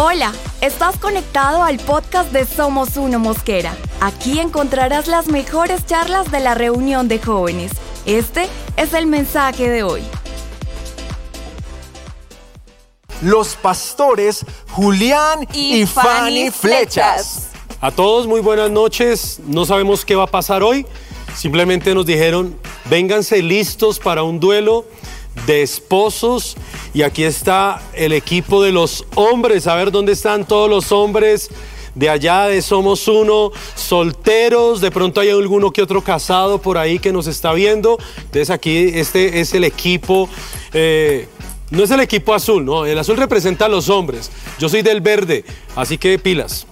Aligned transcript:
Hola, 0.00 0.32
estás 0.60 0.96
conectado 0.96 1.64
al 1.64 1.78
podcast 1.78 2.30
de 2.30 2.46
Somos 2.46 2.96
Uno 2.96 3.18
Mosquera. 3.18 3.76
Aquí 4.00 4.38
encontrarás 4.38 5.08
las 5.08 5.26
mejores 5.26 5.86
charlas 5.86 6.30
de 6.30 6.38
la 6.38 6.54
reunión 6.54 7.08
de 7.08 7.18
jóvenes. 7.18 7.72
Este 8.06 8.48
es 8.76 8.94
el 8.94 9.08
mensaje 9.08 9.68
de 9.68 9.82
hoy. 9.82 10.02
Los 13.22 13.56
pastores 13.56 14.46
Julián 14.70 15.48
y, 15.52 15.84
Fanny 15.84 16.52
Flechas. 16.52 17.48
A 17.80 17.90
todos 17.90 18.28
muy 18.28 18.40
buenas 18.40 18.70
noches. 18.70 19.40
No 19.48 19.64
sabemos 19.64 20.04
qué 20.04 20.14
va 20.14 20.22
a 20.22 20.28
pasar 20.28 20.62
hoy. 20.62 20.86
Simplemente 21.34 21.92
nos 21.92 22.06
dijeron, 22.06 22.56
vénganse 22.84 23.42
listos 23.42 23.98
para 23.98 24.22
un 24.22 24.38
duelo 24.38 24.84
de 25.46 25.62
esposos. 25.62 26.56
Y 26.94 27.02
aquí 27.02 27.24
está 27.24 27.82
el 27.94 28.12
equipo 28.12 28.62
de 28.62 28.72
los 28.72 29.04
hombres. 29.14 29.66
A 29.66 29.74
ver 29.74 29.90
dónde 29.90 30.12
están 30.12 30.46
todos 30.46 30.68
los 30.68 30.92
hombres 30.92 31.50
de 31.98 32.08
allá 32.08 32.46
de 32.46 32.62
Somos 32.62 33.08
Uno, 33.08 33.50
solteros, 33.74 34.80
de 34.80 34.90
pronto 34.92 35.20
hay 35.20 35.30
alguno 35.30 35.72
que 35.72 35.82
otro 35.82 36.00
casado 36.02 36.62
por 36.62 36.78
ahí 36.78 37.00
que 37.00 37.12
nos 37.12 37.26
está 37.26 37.52
viendo. 37.52 37.98
Entonces 38.18 38.50
aquí 38.50 38.90
este 38.94 39.40
es 39.40 39.52
el 39.52 39.64
equipo, 39.64 40.28
eh, 40.72 41.26
no 41.70 41.82
es 41.82 41.90
el 41.90 41.98
equipo 41.98 42.34
azul, 42.34 42.64
no, 42.64 42.86
el 42.86 42.96
azul 42.98 43.16
representa 43.16 43.64
a 43.64 43.68
los 43.68 43.88
hombres. 43.88 44.30
Yo 44.60 44.68
soy 44.68 44.82
del 44.82 45.00
verde, 45.00 45.44
así 45.74 45.98
que 45.98 46.20
pilas. 46.20 46.66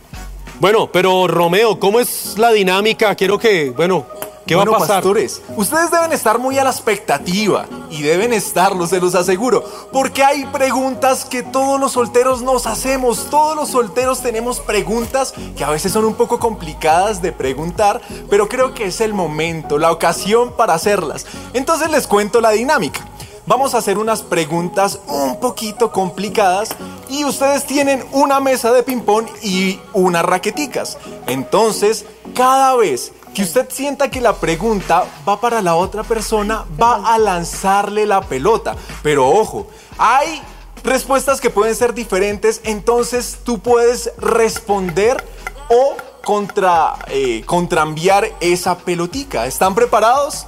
Bueno, 0.60 0.90
pero 0.92 1.26
Romeo, 1.26 1.80
¿cómo 1.80 1.98
es 1.98 2.38
la 2.38 2.52
dinámica? 2.52 3.14
Quiero 3.16 3.36
que, 3.36 3.70
bueno, 3.70 4.06
¿Qué 4.46 4.54
va 4.54 4.62
a 4.62 4.66
pasar? 4.66 4.88
pastores, 4.88 5.42
ustedes 5.56 5.90
deben 5.90 6.12
estar 6.12 6.38
muy 6.38 6.56
a 6.56 6.62
la 6.62 6.70
expectativa 6.70 7.66
y 7.90 8.02
deben 8.02 8.32
estarlo, 8.32 8.86
se 8.86 9.00
los 9.00 9.16
aseguro, 9.16 9.64
porque 9.92 10.22
hay 10.22 10.44
preguntas 10.46 11.24
que 11.24 11.42
todos 11.42 11.80
los 11.80 11.92
solteros 11.92 12.42
nos 12.42 12.68
hacemos. 12.68 13.28
Todos 13.28 13.56
los 13.56 13.70
solteros 13.70 14.20
tenemos 14.20 14.60
preguntas 14.60 15.34
que 15.56 15.64
a 15.64 15.70
veces 15.70 15.92
son 15.92 16.04
un 16.04 16.14
poco 16.14 16.38
complicadas 16.38 17.20
de 17.20 17.32
preguntar, 17.32 18.00
pero 18.30 18.48
creo 18.48 18.72
que 18.72 18.84
es 18.84 19.00
el 19.00 19.14
momento, 19.14 19.78
la 19.78 19.90
ocasión 19.90 20.52
para 20.56 20.74
hacerlas. 20.74 21.26
Entonces 21.52 21.90
les 21.90 22.06
cuento 22.06 22.40
la 22.40 22.50
dinámica. 22.50 23.04
Vamos 23.46 23.74
a 23.74 23.78
hacer 23.78 23.98
unas 23.98 24.22
preguntas 24.22 25.00
un 25.06 25.38
poquito 25.38 25.92
complicadas 25.92 26.70
y 27.08 27.24
ustedes 27.24 27.64
tienen 27.64 28.04
una 28.10 28.40
mesa 28.40 28.72
de 28.72 28.82
ping-pong 28.82 29.26
y 29.42 29.80
unas 29.92 30.24
raqueticas. 30.24 30.98
Entonces, 31.28 32.06
cada 32.34 32.74
vez 32.74 33.12
que 33.36 33.42
usted 33.42 33.68
sienta 33.70 34.10
que 34.10 34.22
la 34.22 34.32
pregunta 34.32 35.04
va 35.28 35.38
para 35.38 35.60
la 35.60 35.74
otra 35.74 36.02
persona, 36.02 36.64
va 36.80 37.12
a 37.12 37.18
lanzarle 37.18 38.06
la 38.06 38.22
pelota. 38.22 38.74
Pero 39.02 39.28
ojo, 39.28 39.66
hay 39.98 40.40
respuestas 40.82 41.38
que 41.38 41.50
pueden 41.50 41.74
ser 41.74 41.92
diferentes, 41.92 42.62
entonces 42.64 43.40
tú 43.44 43.58
puedes 43.58 44.10
responder 44.16 45.22
o 45.68 45.96
contra, 46.24 46.94
eh, 47.08 47.42
contrambiar 47.44 48.26
esa 48.40 48.78
pelotica. 48.78 49.44
¿Están 49.44 49.74
preparados? 49.74 50.46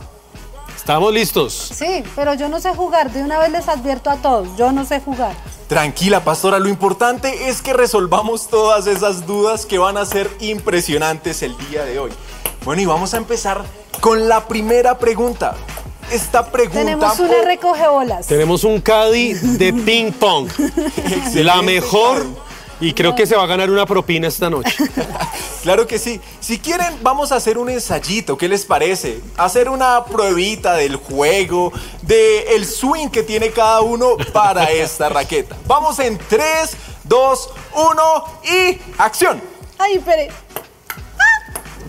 Estamos 0.74 1.12
listos. 1.12 1.52
Sí, 1.52 2.02
pero 2.16 2.32
yo 2.32 2.48
no 2.48 2.58
sé 2.58 2.74
jugar. 2.74 3.12
De 3.12 3.22
una 3.22 3.38
vez 3.38 3.50
les 3.50 3.68
advierto 3.68 4.08
a 4.08 4.16
todos, 4.16 4.48
yo 4.56 4.72
no 4.72 4.86
sé 4.86 5.00
jugar. 5.00 5.36
Tranquila, 5.68 6.24
pastora, 6.24 6.58
lo 6.58 6.70
importante 6.70 7.50
es 7.50 7.60
que 7.60 7.74
resolvamos 7.74 8.48
todas 8.48 8.86
esas 8.86 9.26
dudas 9.26 9.66
que 9.66 9.76
van 9.76 9.98
a 9.98 10.06
ser 10.06 10.34
impresionantes 10.40 11.42
el 11.42 11.54
día 11.68 11.84
de 11.84 11.98
hoy. 11.98 12.12
Bueno, 12.68 12.82
y 12.82 12.84
vamos 12.84 13.14
a 13.14 13.16
empezar 13.16 13.64
con 14.02 14.28
la 14.28 14.46
primera 14.46 14.98
pregunta. 14.98 15.54
Esta 16.12 16.52
pregunta. 16.52 16.78
Tenemos 16.78 17.18
una 17.18 17.40
recogebolas. 17.42 18.26
Tenemos 18.26 18.62
un 18.62 18.78
caddy 18.82 19.32
de 19.32 19.72
ping 19.86 20.12
pong. 20.12 20.50
la 21.32 21.62
mejor. 21.62 22.26
Y 22.78 22.92
creo 22.92 23.14
que 23.14 23.26
se 23.26 23.34
va 23.34 23.44
a 23.44 23.46
ganar 23.46 23.70
una 23.70 23.86
propina 23.86 24.28
esta 24.28 24.50
noche. 24.50 24.76
claro 25.62 25.86
que 25.86 25.98
sí. 25.98 26.20
Si 26.40 26.58
quieren, 26.58 26.98
vamos 27.00 27.32
a 27.32 27.36
hacer 27.36 27.56
un 27.56 27.70
ensayito. 27.70 28.36
¿Qué 28.36 28.48
les 28.48 28.66
parece? 28.66 29.22
Hacer 29.38 29.70
una 29.70 30.04
pruebita 30.04 30.74
del 30.74 30.96
juego, 30.96 31.72
del 32.02 32.48
el 32.48 32.66
swing 32.66 33.08
que 33.08 33.22
tiene 33.22 33.48
cada 33.48 33.80
uno 33.80 34.18
para 34.34 34.64
esta 34.72 35.08
raqueta. 35.08 35.56
Vamos 35.66 35.98
en 36.00 36.18
3, 36.18 36.76
2, 37.04 37.50
1 37.76 38.24
y 38.44 38.78
acción. 38.98 39.40
Ay, 39.78 39.94
espere. 39.94 40.28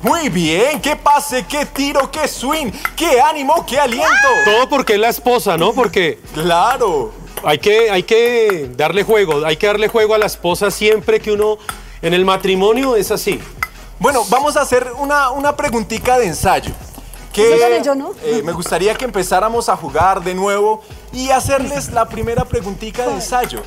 Muy 0.02 0.30
bien, 0.30 0.82
qué 0.82 0.96
pase, 0.96 1.46
qué 1.46 1.66
tiro, 1.66 2.10
qué 2.10 2.28
swing, 2.28 2.72
qué 2.96 3.20
ánimo, 3.20 3.66
qué 3.66 3.80
aliento. 3.80 4.08
Todo 4.46 4.70
porque 4.70 4.94
es 4.94 5.00
la 5.00 5.10
esposa, 5.10 5.58
¿no? 5.58 5.74
Porque... 5.74 6.20
Claro. 6.34 7.12
Hay 7.44 7.58
que, 7.58 7.90
hay 7.92 8.04
que 8.04 8.70
darle 8.76 9.04
juego, 9.04 9.46
hay 9.46 9.58
que 9.58 9.68
darle 9.68 9.88
juego 9.88 10.14
a 10.14 10.18
la 10.18 10.26
esposa 10.26 10.72
siempre 10.72 11.20
que 11.20 11.32
uno... 11.32 11.58
En 12.02 12.14
el 12.14 12.24
matrimonio 12.24 12.96
es 12.96 13.12
así. 13.12 13.42
Bueno, 14.00 14.24
vamos 14.30 14.56
a 14.56 14.62
hacer 14.62 14.88
una, 15.00 15.32
una 15.32 15.58
preguntita 15.58 16.18
de 16.18 16.28
ensayo. 16.28 16.72
Que, 17.34 17.82
yo, 17.84 17.94
¿no? 17.94 18.14
Eh, 18.24 18.42
me 18.44 18.54
gustaría 18.54 18.96
que 18.96 19.06
empezáramos 19.06 19.70
a 19.70 19.76
jugar 19.76 20.24
de 20.24 20.34
nuevo 20.34 20.82
y 21.12 21.30
hacerles 21.30 21.92
la 21.92 22.08
primera 22.08 22.46
preguntita 22.46 23.06
de 23.06 23.14
ensayo. 23.14 23.62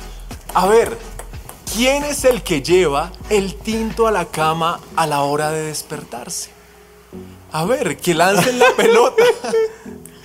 A 0.53 0.65
ver, 0.65 0.97
¿Quién 1.75 2.03
es 2.03 2.23
el 2.23 2.43
que 2.43 2.61
lleva 2.61 3.11
el 3.31 3.55
tinto 3.55 4.05
a 4.05 4.11
la 4.11 4.25
cama 4.25 4.79
a 4.95 5.07
la 5.07 5.23
hora 5.23 5.49
de 5.51 5.63
despertarse? 5.63 6.51
A 7.51 7.65
ver, 7.65 7.97
que 7.97 8.13
lancen 8.13 8.59
la 8.59 8.71
pelota. 8.75 9.23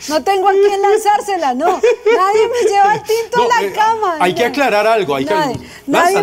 No 0.08 0.22
tengo 0.22 0.48
a 0.48 0.52
quién 0.52 0.80
lanzársela, 0.80 1.54
no. 1.54 1.66
Nadie 1.66 2.48
me 2.48 2.70
lleva 2.70 2.94
el 2.94 3.02
tinto 3.02 3.42
a 3.42 3.48
la 3.48 3.66
eh, 3.66 3.72
cama. 3.72 4.16
Hay 4.20 4.32
que 4.32 4.44
aclarar 4.44 4.86
algo. 4.86 5.16
Hay 5.16 5.24
nadie, 5.24 5.58
que... 5.58 5.66
Nadie, 5.88 6.22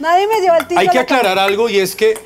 nadie 0.00 0.26
me 0.26 0.40
lleva 0.40 0.58
el 0.58 0.66
tinto 0.66 0.80
Hay 0.80 0.88
que 0.88 0.98
aclarar 0.98 1.38
algo 1.38 1.68
y 1.68 1.78
es 1.78 1.94
que 1.94 2.18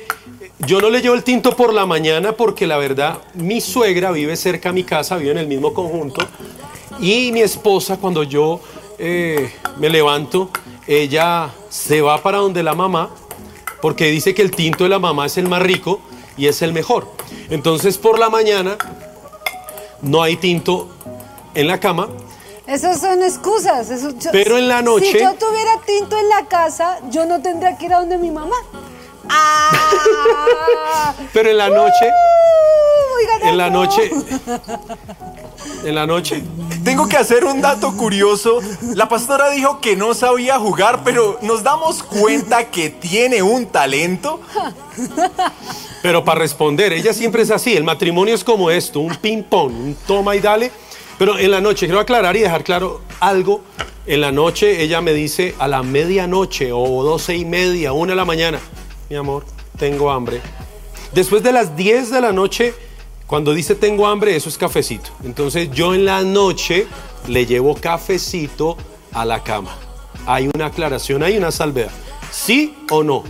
yo 0.65 0.81
no 0.81 0.89
le 0.89 0.99
llevo 0.99 1.13
el 1.13 1.23
tinto 1.23 1.55
por 1.55 1.75
la 1.75 1.85
mañana 1.85 2.31
porque 2.31 2.65
la 2.65 2.77
verdad 2.77 3.19
mi 3.35 3.61
suegra 3.61 4.11
vive 4.11 4.35
cerca 4.35 4.69
a 4.69 4.71
mi 4.73 4.83
casa, 4.83 5.15
vive 5.17 5.29
en 5.29 5.37
el 5.37 5.47
mismo 5.47 5.75
conjunto 5.75 6.27
y 6.99 7.31
mi 7.31 7.41
esposa 7.41 7.97
cuando 7.97 8.23
yo 8.23 8.61
eh, 8.97 9.53
me 9.77 9.89
levanto 9.89 10.49
ella 10.87 11.51
se 11.71 12.01
va 12.01 12.21
para 12.21 12.39
donde 12.39 12.61
la 12.63 12.75
mamá 12.75 13.09
porque 13.81 14.07
dice 14.11 14.35
que 14.35 14.41
el 14.41 14.51
tinto 14.51 14.83
de 14.83 14.89
la 14.89 14.99
mamá 14.99 15.25
es 15.25 15.37
el 15.37 15.47
más 15.47 15.61
rico 15.61 16.01
y 16.37 16.47
es 16.47 16.61
el 16.61 16.73
mejor. 16.73 17.07
Entonces 17.49 17.97
por 17.97 18.19
la 18.19 18.29
mañana 18.29 18.77
no 20.01 20.21
hay 20.21 20.35
tinto 20.35 20.89
en 21.55 21.67
la 21.67 21.79
cama. 21.79 22.09
Esas 22.67 22.99
son 22.99 23.23
excusas. 23.23 23.87
pero 24.31 24.57
en 24.57 24.67
la 24.67 24.81
noche... 24.81 25.13
Si 25.13 25.19
yo 25.19 25.33
tuviera 25.33 25.79
tinto 25.85 26.17
en 26.17 26.29
la 26.29 26.45
casa, 26.47 26.99
yo 27.09 27.25
no 27.25 27.41
tendría 27.41 27.77
que 27.77 27.85
ir 27.85 27.93
a 27.93 27.99
donde 27.99 28.17
mi 28.17 28.31
mamá. 28.31 28.55
Ah. 29.29 31.13
pero 31.33 31.49
en 31.49 31.57
la 31.57 31.69
noche... 31.69 32.09
en 33.43 33.57
la 33.57 33.69
noche... 33.69 34.11
En 35.83 35.95
la 35.95 36.05
noche 36.05 36.43
tengo 36.83 37.07
que 37.07 37.17
hacer 37.17 37.45
un 37.45 37.61
dato 37.61 37.95
curioso. 37.95 38.59
La 38.95 39.07
pastora 39.07 39.49
dijo 39.51 39.79
que 39.79 39.95
no 39.95 40.13
sabía 40.13 40.59
jugar, 40.59 41.03
pero 41.03 41.37
nos 41.41 41.63
damos 41.63 42.03
cuenta 42.03 42.69
que 42.71 42.89
tiene 42.89 43.41
un 43.41 43.67
talento. 43.67 44.39
Pero 46.01 46.23
para 46.23 46.39
responder, 46.39 46.93
ella 46.93 47.13
siempre 47.13 47.43
es 47.43 47.51
así. 47.51 47.75
El 47.75 47.83
matrimonio 47.83 48.33
es 48.33 48.43
como 48.43 48.71
esto, 48.71 48.99
un 48.99 49.15
ping-pong, 49.15 49.71
un 49.71 49.97
toma 50.07 50.35
y 50.35 50.39
dale. 50.39 50.71
Pero 51.19 51.37
en 51.37 51.51
la 51.51 51.61
noche, 51.61 51.85
quiero 51.85 51.99
aclarar 51.99 52.35
y 52.35 52.39
dejar 52.39 52.63
claro 52.63 53.01
algo. 53.19 53.61
En 54.07 54.21
la 54.21 54.31
noche 54.31 54.81
ella 54.81 55.01
me 55.01 55.13
dice 55.13 55.53
a 55.59 55.67
la 55.67 55.83
medianoche 55.83 56.71
o 56.73 57.03
doce 57.03 57.35
y 57.35 57.45
media, 57.45 57.93
una 57.93 58.13
de 58.13 58.15
la 58.15 58.25
mañana, 58.25 58.59
mi 59.09 59.15
amor, 59.15 59.45
tengo 59.77 60.09
hambre. 60.09 60.41
Después 61.13 61.43
de 61.43 61.51
las 61.51 61.75
10 61.75 62.09
de 62.09 62.21
la 62.21 62.31
noche 62.31 62.73
cuando 63.31 63.53
dice 63.53 63.75
tengo 63.75 64.07
hambre, 64.07 64.35
eso 64.35 64.49
es 64.49 64.57
cafecito. 64.57 65.09
Entonces 65.23 65.71
yo 65.71 65.93
en 65.93 66.03
la 66.03 66.21
noche 66.21 66.85
le 67.29 67.45
llevo 67.45 67.75
cafecito 67.75 68.75
a 69.13 69.23
la 69.23 69.41
cama. 69.41 69.73
Hay 70.25 70.49
una 70.53 70.65
aclaración, 70.65 71.23
hay 71.23 71.37
una 71.37 71.49
salvedad. 71.49 71.91
¿Sí 72.29 72.75
o 72.89 73.03
no? 73.03 73.23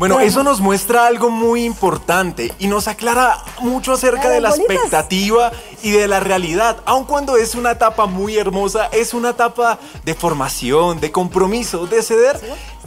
Bueno, 0.00 0.18
eso 0.18 0.42
nos 0.42 0.62
muestra 0.62 1.06
algo 1.06 1.28
muy 1.28 1.62
importante 1.62 2.54
y 2.58 2.68
nos 2.68 2.88
aclara 2.88 3.36
mucho 3.60 3.92
acerca 3.92 4.30
de 4.30 4.40
la 4.40 4.48
expectativa 4.48 5.52
y 5.82 5.90
de 5.90 6.08
la 6.08 6.20
realidad. 6.20 6.78
Aun 6.86 7.04
cuando 7.04 7.36
es 7.36 7.54
una 7.54 7.72
etapa 7.72 8.06
muy 8.06 8.38
hermosa, 8.38 8.88
es 8.92 9.12
una 9.12 9.28
etapa 9.28 9.78
de 10.02 10.14
formación, 10.14 11.00
de 11.00 11.12
compromiso, 11.12 11.86
de 11.86 12.02
ceder 12.02 12.40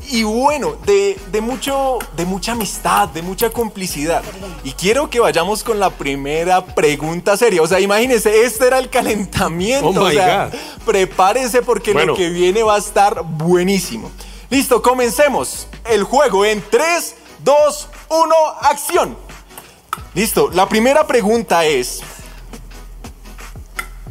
y 0.10 0.24
bueno, 0.24 0.76
de, 0.88 1.16
mucho, 1.40 2.00
de 2.18 2.26
mucha 2.26 2.54
amistad, 2.54 3.10
de 3.10 3.22
mucha 3.22 3.52
complicidad. 3.52 4.24
Y 4.64 4.72
quiero 4.72 5.08
que 5.12 5.20
vayamos 5.20 5.64
con 5.64 5.80
la 5.80 5.92
primera 5.92 6.66
pregunta 6.66 7.38
seria. 7.38 7.62
O 7.62 7.68
sea, 7.68 7.80
imagínense, 7.80 8.44
este 8.44 8.66
era 8.66 8.80
el 8.80 8.90
calentamiento. 8.90 10.02
Oh 10.02 10.06
o 10.06 10.10
sea, 10.10 10.50
prepárese 10.84 11.62
porque 11.62 11.94
lo 11.94 12.16
que 12.16 12.30
viene 12.30 12.64
va 12.64 12.74
a 12.74 12.80
estar 12.80 13.22
buenísimo. 13.24 14.10
Listo, 14.54 14.84
comencemos 14.84 15.66
el 15.90 16.04
juego 16.04 16.46
en 16.46 16.64
3, 16.70 17.16
2, 17.44 17.88
1, 18.10 18.36
acción. 18.62 19.18
Listo, 20.14 20.52
la 20.54 20.70
primera 20.70 21.08
pregunta 21.08 21.66
es, 21.66 22.02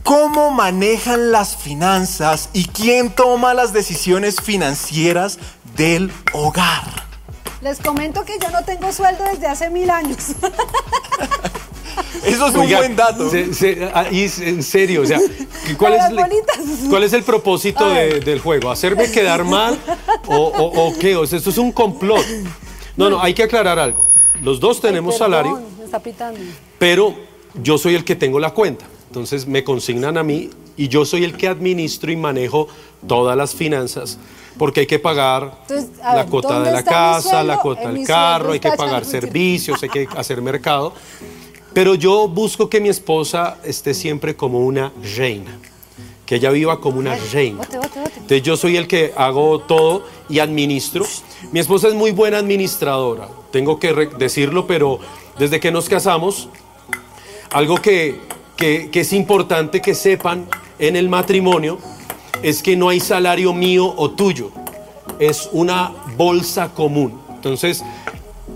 ¿cómo 0.02 0.50
manejan 0.50 1.30
las 1.30 1.56
finanzas 1.56 2.50
y 2.54 2.64
quién 2.64 3.14
toma 3.14 3.54
las 3.54 3.72
decisiones 3.72 4.40
financieras 4.40 5.38
del 5.76 6.12
hogar. 6.32 7.11
Les 7.62 7.78
comento 7.78 8.24
que 8.24 8.34
yo 8.42 8.50
no 8.50 8.64
tengo 8.64 8.92
sueldo 8.92 9.22
desde 9.24 9.46
hace 9.46 9.70
mil 9.70 9.88
años. 9.90 10.18
Eso 12.24 12.46
es 12.48 12.54
un 12.54 12.68
buen 12.70 12.96
dato. 12.96 13.30
se- 13.30 13.52
se- 13.54 13.90
ah, 13.94 14.06
en 14.10 14.62
serio, 14.62 15.02
o 15.02 15.06
sea, 15.06 15.20
¿cuál, 15.78 15.94
es, 15.94 16.08
bolitas. 16.10 16.58
cuál 16.88 17.04
es 17.04 17.12
el 17.12 17.22
propósito 17.22 17.88
de- 17.88 18.20
del 18.20 18.40
juego? 18.40 18.70
¿Hacerme 18.70 19.10
quedar 19.10 19.44
mal 19.44 19.78
o, 20.26 20.36
o- 20.36 20.88
o 20.88 20.98
qué? 20.98 21.16
O 21.16 21.26
sea, 21.26 21.38
esto 21.38 21.50
es 21.50 21.58
un 21.58 21.72
complot. 21.72 22.24
No, 22.96 23.08
no, 23.10 23.20
hay 23.22 23.34
que 23.34 23.42
aclarar 23.44 23.78
algo. 23.78 24.04
Los 24.42 24.58
dos 24.60 24.80
tenemos 24.80 25.14
Ay, 25.14 25.18
perdón, 25.20 25.32
salario, 25.44 25.68
Me 25.78 25.84
está 25.84 25.98
pitando. 26.00 26.40
pero 26.78 27.14
yo 27.62 27.78
soy 27.78 27.94
el 27.94 28.04
que 28.04 28.16
tengo 28.16 28.40
la 28.40 28.50
cuenta. 28.50 28.84
Entonces 29.08 29.46
me 29.46 29.62
consignan 29.62 30.16
a 30.18 30.22
mí 30.22 30.50
y 30.76 30.88
yo 30.88 31.04
soy 31.04 31.24
el 31.24 31.36
que 31.36 31.48
administro 31.48 32.10
y 32.12 32.16
manejo 32.16 32.68
todas 33.06 33.36
las 33.36 33.54
finanzas. 33.54 34.18
Porque 34.58 34.80
hay 34.80 34.86
que 34.86 34.98
pagar 34.98 35.58
Entonces, 35.62 35.90
la 35.98 36.14
ver, 36.16 36.26
cuota 36.26 36.54
¿dónde 36.54 36.68
de 36.70 36.76
la 36.76 36.82
casa, 36.84 37.42
la 37.42 37.58
cuota 37.60 37.84
En 37.84 37.94
del 37.94 38.06
carro, 38.06 38.52
hay 38.52 38.60
que 38.60 38.72
pagar 38.72 39.04
servicios, 39.04 39.82
hay 39.82 39.88
que 39.88 40.06
hacer 40.16 40.42
mercado. 40.42 40.92
Pero 41.72 41.94
yo 41.94 42.28
busco 42.28 42.68
que 42.68 42.78
mi 42.80 42.90
esposa 42.90 43.56
esté 43.64 43.94
siempre 43.94 44.36
como 44.36 44.58
una 44.60 44.92
reina, 45.16 45.56
que 46.26 46.34
ella 46.34 46.50
viva 46.50 46.80
como 46.80 46.98
una 46.98 47.16
reina. 47.32 47.62
Entonces 47.72 48.42
yo 48.42 48.58
soy 48.58 48.76
el 48.76 48.86
que 48.86 49.14
hago 49.16 49.60
todo 49.60 50.04
y 50.28 50.38
administro. 50.38 51.06
Mi 51.50 51.60
esposa 51.60 51.88
es 51.88 51.94
muy 51.94 52.10
buena 52.10 52.36
administradora, 52.38 53.28
tengo 53.52 53.78
que 53.80 53.94
decirlo, 54.18 54.66
pero 54.66 54.98
desde 55.38 55.60
que 55.60 55.72
nos 55.72 55.88
casamos, 55.88 56.50
algo 57.52 57.76
que, 57.76 58.20
que- 58.56 58.90
que 58.90 59.00
es 59.00 59.12
importante 59.14 59.80
que 59.80 59.94
sepan 59.94 60.46
en 60.82 60.96
el 60.96 61.08
matrimonio 61.08 61.78
es 62.42 62.60
que 62.60 62.76
no 62.76 62.88
hay 62.88 62.98
salario 62.98 63.52
mío 63.52 63.94
o 63.96 64.10
tuyo, 64.10 64.50
es 65.20 65.48
una 65.52 65.92
bolsa 66.16 66.74
común. 66.74 67.20
Entonces, 67.32 67.84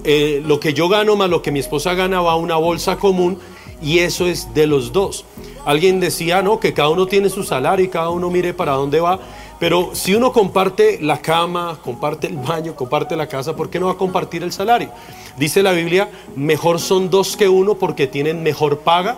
eh, 0.03 0.43
lo 0.45 0.59
que 0.59 0.75
yo 0.75 0.89
gano 0.89 1.15
más 1.15 1.31
lo 1.31 1.41
que 1.41 1.53
mi 1.53 1.61
esposa 1.61 1.95
gana 1.95 2.21
va 2.21 2.33
a 2.33 2.37
una 2.37 2.57
bolsa 2.57 2.97
común 2.97 3.39
y 3.81 4.01
eso 4.01 4.27
es 4.27 4.53
de 4.55 4.67
los 4.67 4.93
dos. 4.93 5.25
Alguien 5.65 6.01
decía, 6.01 6.43
no, 6.43 6.59
que 6.59 6.75
cada 6.75 6.89
uno 6.89 7.07
tiene 7.07 7.29
su 7.29 7.45
salario 7.45 7.85
y 7.85 7.89
cada 7.89 8.11
uno 8.11 8.29
mire 8.29 8.53
para 8.53 8.73
dónde 8.73 8.99
va, 8.99 9.21
pero 9.61 9.91
si 9.93 10.17
uno 10.17 10.33
comparte 10.33 10.99
la 11.01 11.23
cama, 11.23 11.79
comparte 11.85 12.27
el 12.27 12.39
baño, 12.39 12.75
comparte 12.75 13.15
la 13.15 13.29
casa, 13.29 13.55
¿por 13.55 13.71
qué 13.71 13.79
no 13.79 13.87
va 13.87 13.93
a 13.93 13.97
compartir 13.97 14.43
el 14.43 14.53
salario? 14.53 14.91
Dice 15.37 15.63
la 15.63 15.71
Biblia, 15.71 16.11
mejor 16.35 16.81
son 16.81 17.09
dos 17.09 17.37
que 17.37 17.49
uno 17.49 17.77
porque 17.77 18.09
tienen 18.09 18.43
mejor 18.43 18.81
paga 18.81 19.17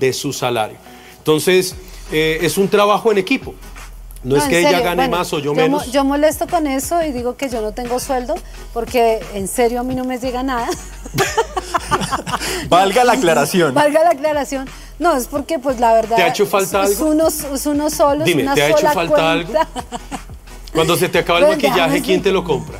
de 0.00 0.12
su 0.12 0.32
salario. 0.32 0.76
Entonces, 1.18 1.76
eh, 2.10 2.38
es 2.42 2.58
un 2.58 2.68
trabajo 2.68 3.12
en 3.12 3.18
equipo. 3.18 3.54
No, 4.24 4.36
es 4.36 4.44
que 4.44 4.58
ella 4.58 4.80
gane 4.80 5.02
bueno, 5.02 5.16
más 5.16 5.32
o 5.32 5.38
yo, 5.38 5.54
menos. 5.54 5.92
Yo 5.92 6.04
molesto 6.04 6.48
con 6.48 6.66
eso 6.66 7.02
y 7.04 7.12
digo 7.12 7.36
que 7.36 7.48
yo 7.48 7.60
no 7.60 7.72
tengo 7.72 8.00
sueldo 8.00 8.34
porque 8.74 9.20
en 9.34 9.46
serio 9.46 9.80
a 9.80 9.82
mí 9.84 9.94
no 9.94 10.04
me 10.04 10.18
llega 10.18 10.42
nada. 10.42 10.68
Valga 12.68 13.04
la 13.04 13.12
aclaración. 13.12 13.74
Valga 13.74 14.02
la 14.02 14.10
aclaración. 14.10 14.68
No, 14.98 15.16
es 15.16 15.28
porque 15.28 15.60
pues 15.60 15.78
la 15.78 15.92
verdad... 15.92 16.16
¿Te 16.16 16.22
ha 16.22 16.28
hecho 16.28 16.46
falta 16.46 16.82
es, 16.82 16.90
es 16.90 16.98
algo? 16.98 17.10
uno, 17.12 17.28
es 17.28 17.66
uno 17.66 17.90
solo, 17.90 18.24
Dime, 18.24 18.42
es 18.42 18.46
una 18.46 18.54
¿te 18.54 18.62
ha 18.62 18.68
hecho 18.68 18.78
sola 18.78 18.92
falta 18.92 19.32
algo? 19.32 19.52
Cuando 20.74 20.96
se 20.96 21.08
te 21.08 21.18
acaba 21.18 21.38
el 21.38 21.44
Ven, 21.44 21.54
maquillaje, 21.62 22.02
¿quién 22.02 22.20
te 22.20 22.32
lo 22.32 22.42
compra? 22.42 22.78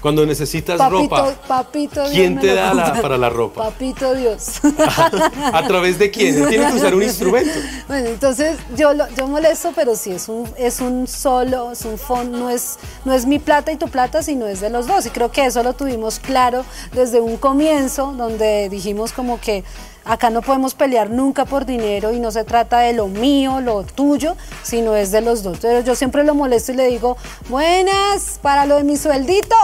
Cuando 0.00 0.24
necesitas 0.24 0.78
Papito, 0.78 1.16
ropa, 1.16 1.34
papito 1.46 2.00
Dios 2.02 2.12
¿quién 2.12 2.38
te 2.38 2.54
da 2.54 2.72
la- 2.72 3.00
para 3.02 3.18
la 3.18 3.28
ropa? 3.28 3.64
Papito 3.64 4.14
Dios. 4.14 4.60
¿a 5.52 5.66
través 5.66 5.98
de 5.98 6.10
quién? 6.10 6.36
Él 6.42 6.48
tiene 6.48 6.68
que 6.68 6.74
usar 6.76 6.94
un 6.94 7.02
instrumento. 7.02 7.58
Bueno, 7.88 8.08
entonces 8.08 8.58
yo, 8.76 8.94
lo- 8.94 9.08
yo 9.16 9.26
molesto, 9.26 9.72
pero 9.74 9.96
sí 9.96 10.12
es 10.12 10.28
un, 10.28 10.48
es 10.56 10.80
un 10.80 11.06
solo, 11.08 11.72
es 11.72 11.84
un 11.84 11.98
fondo, 11.98 12.38
no 12.38 12.50
es, 12.50 12.78
no 13.04 13.12
es 13.12 13.26
mi 13.26 13.38
plata 13.38 13.72
y 13.72 13.76
tu 13.76 13.88
plata, 13.88 14.22
sino 14.22 14.46
es 14.46 14.60
de 14.60 14.70
los 14.70 14.86
dos. 14.86 15.06
Y 15.06 15.10
creo 15.10 15.32
que 15.32 15.46
eso 15.46 15.62
lo 15.62 15.72
tuvimos 15.72 16.18
claro 16.20 16.64
desde 16.92 17.20
un 17.20 17.36
comienzo, 17.36 18.14
donde 18.16 18.68
dijimos 18.68 19.12
como 19.12 19.40
que 19.40 19.64
acá 20.04 20.30
no 20.30 20.42
podemos 20.42 20.74
pelear 20.74 21.10
nunca 21.10 21.44
por 21.44 21.66
dinero 21.66 22.12
y 22.12 22.20
no 22.20 22.30
se 22.30 22.44
trata 22.44 22.80
de 22.80 22.92
lo 22.92 23.08
mío, 23.08 23.60
lo 23.60 23.82
tuyo, 23.84 24.36
sino 24.62 24.96
es 24.96 25.10
de 25.10 25.20
los 25.20 25.42
dos. 25.42 25.58
Pero 25.60 25.80
yo 25.80 25.94
siempre 25.94 26.24
lo 26.24 26.34
molesto 26.34 26.72
y 26.72 26.76
le 26.76 26.86
digo, 26.86 27.16
buenas, 27.48 28.38
para 28.42 28.66
lo 28.66 28.76
de 28.76 28.84
mi 28.84 28.96
sueldito. 28.96 29.56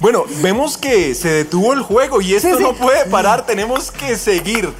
Bueno, 0.00 0.24
vemos 0.40 0.78
que 0.78 1.14
se 1.14 1.28
detuvo 1.28 1.74
el 1.74 1.82
juego 1.82 2.22
y 2.22 2.34
esto 2.34 2.48
Sí, 2.48 2.54
sí. 2.56 2.62
no 2.62 2.72
puede 2.72 3.04
parar, 3.06 3.44
tenemos 3.44 3.90
que 3.90 4.16
seguir. 4.16 4.72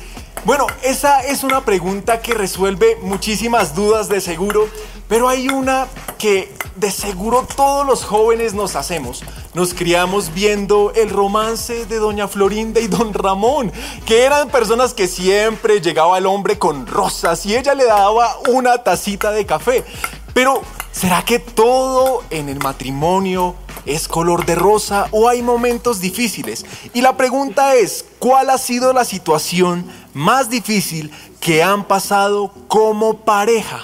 Bueno, 0.45 0.67
esa 0.83 1.21
es 1.21 1.45
una 1.45 1.67
pregunta 1.67 2.23
que 2.23 2.33
resuelve 2.33 2.97
muchísimas 3.03 3.75
dudas 3.75 4.09
de 4.09 4.23
seguro, 4.23 4.69
pero 5.07 5.29
hay 5.29 5.49
una 5.49 5.87
que 6.19 6.55
de 6.77 6.91
seguro 6.91 7.47
todos 7.55 7.87
los 7.87 8.05
jóvenes 8.05 8.55
nos 8.55 8.75
hacemos. 8.75 9.23
Nos 9.53 9.75
criamos 9.75 10.33
viendo 10.33 10.93
el 10.97 11.11
romance 11.11 11.85
de 11.85 11.97
doña 11.97 12.27
Florinda 12.27 12.81
y 12.81 12.89
don 12.89 13.13
Ramón, 13.13 13.71
que 14.07 14.23
eran 14.23 14.49
personas 14.49 14.95
que 14.95 15.09
siempre 15.09 15.83
llegaba 15.83 16.17
el 16.17 16.25
hombre 16.25 16.59
con 16.59 16.87
rosas 16.87 17.45
y 17.45 17.55
ella 17.55 17.75
le 17.75 17.85
daba 17.85 18.35
una 18.49 18.83
tacita 18.83 19.33
de 19.33 19.45
café. 19.45 19.85
Pero, 20.33 20.63
¿será 20.91 21.23
que 21.23 21.39
todo 21.39 22.23
en 22.31 22.49
el 22.49 22.61
matrimonio 22.61 23.57
es 23.87 24.09
color 24.09 24.47
de 24.47 24.55
rosa 24.55 25.09
o 25.11 25.29
hay 25.29 25.43
momentos 25.43 26.01
difíciles? 26.01 26.65
Y 26.95 27.01
la 27.01 27.17
pregunta 27.17 27.75
es, 27.75 28.05
¿cuál 28.19 28.51
ha 28.51 28.59
sido 28.59 28.93
la 28.93 29.05
situación 29.05 29.85
más 30.15 30.51
difícil 30.51 31.11
que 31.41 31.63
han 31.63 31.85
pasado 31.85 32.53
como 32.69 33.19
pareja? 33.19 33.81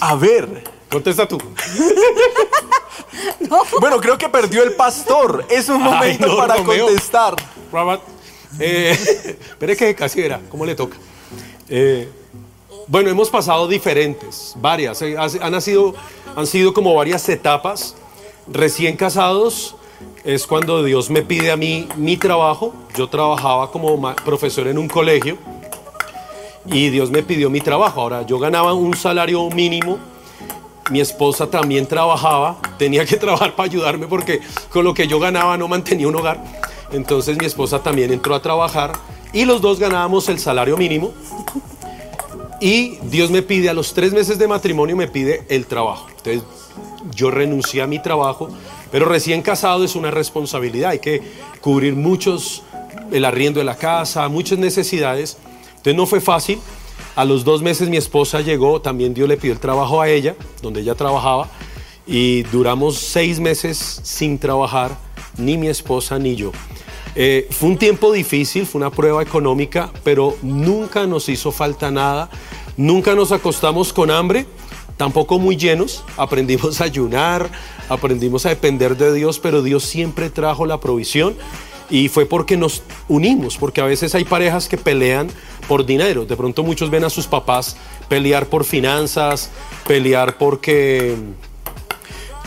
A 0.00 0.14
ver, 0.14 0.70
Contesta 0.90 1.26
tú. 1.26 1.38
bueno, 3.80 3.98
creo 3.98 4.18
que 4.18 4.28
perdió 4.28 4.62
el 4.62 4.74
pastor. 4.74 5.46
Es 5.48 5.70
un 5.70 5.82
Ay, 5.82 5.90
momento 5.90 6.26
no, 6.26 6.36
para 6.36 6.56
Romeo. 6.56 6.86
contestar. 6.86 7.34
Rabat. 7.72 8.00
Eh, 8.58 8.90
espere 9.50 9.76
que 9.76 9.94
casi 9.94 10.20
era. 10.20 10.40
¿Cómo 10.50 10.66
le 10.66 10.74
toca? 10.74 10.98
Eh, 11.68 12.08
bueno, 12.86 13.08
hemos 13.08 13.30
pasado 13.30 13.66
diferentes, 13.66 14.52
varias. 14.56 15.00
eh, 15.00 15.16
han, 15.16 15.62
sido, 15.62 15.94
han 16.36 16.46
sido 16.46 16.74
como 16.74 16.94
varias 16.94 17.26
etapas. 17.28 17.94
Recién 18.46 18.96
casados 18.96 19.76
es 20.24 20.46
cuando 20.46 20.82
Dios 20.82 21.10
me 21.10 21.22
pide 21.22 21.50
a 21.50 21.56
mí 21.56 21.88
mi 21.96 22.16
trabajo. 22.16 22.74
Yo 22.96 23.08
trabajaba 23.08 23.70
como 23.70 24.14
profesor 24.24 24.66
en 24.68 24.78
un 24.78 24.88
colegio 24.88 25.38
y 26.66 26.90
Dios 26.90 27.10
me 27.10 27.22
pidió 27.22 27.50
mi 27.50 27.60
trabajo. 27.60 28.00
Ahora, 28.00 28.26
yo 28.26 28.38
ganaba 28.38 28.74
un 28.74 28.94
salario 28.96 29.48
mínimo 29.50 29.98
mi 30.90 31.00
esposa 31.00 31.48
también 31.48 31.86
trabajaba, 31.86 32.58
tenía 32.78 33.04
que 33.06 33.16
trabajar 33.18 33.54
para 33.54 33.68
ayudarme 33.68 34.06
porque 34.06 34.40
con 34.70 34.84
lo 34.84 34.94
que 34.94 35.06
yo 35.06 35.18
ganaba 35.18 35.56
no 35.56 35.68
mantenía 35.68 36.08
un 36.08 36.16
hogar. 36.16 36.42
Entonces 36.92 37.38
mi 37.38 37.46
esposa 37.46 37.82
también 37.82 38.12
entró 38.12 38.34
a 38.34 38.42
trabajar 38.42 38.92
y 39.32 39.44
los 39.44 39.62
dos 39.62 39.78
ganábamos 39.78 40.28
el 40.28 40.38
salario 40.38 40.76
mínimo. 40.76 41.12
Y 42.60 42.98
Dios 43.04 43.30
me 43.30 43.42
pide, 43.42 43.70
a 43.70 43.74
los 43.74 43.92
tres 43.92 44.12
meses 44.12 44.38
de 44.38 44.46
matrimonio 44.46 44.94
me 44.94 45.08
pide 45.08 45.44
el 45.48 45.66
trabajo. 45.66 46.06
Entonces 46.10 46.42
yo 47.14 47.30
renuncié 47.30 47.82
a 47.82 47.86
mi 47.86 48.00
trabajo, 48.00 48.48
pero 48.90 49.06
recién 49.06 49.42
casado 49.42 49.84
es 49.84 49.96
una 49.96 50.10
responsabilidad. 50.10 50.90
Hay 50.90 50.98
que 50.98 51.22
cubrir 51.60 51.94
muchos, 51.94 52.62
el 53.10 53.24
arriendo 53.24 53.60
de 53.60 53.64
la 53.64 53.76
casa, 53.76 54.28
muchas 54.28 54.58
necesidades. 54.58 55.38
Entonces 55.68 55.94
no 55.94 56.06
fue 56.06 56.20
fácil. 56.20 56.60
A 57.14 57.24
los 57.24 57.44
dos 57.44 57.62
meses 57.62 57.88
mi 57.88 57.96
esposa 57.96 58.40
llegó, 58.40 58.80
también 58.80 59.12
Dios 59.12 59.28
le 59.28 59.36
pidió 59.36 59.52
el 59.52 59.60
trabajo 59.60 60.00
a 60.00 60.08
ella, 60.08 60.34
donde 60.62 60.80
ella 60.80 60.94
trabajaba, 60.94 61.48
y 62.06 62.42
duramos 62.44 62.96
seis 62.96 63.38
meses 63.38 64.00
sin 64.02 64.38
trabajar, 64.38 64.96
ni 65.36 65.58
mi 65.58 65.68
esposa 65.68 66.18
ni 66.18 66.36
yo. 66.36 66.52
Eh, 67.14 67.46
fue 67.50 67.68
un 67.68 67.76
tiempo 67.76 68.10
difícil, 68.12 68.64
fue 68.64 68.80
una 68.80 68.90
prueba 68.90 69.22
económica, 69.22 69.90
pero 70.02 70.36
nunca 70.40 71.06
nos 71.06 71.28
hizo 71.28 71.52
falta 71.52 71.90
nada, 71.90 72.30
nunca 72.78 73.14
nos 73.14 73.32
acostamos 73.32 73.92
con 73.92 74.10
hambre, 74.10 74.46
tampoco 75.02 75.40
muy 75.40 75.56
llenos, 75.56 76.04
aprendimos 76.16 76.80
a 76.80 76.84
ayunar, 76.84 77.50
aprendimos 77.88 78.46
a 78.46 78.50
depender 78.50 78.96
de 78.96 79.12
Dios, 79.12 79.40
pero 79.40 79.60
Dios 79.60 79.82
siempre 79.82 80.30
trajo 80.30 80.64
la 80.64 80.78
provisión 80.78 81.34
y 81.90 82.08
fue 82.08 82.24
porque 82.24 82.56
nos 82.56 82.84
unimos, 83.08 83.56
porque 83.56 83.80
a 83.80 83.84
veces 83.84 84.14
hay 84.14 84.24
parejas 84.24 84.68
que 84.68 84.78
pelean 84.78 85.26
por 85.66 85.84
dinero, 85.84 86.24
de 86.24 86.36
pronto 86.36 86.62
muchos 86.62 86.88
ven 86.88 87.02
a 87.02 87.10
sus 87.10 87.26
papás 87.26 87.76
pelear 88.08 88.46
por 88.46 88.62
finanzas, 88.62 89.50
pelear 89.88 90.38
porque 90.38 91.16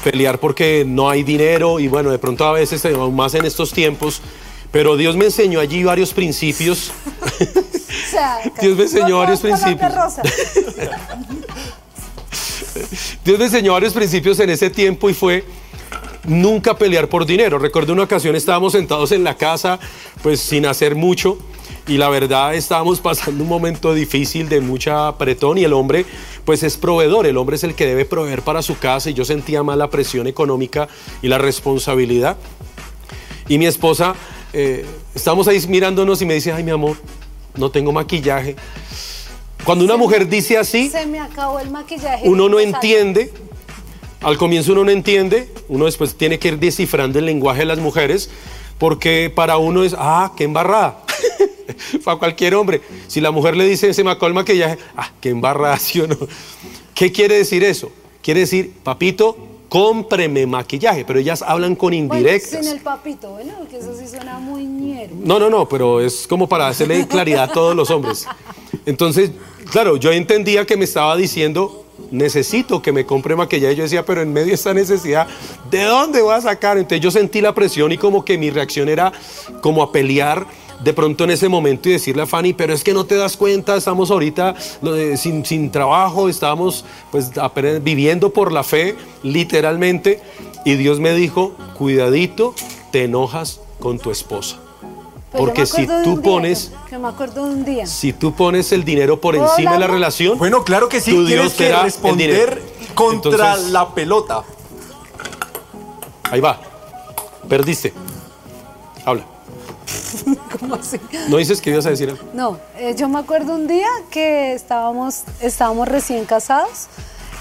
pelear 0.02 0.40
porque 0.40 0.86
no 0.88 1.10
hay 1.10 1.24
dinero 1.24 1.82
y 1.82 1.90
bueno, 1.90 2.10
de 2.10 2.20
pronto 2.20 2.46
a 2.46 2.54
veces, 2.54 2.86
eh, 2.86 2.94
aún 2.96 3.18
más 3.18 3.34
en 3.34 3.44
estos 3.44 3.74
tiempos, 3.74 4.22
pero 4.72 4.96
Dios 4.96 5.18
me 5.18 5.26
enseñó 5.26 5.60
allí 5.60 5.84
varios 5.84 6.14
principios. 6.14 6.94
O 7.96 8.12
sea, 8.12 8.40
Dios 8.62 8.78
me 8.78 8.84
enseñó 8.84 9.08
no 9.08 9.18
varios 9.20 9.40
principios. 9.40 9.92
Dios 13.26 13.40
me 13.40 13.46
enseñó 13.46 13.74
varios 13.74 13.94
principios 13.94 14.40
en 14.40 14.52
ese 14.52 14.70
tiempo 14.70 15.10
y 15.10 15.16
fue 15.16 15.44
nunca 16.26 16.78
pelear 16.78 17.10
por 17.10 17.26
dinero. 17.26 17.58
Recuerdo 17.58 17.92
una 17.92 18.04
ocasión 18.04 18.36
estábamos 18.36 18.74
sentados 18.74 19.12
en 19.12 19.24
la 19.24 19.36
casa, 19.36 19.80
pues 20.22 20.40
sin 20.40 20.68
hacer 20.68 20.94
mucho, 20.94 21.40
y 21.88 21.98
la 21.98 22.10
verdad 22.10 22.54
estábamos 22.54 23.00
pasando 23.02 23.42
un 23.42 23.50
momento 23.50 23.96
difícil 23.96 24.48
de 24.48 24.62
mucha 24.62 25.08
apretón 25.08 25.58
y 25.58 25.64
el 25.64 25.74
hombre 25.74 26.06
pues 26.46 26.62
es 26.62 26.78
proveedor, 26.78 27.26
el 27.26 27.38
hombre 27.38 27.56
es 27.56 27.64
el 27.64 27.74
que 27.74 27.88
debe 27.88 28.06
proveer 28.06 28.44
para 28.44 28.62
su 28.62 28.78
casa 28.78 29.10
y 29.10 29.16
yo 29.16 29.26
sentía 29.26 29.64
más 29.64 29.76
la 29.76 29.90
presión 29.90 30.28
económica 30.28 30.88
y 31.24 31.28
la 31.28 31.40
responsabilidad. 31.40 32.38
Y 33.48 33.58
mi 33.58 33.66
esposa, 33.66 34.14
eh, 34.54 34.86
estamos 35.16 35.48
ahí 35.48 35.60
mirándonos 35.68 36.22
y 36.22 36.28
me 36.28 36.36
dice, 36.36 36.52
ay 36.52 36.64
mi 36.64 36.70
amor, 36.70 36.96
no 37.56 37.72
tengo 37.72 37.92
maquillaje. 37.92 38.56
Cuando 39.66 39.84
una 39.84 39.98
mujer 39.98 40.30
dice 40.30 40.58
así, 40.60 40.90
Se 40.90 41.08
me 41.08 41.20
acabó 41.20 41.60
el 41.60 41.72
maquillaje. 41.72 42.30
uno 42.30 42.48
no 42.50 42.60
entiende, 42.60 43.34
al 44.22 44.38
comienzo 44.38 44.74
uno 44.74 44.84
no 44.84 44.92
entiende, 44.92 45.50
uno 45.68 45.86
después 45.86 46.16
tiene 46.16 46.38
que 46.38 46.50
ir 46.50 46.60
descifrando 46.60 47.18
el 47.18 47.26
lenguaje 47.26 47.62
de 47.62 47.66
las 47.66 47.80
mujeres, 47.80 48.30
porque 48.78 49.32
para 49.34 49.58
uno 49.58 49.84
es, 49.84 49.96
ah, 49.98 50.34
qué 50.38 50.44
embarrada. 50.44 51.02
para 52.04 52.18
cualquier 52.20 52.54
hombre. 52.54 52.82
Si 53.08 53.22
la 53.22 53.32
mujer 53.32 53.58
le 53.58 53.66
dice, 53.66 53.92
se 53.96 54.04
me 54.04 54.12
acabó 54.12 54.28
el 54.28 54.36
maquillaje, 54.36 54.78
ah, 54.96 55.12
qué 55.20 55.30
embarrada, 55.30 55.80
¿sí 55.80 56.00
o 56.00 56.08
no? 56.08 56.18
¿Qué 56.94 57.12
quiere 57.12 57.36
decir 57.36 57.64
eso? 57.64 57.92
Quiere 58.22 58.42
decir, 58.42 58.72
papito, 58.84 59.36
cómpreme 59.70 60.46
maquillaje, 60.46 61.06
pero 61.06 61.20
ellas 61.20 61.42
hablan 61.42 61.76
con 61.76 61.90
Bueno, 61.90 62.16
indirectas. 62.16 62.66
sin 62.66 62.68
el 62.76 62.82
papito, 62.82 63.32
bueno, 63.32 63.54
porque 63.60 63.78
eso 63.78 63.96
sí 63.98 64.08
suena 64.08 64.40
muy 64.40 64.66
ñero. 64.66 65.14
No, 65.24 65.40
no, 65.40 65.50
no, 65.50 65.68
pero 65.68 66.02
es 66.02 66.28
como 66.28 66.48
para 66.48 66.68
hacerle 66.68 67.08
claridad 67.08 67.46
a 67.50 67.52
todos 67.54 67.76
los 67.76 67.90
hombres. 67.90 68.26
Entonces, 68.86 69.32
claro, 69.72 69.98
yo 69.98 70.12
entendía 70.12 70.66
que 70.66 70.78
me 70.78 70.86
estaba 70.86 71.16
diciendo, 71.16 71.86
necesito 72.12 72.82
que 72.82 72.92
me 72.92 73.06
compre 73.06 73.36
maquillaje. 73.36 73.76
Yo 73.76 73.84
decía, 73.84 74.06
pero 74.06 74.22
en 74.22 74.32
medio 74.32 74.48
de 74.48 74.54
esta 74.54 74.74
necesidad, 74.74 75.28
¿de 75.72 75.84
dónde 75.84 76.22
voy 76.22 76.34
a 76.36 76.42
sacar? 76.42 76.78
Entonces 76.78 77.02
yo 77.02 77.12
sentí 77.12 77.42
la 77.42 77.54
presión 77.54 77.92
y 77.92 77.98
como 77.98 78.24
que 78.24 78.38
mi 78.38 78.50
reacción 78.50 78.90
era 78.90 79.12
como 79.62 79.82
a 79.82 79.92
pelear 79.92 80.46
de 80.84 80.94
pronto 80.94 81.24
en 81.24 81.32
ese 81.32 81.48
momento 81.50 81.90
y 81.90 81.94
decirle 81.94 82.24
a 82.24 82.26
Fanny, 82.26 82.54
pero 82.54 82.74
es 82.74 82.84
que 82.84 82.94
no 82.94 83.06
te 83.06 83.16
das 83.16 83.38
cuenta, 83.38 83.76
estamos 83.76 84.12
ahorita 84.12 84.56
sin, 85.18 85.46
sin 85.46 85.72
trabajo, 85.72 86.28
estábamos 86.30 86.84
pues 87.12 87.32
viviendo 87.82 88.32
por 88.32 88.52
la 88.52 88.64
fe, 88.64 88.96
literalmente, 89.24 90.22
y 90.66 90.76
Dios 90.76 91.00
me 91.00 91.14
dijo, 91.14 91.54
cuidadito, 91.78 92.54
te 92.92 93.04
enojas 93.06 93.62
con 93.80 94.00
tu 94.00 94.12
esposa. 94.12 94.58
Yo 95.34 95.40
Porque 95.40 95.66
si 95.66 95.86
tú 96.04 96.22
pones, 96.22 96.72
Que 96.90 96.98
me 96.98 97.10
acuerdo 97.10 97.46
de 97.46 97.54
un 97.54 97.66
día. 97.66 97.86
si 97.86 98.14
tú 98.14 98.34
pones 98.34 98.72
el 98.72 98.84
dinero 98.86 99.20
por 99.20 99.36
¿Puedo 99.36 99.50
encima 99.50 99.74
de 99.74 99.80
la 99.80 99.88
relación, 99.88 100.38
Bueno, 100.38 100.64
claro 100.64 100.88
que 100.88 101.02
sí, 101.02 101.12
tu 101.12 101.26
tienes 101.26 101.44
Dios 101.44 101.54
te 101.56 101.66
que 101.66 101.70
da 101.72 101.78
el 101.80 101.84
responder 101.86 102.30
dinero. 102.32 102.62
contra 102.94 103.32
Entonces- 103.54 103.72
la 103.72 103.90
pelota. 103.94 104.44
ahí 106.32 106.40
va, 106.40 106.60
perdiste. 107.50 107.94
Habla. 109.06 109.26
¿Cómo 110.60 110.76
así? 110.76 111.00
No 111.30 111.38
dices 111.38 111.62
que 111.62 111.70
ibas 111.72 111.86
a 111.86 111.90
decir 111.90 112.10
algo. 112.10 112.24
No, 112.34 112.60
eh, 112.78 112.96
yo 112.98 113.08
me 113.10 113.20
acuerdo 113.20 113.54
un 113.56 113.68
día 113.68 113.88
que 114.12 114.54
estábamos, 114.54 115.24
estábamos 115.42 115.88
recién 115.88 116.26
casados 116.26 116.88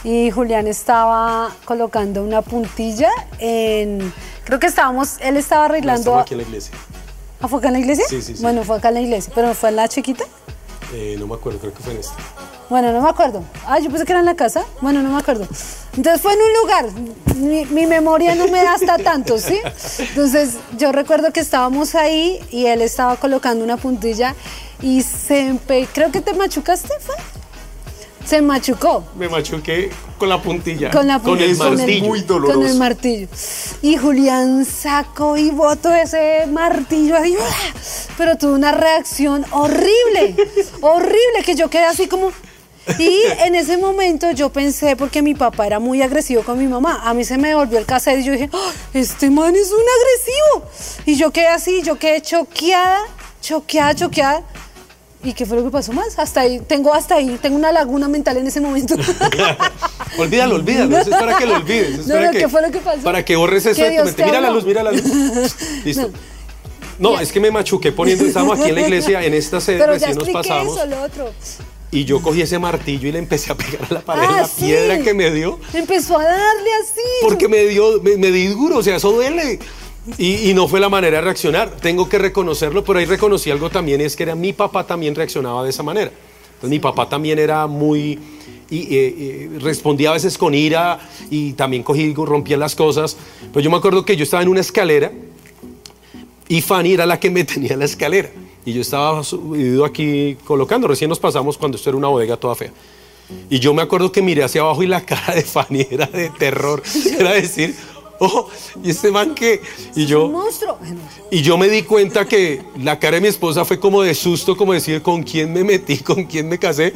y 0.04 0.30
Julián 0.30 0.66
estaba 0.66 1.50
colocando 1.64 2.22
una 2.22 2.42
puntilla 2.42 3.10
en... 3.38 4.12
Creo 4.44 4.60
que 4.60 4.66
estábamos, 4.66 5.16
él 5.20 5.36
estaba 5.38 5.62
No, 5.62 5.72
arreglando... 5.72 6.00
estamos 6.00 6.22
aquí 6.22 6.34
en 6.34 6.38
la 6.40 6.46
iglesia. 6.46 6.74
¿Ah, 7.40 7.48
fue 7.48 7.58
acá 7.58 7.68
en 7.68 7.72
la 7.74 7.80
iglesia? 7.80 8.04
Sí, 8.08 8.22
sí, 8.22 8.36
sí. 8.36 8.42
Bueno, 8.42 8.64
fue 8.64 8.76
acá 8.76 8.88
en 8.88 8.94
la 8.94 9.00
iglesia, 9.00 9.32
pero 9.34 9.54
fue 9.54 9.68
en 9.70 9.76
la 9.76 9.88
chiquita. 9.88 10.24
Eh, 10.94 11.16
no 11.18 11.26
me 11.26 11.34
acuerdo, 11.34 11.58
creo 11.58 11.74
que 11.74 11.82
fue 11.82 11.92
en 11.92 11.98
esta. 11.98 12.14
Bueno, 12.70 12.92
no 12.92 13.02
me 13.02 13.08
acuerdo. 13.08 13.42
Ah, 13.66 13.80
yo 13.80 13.90
pensé 13.90 14.04
que 14.04 14.12
era 14.12 14.20
en 14.20 14.26
la 14.26 14.36
casa. 14.36 14.64
Bueno, 14.80 15.02
no 15.02 15.10
me 15.10 15.18
acuerdo. 15.18 15.46
Entonces 15.96 16.22
fue 16.22 16.32
en 16.34 16.38
un 16.40 16.52
lugar. 16.62 16.86
Mi, 17.34 17.64
mi 17.66 17.86
memoria 17.86 18.36
no 18.36 18.46
me 18.46 18.62
da 18.62 18.74
hasta 18.74 18.98
tanto, 18.98 19.38
¿sí? 19.38 19.58
Entonces 19.98 20.54
yo 20.78 20.92
recuerdo 20.92 21.32
que 21.32 21.40
estábamos 21.40 21.96
ahí 21.96 22.38
y 22.50 22.66
él 22.66 22.80
estaba 22.80 23.16
colocando 23.16 23.64
una 23.64 23.76
puntilla 23.76 24.36
y 24.80 25.02
se 25.02 25.40
empe... 25.48 25.88
Creo 25.92 26.12
que 26.12 26.20
te 26.20 26.32
machucaste, 26.32 26.94
¿fue? 27.00 27.16
Se 28.24 28.40
machucó. 28.40 29.04
Me 29.16 29.28
machuqué 29.28 29.90
con 30.18 30.28
la 30.28 30.40
puntilla. 30.40 30.90
Con 30.90 31.06
la 31.06 31.18
Con 31.20 31.38
el 31.38 31.56
puntilla, 31.56 31.58
con 31.64 31.72
el- 31.72 31.78
martillo. 31.78 32.06
muy 32.06 32.20
doloroso. 32.22 32.58
Con 32.60 32.66
el 32.68 32.76
martillo. 32.78 33.28
Y 33.82 33.96
Julián 33.96 34.64
sacó 34.64 35.36
y 35.36 35.50
botó 35.50 35.92
ese 35.92 36.46
martillo 36.50 37.16
ahí. 37.16 37.36
¡ah! 37.38 37.78
Pero 38.16 38.36
tuvo 38.38 38.54
una 38.54 38.72
reacción 38.72 39.44
horrible. 39.50 40.34
horrible, 40.80 41.42
que 41.44 41.54
yo 41.54 41.68
quedé 41.68 41.84
así 41.84 42.06
como. 42.06 42.32
Y 42.98 43.18
en 43.44 43.54
ese 43.54 43.78
momento 43.78 44.30
yo 44.32 44.50
pensé, 44.50 44.94
porque 44.94 45.22
mi 45.22 45.34
papá 45.34 45.66
era 45.66 45.78
muy 45.78 46.02
agresivo 46.02 46.42
con 46.42 46.58
mi 46.58 46.66
mamá, 46.66 47.00
a 47.04 47.14
mí 47.14 47.24
se 47.24 47.38
me 47.38 47.54
volvió 47.54 47.78
el 47.78 47.86
cassette 47.86 48.20
y 48.20 48.24
yo 48.24 48.32
dije, 48.32 48.50
¡Ah! 48.52 48.70
este 48.92 49.30
man 49.30 49.54
es 49.56 49.70
un 49.70 49.80
agresivo. 49.80 50.70
Y 51.06 51.16
yo 51.16 51.30
quedé 51.30 51.46
así, 51.48 51.82
yo 51.82 51.96
quedé 51.96 52.20
choqueada, 52.20 52.98
choqueada, 53.40 53.94
choqueada. 53.94 54.42
¿Y 55.24 55.32
qué 55.32 55.46
fue 55.46 55.56
lo 55.56 55.64
que 55.64 55.70
pasó 55.70 55.92
más? 55.92 56.18
Hasta 56.18 56.40
ahí, 56.42 56.60
tengo 56.66 56.92
hasta 56.92 57.14
ahí, 57.16 57.38
tengo 57.40 57.56
una 57.56 57.72
laguna 57.72 58.08
mental 58.08 58.36
en 58.36 58.46
ese 58.46 58.60
momento. 58.60 58.94
olvídalo, 60.18 60.56
olvídalo. 60.56 60.98
Eso 60.98 61.10
es 61.10 61.16
para 61.16 61.36
que 61.38 61.46
lo 61.46 61.56
olvides. 61.56 62.00
es 62.00 62.06
No, 62.06 62.14
para 62.14 62.26
no, 62.26 62.32
que, 62.32 62.38
¿qué 62.38 62.48
fue 62.48 62.62
lo 62.62 62.70
que 62.70 62.78
pasó? 62.78 63.00
Para 63.02 63.24
que 63.24 63.36
borres 63.36 63.64
eso 63.66 63.82
de 63.82 63.96
tu 63.98 64.04
mente. 64.04 64.24
Mira 64.24 64.40
la 64.40 64.50
luz, 64.50 64.64
mira 64.64 64.82
la 64.82 64.92
luz. 64.92 65.02
Listo. 65.84 66.10
No, 66.98 67.18
es 67.18 67.32
que 67.32 67.40
me 67.40 67.50
machuqué 67.50 67.90
poniendo, 67.90 68.24
estábamos 68.24 68.60
aquí 68.60 68.68
en 68.68 68.74
la 68.76 68.82
iglesia, 68.82 69.24
en 69.24 69.34
esta 69.34 69.60
sede 69.60 69.78
Pero 69.78 69.92
ya 69.96 70.08
recién 70.08 70.14
nos 70.18 70.28
expliqué 70.28 70.48
pasamos. 70.48 70.76
eso, 70.76 70.86
lo 70.86 71.02
otro. 71.02 71.32
Y 71.90 72.04
yo 72.04 72.20
cogí 72.22 72.42
ese 72.42 72.58
martillo 72.58 73.08
y 73.08 73.12
le 73.12 73.18
empecé 73.18 73.52
a 73.52 73.56
pegar 73.56 73.86
a 73.90 73.94
la 73.94 74.00
pared, 74.00 74.26
Ah, 74.28 74.40
la 74.42 74.46
sí. 74.48 74.64
piedra 74.66 74.98
que 75.00 75.14
me 75.14 75.30
dio. 75.30 75.58
Empezó 75.72 76.18
a 76.18 76.24
darle 76.24 76.70
así. 76.82 77.00
Porque 77.22 77.48
me 77.48 77.64
dio, 77.66 78.00
me, 78.02 78.16
me 78.16 78.30
di 78.30 78.46
duro, 78.48 78.78
o 78.78 78.82
sea, 78.82 78.96
eso 78.96 79.10
duele. 79.12 79.58
Y, 80.18 80.52
no 80.54 80.68
fue 80.68 80.80
la 80.80 80.88
manera 80.88 81.18
de 81.18 81.22
reaccionar. 81.22 81.70
Tengo 81.70 82.08
que 82.08 82.18
reconocerlo, 82.18 82.84
pero 82.84 82.98
ahí 82.98 83.06
reconocí 83.06 83.50
algo 83.50 83.70
también, 83.70 84.00
es 84.00 84.16
que 84.16 84.24
era 84.24 84.34
mi 84.34 84.52
papá 84.52 84.86
también 84.86 85.14
reaccionaba 85.14 85.64
de 85.64 85.70
esa 85.70 85.82
manera. 85.82 86.10
Entonces 86.46 86.70
mi 86.70 86.78
papá 86.78 87.08
también 87.08 87.38
era 87.38 87.66
muy... 87.66 88.18
Y, 88.70 88.80
eh, 88.80 89.14
eh, 89.18 89.50
respondía 89.60 90.10
a 90.10 90.14
veces 90.14 90.38
con 90.38 90.54
ira 90.54 90.98
y 91.30 91.52
también 91.52 91.82
cogí 91.82 92.12
rompía 92.14 92.56
las 92.56 92.74
cosas. 92.74 93.16
Pero 93.52 93.60
yo 93.60 93.70
me 93.70 93.76
acuerdo 93.76 94.04
que 94.04 94.16
yo 94.16 94.24
estaba 94.24 94.42
en 94.42 94.48
una 94.48 94.60
escalera 94.60 95.12
y 96.48 96.60
Fanny 96.60 96.92
era 96.92 97.06
la 97.06 97.20
que 97.20 97.30
me 97.30 97.44
tenía 97.44 97.76
la 97.76 97.84
escalera. 97.84 98.30
Y 98.64 98.72
yo 98.72 98.80
estaba 98.80 99.22
subido 99.22 99.84
aquí 99.84 100.36
colocando. 100.44 100.88
Recién 100.88 101.08
nos 101.08 101.20
pasamos 101.20 101.58
cuando 101.58 101.76
esto 101.76 101.90
era 101.90 101.96
una 101.96 102.08
bodega 102.08 102.36
toda 102.36 102.54
fea. 102.54 102.72
Y 103.48 103.58
yo 103.58 103.72
me 103.72 103.82
acuerdo 103.82 104.12
que 104.12 104.22
miré 104.22 104.44
hacia 104.44 104.60
abajo 104.62 104.82
y 104.82 104.86
la 104.86 105.00
cara 105.06 105.34
de 105.34 105.42
Fanny 105.42 105.86
era 105.90 106.06
de 106.06 106.30
terror. 106.30 106.82
Era 107.18 107.32
decir, 107.32 107.74
oh, 108.20 108.48
¿y 108.82 108.90
este 108.90 109.10
man 109.10 109.34
qué? 109.34 109.60
Y 109.94 110.02
Un 110.02 110.06
yo, 110.06 110.28
monstruo. 110.28 110.78
y 111.30 111.42
yo 111.42 111.58
me 111.58 111.68
di 111.68 111.82
cuenta 111.82 112.24
que 112.26 112.62
la 112.80 112.98
cara 112.98 113.16
de 113.16 113.20
mi 113.22 113.28
esposa 113.28 113.64
fue 113.64 113.78
como 113.80 114.02
de 114.02 114.14
susto, 114.14 114.56
como 114.56 114.72
decir, 114.72 115.02
¿con 115.02 115.22
quién 115.22 115.52
me 115.52 115.64
metí? 115.64 115.98
¿Con 116.04 116.24
quién 116.24 116.48
me 116.48 116.58
casé? 116.58 116.92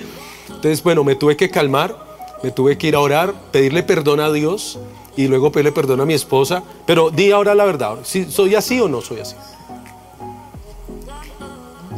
Entonces, 0.49 0.83
bueno, 0.83 1.05
me 1.05 1.15
tuve 1.15 1.37
que 1.37 1.51
calmar, 1.51 1.97
me 2.43 2.51
tuve 2.51 2.79
que 2.79 2.89
ir 2.89 2.95
a 2.95 3.01
orar, 3.01 3.35
pedirle 3.53 3.83
perdón 3.83 4.21
a 4.21 4.33
Dios 4.33 4.79
y 5.17 5.27
luego 5.29 5.51
pedirle 5.53 5.73
perdón 5.73 6.01
a 6.01 6.05
mi 6.07 6.15
esposa. 6.15 6.63
Pero 6.87 7.11
di 7.11 7.31
ahora 7.33 7.55
la 7.55 7.65
verdad, 7.65 7.99
si 8.05 8.31
¿soy 8.31 8.55
así 8.55 8.81
o 8.81 8.89
no 8.89 9.01
soy 9.01 9.21
así? 9.21 9.35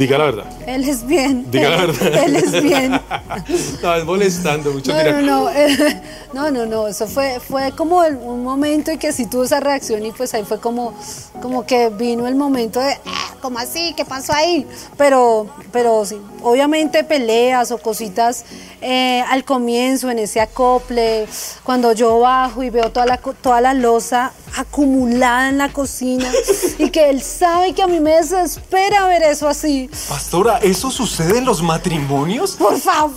Diga 0.00 0.16
la 0.16 0.24
verdad. 0.24 0.44
Él 0.66 0.88
es 0.88 1.06
bien. 1.06 1.50
Diga 1.50 1.68
la 1.68 1.76
verdad. 1.84 2.24
Él 2.24 2.36
es 2.36 2.62
bien. 2.62 2.98
Estabas 3.48 4.04
molestando 4.06 4.72
mucho. 4.72 4.92
No, 4.92 4.98
mira. 4.98 5.12
no, 5.12 5.22
no, 5.44 5.50
eh, 5.50 6.00
no, 6.32 6.50
no, 6.50 6.64
no, 6.64 6.88
eso 6.88 7.06
fue, 7.06 7.38
fue 7.38 7.72
como 7.76 8.02
el- 8.02 8.16
un 8.16 8.42
momento 8.42 8.90
en 8.90 8.98
que 8.98 9.12
sí 9.12 9.26
tuvo 9.26 9.44
esa 9.44 9.60
reacción 9.60 10.06
y 10.06 10.12
pues 10.12 10.32
ahí 10.32 10.44
fue 10.44 10.58
como, 10.58 10.94
como 11.42 11.66
que 11.66 11.90
vino 11.90 12.26
el 12.26 12.34
momento 12.34 12.80
de, 12.80 12.92
"Ah, 13.04 13.34
¿cómo 13.42 13.58
así? 13.58 13.92
¿Qué 13.94 14.06
pasó 14.06 14.32
ahí? 14.32 14.66
Pero, 14.96 15.46
pero 15.70 16.06
sí, 16.06 16.16
obviamente 16.42 17.04
peleas 17.04 17.70
o 17.70 17.76
cositas 17.76 18.46
eh, 18.82 19.22
al 19.28 19.44
comienzo, 19.44 20.10
en 20.10 20.18
ese 20.18 20.40
acople, 20.40 21.26
cuando 21.64 21.92
yo 21.92 22.18
bajo 22.20 22.62
y 22.62 22.70
veo 22.70 22.90
toda 22.90 23.06
la, 23.06 23.18
co- 23.18 23.34
toda 23.34 23.60
la 23.60 23.74
losa 23.74 24.32
acumulada 24.56 25.48
en 25.48 25.58
la 25.58 25.72
cocina 25.72 26.30
y 26.78 26.90
que 26.90 27.10
él 27.10 27.22
sabe 27.22 27.72
que 27.74 27.82
a 27.82 27.86
mí 27.86 28.00
me 28.00 28.12
desespera 28.16 29.06
ver 29.06 29.22
eso 29.22 29.48
así. 29.48 29.90
Pastora, 30.08 30.58
¿eso 30.58 30.90
sucede 30.90 31.38
en 31.38 31.44
los 31.44 31.62
matrimonios? 31.62 32.52
Por 32.52 32.78
favor, 32.78 33.14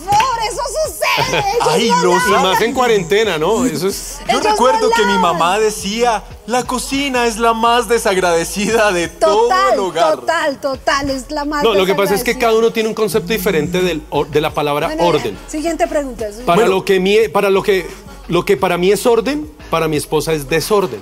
eso 0.49 0.61
sucede. 0.85 1.39
ellos 1.39 1.67
Ay, 1.69 1.89
no 1.89 2.03
losa. 2.03 2.25
Y 2.27 2.31
lavan. 2.31 2.51
más 2.51 2.61
en 2.61 2.73
cuarentena, 2.73 3.37
¿no? 3.37 3.65
Eso 3.65 3.87
es... 3.87 4.17
Yo 4.27 4.39
Ellos 4.39 4.43
recuerdo 4.51 4.89
no 4.89 4.95
que 4.95 5.05
mi 5.05 5.17
mamá 5.17 5.59
decía, 5.59 6.23
la 6.45 6.63
cocina 6.63 7.25
es 7.25 7.37
la 7.37 7.53
más 7.53 7.87
desagradecida 7.87 8.91
de 8.91 9.07
todo 9.07 9.43
Total, 9.43 9.73
el 9.73 9.79
hogar. 9.79 10.15
total, 10.15 10.59
total, 10.61 11.09
es 11.09 11.31
la 11.31 11.45
más 11.45 11.63
No, 11.63 11.73
lo 11.73 11.85
que 11.85 11.95
pasa 11.95 12.13
es 12.15 12.23
que 12.23 12.37
cada 12.37 12.53
uno 12.53 12.71
tiene 12.71 12.89
un 12.89 12.95
concepto 12.95 13.31
diferente 13.31 13.81
del 13.81 14.01
or- 14.09 14.29
de 14.29 14.41
la 14.41 14.53
palabra 14.53 14.87
Bueno, 14.87 15.05
orden. 15.05 15.37
Siguiente 15.47 15.87
pregunta. 15.87 16.25
Para 16.45 16.61
Bueno. 16.63 16.75
lo 16.75 16.85
que 16.85 16.99
mi- 16.99 17.27
para 17.29 17.49
lo 17.49 17.63
que 17.63 17.85
lo 18.27 18.45
que 18.45 18.55
para 18.57 18.77
mí 18.77 18.91
es 18.91 19.05
orden, 19.05 19.49
para 19.69 19.87
mi 19.87 19.97
esposa 19.97 20.33
es 20.33 20.47
desorden. 20.49 21.01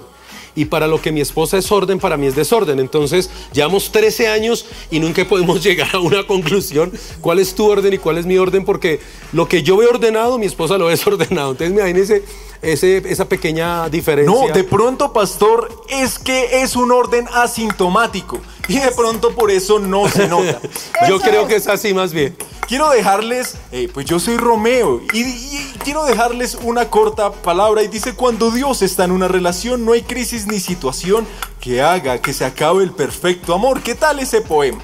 Y 0.54 0.66
para 0.66 0.86
lo 0.88 1.02
que 1.02 1.14
mi 1.14 1.22
esposa 1.22 1.58
es 1.58 1.72
orden, 1.72 1.98
para 2.00 2.18
mí 2.18 2.28
es 2.28 2.36
desorden. 2.36 2.80
Entonces, 2.80 3.30
llevamos 3.54 3.90
13 3.92 4.28
años 4.28 4.66
y 4.90 5.00
nunca 5.00 5.24
podemos 5.26 5.64
llegar 5.64 5.96
a 5.96 6.00
una 6.00 6.28
conclusión. 6.28 6.92
¿Cuál 7.22 7.40
es 7.40 7.56
tu 7.56 7.70
orden 7.70 7.94
y 7.94 7.98
cuál 8.00 8.18
es 8.18 8.26
mi 8.26 8.38
orden? 8.38 8.66
Porque 8.66 9.00
lo 9.32 9.48
que 9.48 9.64
yo 9.64 9.78
veo 9.78 9.90
ordenado, 9.92 10.38
mi 10.38 10.46
esposa 10.48 10.78
lo 10.78 10.86
ve 10.86 10.92
desordenado. 10.92 11.52
Entonces, 11.52 11.74
imagínense 11.74 12.24
ese, 12.62 12.98
esa 13.12 13.26
pequeña 13.26 13.90
diferencia. 13.90 14.34
No, 14.34 14.54
de 14.54 14.64
pronto, 14.64 15.14
pastor, 15.14 15.70
es 15.90 16.20
que 16.20 16.62
es 16.62 16.76
un 16.76 16.92
orden 16.92 17.28
asintomático 17.34 18.40
y 18.68 18.78
de 18.78 18.92
pronto 18.92 19.34
por 19.34 19.52
eso 19.52 19.80
no 19.80 20.08
se 20.10 20.28
nota. 20.28 20.60
Yo 21.08 21.20
creo 21.20 21.48
que 21.48 21.56
es 21.56 21.68
así 21.68 21.94
más 21.94 22.14
bien. 22.14 22.36
Quiero 22.68 22.90
dejarles, 22.90 23.56
eh, 23.74 23.90
pues 23.94 24.06
yo 24.06 24.18
soy 24.18 24.38
Romeo 24.38 25.02
y, 25.12 25.20
y 25.24 25.74
quiero 25.84 26.06
dejarles 26.06 26.56
una 26.56 26.90
corta 26.90 27.30
palabra 27.34 27.84
y 27.84 27.90
dice, 27.90 28.16
cuando 28.16 28.50
Dios 28.50 28.82
está 28.82 29.04
en 29.04 29.12
una 29.12 29.28
relación 29.28 29.84
no 29.84 29.92
hay 29.92 30.04
crisis 30.04 30.48
ni 30.48 30.62
situación 30.62 31.28
que 31.60 31.82
haga 31.82 32.22
que 32.22 32.32
se 32.32 32.46
acabe 32.46 32.86
el 32.86 32.92
perfecto 32.92 33.54
amor. 33.54 33.82
¿Qué 33.82 33.94
tal 33.94 34.20
ese 34.20 34.40
poema? 34.40 34.82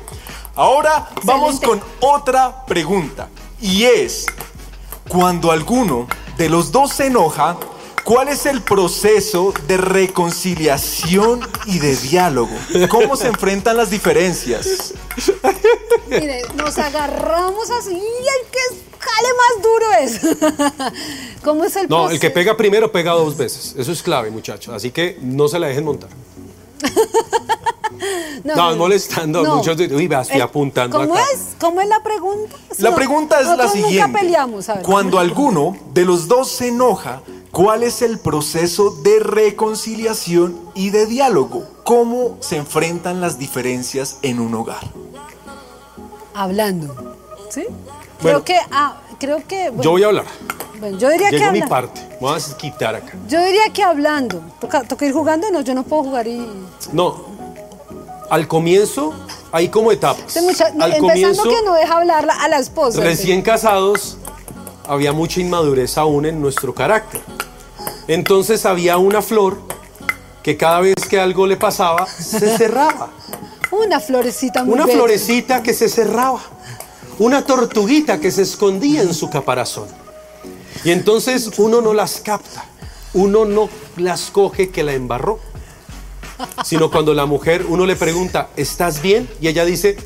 Ahora 0.53 1.07
vamos 1.23 1.61
con 1.61 1.79
otra 2.01 2.65
pregunta 2.65 3.29
y 3.61 3.83
es, 3.83 4.25
cuando 5.07 5.51
alguno 5.51 6.07
de 6.37 6.49
los 6.49 6.71
dos 6.71 6.93
se 6.93 7.07
enoja, 7.07 7.57
¿cuál 8.03 8.27
es 8.29 8.45
el 8.45 8.61
proceso 8.61 9.53
de 9.67 9.77
reconciliación 9.77 11.41
y 11.65 11.79
de 11.79 11.95
diálogo? 11.95 12.55
¿Cómo 12.89 13.15
se 13.15 13.27
enfrentan 13.27 13.77
las 13.77 13.89
diferencias? 13.89 14.93
Mire, 16.09 16.43
nos 16.55 16.77
agarramos 16.77 17.69
así 17.71 17.91
y 17.93 17.95
el 17.95 18.51
que 18.51 18.59
jale 18.99 19.29
más 19.33 19.63
duro 19.63 19.85
es. 20.01 21.41
¿Cómo 21.43 21.65
es 21.65 21.75
el 21.75 21.87
No, 21.89 22.09
el 22.09 22.19
que 22.19 22.29
proceso? 22.29 22.33
pega 22.33 22.57
primero 22.57 22.91
pega 22.91 23.11
dos 23.13 23.35
veces. 23.37 23.75
Eso 23.77 23.91
es 23.91 24.01
clave, 24.03 24.29
muchachos. 24.31 24.73
Así 24.73 24.91
que 24.91 25.17
no 25.21 25.47
se 25.47 25.59
la 25.59 25.67
dejen 25.67 25.85
montar. 25.85 26.09
No, 28.43 28.75
molestando 28.75 29.39
a 29.39 29.55
muchos 29.55 29.75
de- 29.77 29.93
uy, 29.95 30.05
estoy 30.05 30.35
El- 30.37 30.41
apuntando 30.41 30.99
¿Cómo 30.99 31.13
acá. 31.15 31.23
es? 31.33 31.55
¿Cómo 31.59 31.81
es 31.81 31.87
la 31.87 32.01
pregunta? 32.03 32.55
La 32.77 32.89
No, 32.91 32.95
pregunta 32.95 33.39
es 33.41 33.47
la 33.47 33.67
siguiente. 33.67 33.99
Nunca 34.07 34.19
peleamos, 34.19 34.69
a 34.69 34.75
ver. 34.75 34.83
Cuando 34.83 35.19
alguno 35.19 35.75
de 35.93 36.05
los 36.05 36.27
dos 36.27 36.49
se 36.49 36.67
enoja, 36.69 37.21
¿cuál 37.51 37.83
es 37.83 38.01
el 38.01 38.19
proceso 38.19 38.91
de 38.91 39.19
reconciliación 39.19 40.57
y 40.75 40.91
de 40.91 41.05
diálogo? 41.07 41.63
¿Cómo 41.83 42.37
se 42.41 42.57
enfrentan 42.57 43.21
las 43.21 43.39
diferencias 43.39 44.17
en 44.21 44.39
un 44.39 44.53
hogar? 44.55 44.81
Hablando. 46.33 47.15
¿Sí? 47.49 47.65
Bueno. 48.21 48.43
creo 48.43 48.43
que. 48.43 48.57
Ah, 48.71 48.97
creo 49.19 49.41
que. 49.47 49.69
bueno, 49.69 49.83
Yo 49.83 49.91
voy 49.91 50.03
a 50.03 50.07
hablar. 50.07 50.25
bueno, 50.79 50.97
yo 50.97 51.09
diría 51.09 51.29
que 51.29 51.39
Llegó 51.39 51.51
mi 51.51 51.59
habla- 51.61 51.69
parte. 51.69 52.01
Voy 52.19 52.33
a 52.39 52.57
quitar 52.57 52.95
acá. 52.95 53.13
Yo 53.27 53.43
diría 53.43 53.71
que 53.73 53.83
hablando. 53.83 54.41
¿Toca, 54.59 54.83
toca 54.83 55.05
ir 55.05 55.13
jugando? 55.13 55.49
No, 55.51 55.61
yo 55.61 55.73
no 55.73 55.83
puedo 55.83 56.03
jugar 56.03 56.27
y. 56.27 56.45
No. 56.93 57.26
Al 58.29 58.47
comienzo 58.47 59.13
hay 59.51 59.69
como 59.69 59.91
etapas. 59.91 60.35
Mucha- 60.41 60.65
Al 60.67 60.93
empezando 60.93 61.07
comienzo, 61.07 61.43
que 61.43 61.61
no 61.65 61.73
deja 61.73 61.97
hablar 61.97 62.25
la- 62.25 62.33
a 62.35 62.47
la 62.47 62.59
esposa. 62.59 63.01
recién 63.01 63.41
casados, 63.41 64.17
había 64.87 65.13
mucha 65.13 65.39
inmadurez 65.41 65.97
aún 65.97 66.25
en 66.25 66.41
nuestro 66.41 66.73
carácter. 66.73 67.21
Entonces 68.07 68.65
había 68.65 68.97
una 68.97 69.21
flor 69.21 69.57
que 70.43 70.57
cada 70.57 70.79
vez 70.81 70.95
que 71.09 71.19
algo 71.19 71.47
le 71.47 71.57
pasaba, 71.57 72.05
se 72.07 72.39
cerraba. 72.57 73.09
Una 73.71 73.99
florecita 73.99 74.63
muy 74.63 74.73
Una 74.75 74.85
bella. 74.85 74.97
florecita 74.97 75.61
que 75.61 75.73
se 75.73 75.89
cerraba. 75.89 76.39
Una 77.19 77.43
tortuguita 77.45 78.19
que 78.19 78.31
se 78.31 78.43
escondía 78.43 79.01
en 79.01 79.13
su 79.13 79.29
caparazón. 79.29 79.87
Y 80.83 80.91
entonces 80.91 81.49
uno 81.57 81.81
no 81.81 81.93
las 81.93 82.21
capta. 82.21 82.63
Uno 83.13 83.43
no 83.45 83.67
las 83.97 84.29
coge 84.31 84.69
que 84.69 84.83
la 84.83 84.93
embarró. 84.93 85.39
Sino 86.63 86.91
cuando 86.91 87.13
la 87.13 87.25
mujer, 87.25 87.65
uno 87.67 87.85
le 87.85 87.95
pregunta, 87.95 88.49
¿estás 88.55 89.01
bien? 89.01 89.29
Y 89.41 89.47
ella 89.47 89.65
dice. 89.65 89.97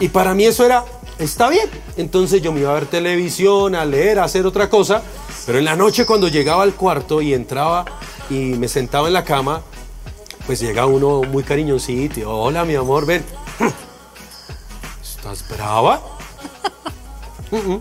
Y 0.00 0.08
para 0.08 0.34
mí 0.34 0.44
eso 0.44 0.64
era, 0.64 0.84
está 1.18 1.48
bien. 1.48 1.68
Entonces 1.96 2.42
yo 2.42 2.52
me 2.52 2.60
iba 2.60 2.70
a 2.70 2.74
ver 2.74 2.86
televisión, 2.86 3.74
a 3.74 3.84
leer, 3.84 4.18
a 4.18 4.24
hacer 4.24 4.46
otra 4.46 4.68
cosa. 4.68 5.02
Pero 5.46 5.58
en 5.58 5.64
la 5.64 5.76
noche 5.76 6.06
cuando 6.06 6.28
llegaba 6.28 6.62
al 6.62 6.74
cuarto 6.74 7.22
y 7.22 7.34
entraba 7.34 7.84
y 8.30 8.34
me 8.34 8.68
sentaba 8.68 9.08
en 9.08 9.14
la 9.14 9.24
cama, 9.24 9.62
pues 10.46 10.60
llega 10.60 10.86
uno 10.86 11.22
muy 11.22 11.42
cariñosito. 11.42 12.20
y, 12.20 12.24
Hola, 12.24 12.64
mi 12.64 12.74
amor, 12.74 13.06
ven. 13.06 13.24
¿Estás 15.02 15.48
brava? 15.48 16.02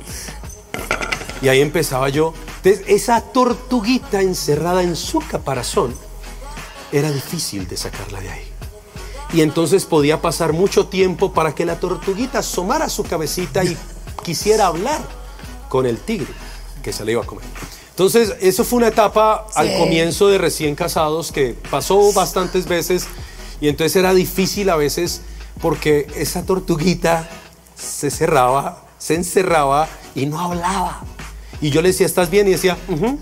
Y 1.41 1.47
ahí 1.49 1.59
empezaba 1.59 2.07
yo. 2.09 2.35
Entonces, 2.57 2.83
esa 2.87 3.19
tortuguita 3.21 4.21
encerrada 4.21 4.83
en 4.83 4.95
su 4.95 5.19
caparazón 5.21 5.95
era 6.91 7.11
difícil 7.11 7.67
de 7.67 7.77
sacarla 7.77 8.19
de 8.21 8.29
ahí. 8.31 8.43
Y 9.33 9.41
entonces 9.41 9.85
podía 9.85 10.21
pasar 10.21 10.51
mucho 10.53 10.87
tiempo 10.87 11.31
para 11.33 11.55
que 11.55 11.65
la 11.65 11.79
tortuguita 11.79 12.39
asomara 12.39 12.89
su 12.89 13.03
cabecita 13.03 13.63
y 13.63 13.77
quisiera 14.23 14.67
hablar 14.67 14.99
con 15.69 15.85
el 15.85 15.97
tigre 15.99 16.27
que 16.83 16.91
se 16.91 17.05
le 17.05 17.13
iba 17.13 17.21
a 17.21 17.25
comer. 17.25 17.45
Entonces, 17.91 18.33
eso 18.41 18.63
fue 18.63 18.77
una 18.77 18.87
etapa 18.87 19.45
al 19.55 19.69
Sí. 19.69 19.77
comienzo 19.77 20.27
de 20.27 20.37
recién 20.37 20.75
casados 20.75 21.31
que 21.31 21.55
pasó 21.69 22.11
bastantes 22.13 22.65
veces 22.67 23.05
y 23.61 23.67
entonces 23.69 23.95
era 23.95 24.13
difícil 24.13 24.69
a 24.69 24.75
veces 24.75 25.21
porque 25.61 26.07
esa 26.15 26.43
tortuguita 26.45 27.29
se 27.75 28.09
cerraba, 28.09 28.83
se 28.97 29.15
encerraba 29.15 29.87
y 30.15 30.25
no 30.25 30.39
hablaba. 30.39 31.01
Y 31.61 31.69
yo 31.69 31.81
le 31.81 31.89
decía, 31.89 32.05
¿estás 32.07 32.29
bien? 32.29 32.47
Y 32.47 32.51
decía, 32.51 32.77
"Ujú". 32.87 33.19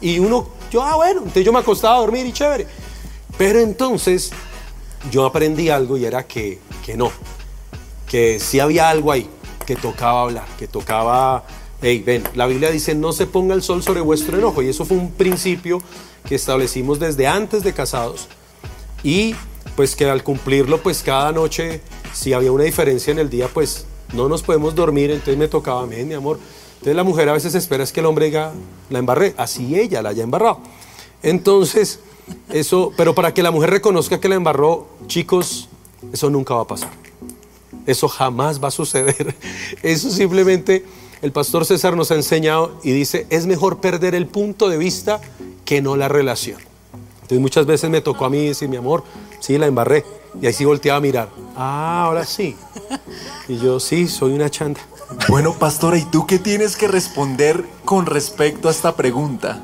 Y 0.00 0.18
uno, 0.18 0.48
yo, 0.70 0.82
ah, 0.82 0.96
bueno, 0.96 1.18
entonces 1.20 1.44
yo 1.44 1.52
me 1.52 1.58
acostaba 1.58 1.96
a 1.96 2.00
dormir 2.00 2.24
y 2.26 2.32
chévere. 2.32 2.66
Pero 3.38 3.60
entonces 3.60 4.32
yo 5.10 5.24
aprendí 5.24 5.68
algo 5.68 5.96
y 5.96 6.04
era 6.04 6.26
que, 6.26 6.58
que 6.84 6.96
no, 6.96 7.10
que 8.06 8.38
sí 8.38 8.60
había 8.60 8.90
algo 8.90 9.10
ahí, 9.10 9.28
que 9.66 9.76
tocaba 9.76 10.22
hablar, 10.22 10.46
que 10.58 10.68
tocaba, 10.68 11.44
hey, 11.80 12.02
ven, 12.04 12.22
la 12.34 12.46
Biblia 12.46 12.70
dice, 12.70 12.94
no 12.94 13.12
se 13.12 13.26
ponga 13.26 13.54
el 13.54 13.62
sol 13.62 13.82
sobre 13.82 14.00
vuestro 14.00 14.38
enojo, 14.38 14.62
y 14.62 14.68
eso 14.68 14.84
fue 14.84 14.96
un 14.96 15.12
principio 15.12 15.78
que 16.28 16.34
establecimos 16.34 17.00
desde 17.00 17.26
antes 17.26 17.62
de 17.62 17.72
casados, 17.72 18.28
y 19.02 19.34
pues 19.76 19.96
que 19.96 20.04
al 20.04 20.22
cumplirlo, 20.22 20.82
pues 20.82 21.02
cada 21.02 21.32
noche, 21.32 21.80
si 22.12 22.32
había 22.32 22.52
una 22.52 22.64
diferencia 22.64 23.10
en 23.10 23.18
el 23.18 23.30
día, 23.30 23.48
pues 23.48 23.86
no 24.12 24.28
nos 24.28 24.42
podemos 24.42 24.74
dormir, 24.74 25.10
entonces 25.10 25.38
me 25.38 25.48
tocaba, 25.48 25.86
ven, 25.86 26.06
mi 26.06 26.14
amor, 26.14 26.38
entonces 26.74 26.94
la 26.94 27.04
mujer 27.04 27.28
a 27.28 27.32
veces 27.32 27.54
espera 27.54 27.82
es 27.84 27.92
que 27.92 28.00
el 28.00 28.06
hombre 28.06 28.26
diga, 28.26 28.52
la 28.90 28.98
embarré, 28.98 29.34
así 29.36 29.78
ella 29.78 30.02
la 30.02 30.10
haya 30.10 30.24
embarrado. 30.24 30.60
Entonces, 31.22 32.00
eso, 32.50 32.92
pero 32.96 33.14
para 33.14 33.34
que 33.34 33.42
la 33.42 33.50
mujer 33.50 33.70
reconozca 33.70 34.20
que 34.20 34.28
la 34.28 34.34
embarró, 34.34 34.86
chicos, 35.06 35.68
eso 36.12 36.30
nunca 36.30 36.54
va 36.54 36.62
a 36.62 36.66
pasar. 36.66 36.90
Eso 37.86 38.08
jamás 38.08 38.62
va 38.62 38.68
a 38.68 38.70
suceder. 38.70 39.34
Eso 39.82 40.10
simplemente 40.10 40.84
el 41.20 41.32
pastor 41.32 41.64
César 41.64 41.96
nos 41.96 42.10
ha 42.10 42.14
enseñado 42.14 42.78
y 42.84 42.92
dice, 42.92 43.26
es 43.30 43.46
mejor 43.46 43.80
perder 43.80 44.14
el 44.14 44.26
punto 44.26 44.68
de 44.68 44.76
vista 44.76 45.20
que 45.64 45.82
no 45.82 45.96
la 45.96 46.08
relación. 46.08 46.60
Entonces 47.14 47.40
muchas 47.40 47.66
veces 47.66 47.90
me 47.90 48.00
tocó 48.00 48.24
a 48.24 48.30
mí 48.30 48.46
decir, 48.46 48.68
mi 48.68 48.76
amor, 48.76 49.04
sí, 49.40 49.58
la 49.58 49.66
embarré. 49.66 50.04
Y 50.40 50.46
ahí 50.46 50.52
sí 50.52 50.64
volteaba 50.64 50.98
a 50.98 51.00
mirar. 51.00 51.28
Ah, 51.56 52.04
ahora 52.06 52.24
sí. 52.24 52.56
Y 53.48 53.58
yo, 53.58 53.80
sí, 53.80 54.08
soy 54.08 54.32
una 54.32 54.50
chanda. 54.50 54.80
Bueno, 55.28 55.54
pastora, 55.54 55.98
¿y 55.98 56.04
tú 56.04 56.26
qué 56.26 56.38
tienes 56.38 56.76
que 56.76 56.88
responder 56.88 57.64
con 57.84 58.06
respecto 58.06 58.68
a 58.68 58.70
esta 58.70 58.96
pregunta? 58.96 59.60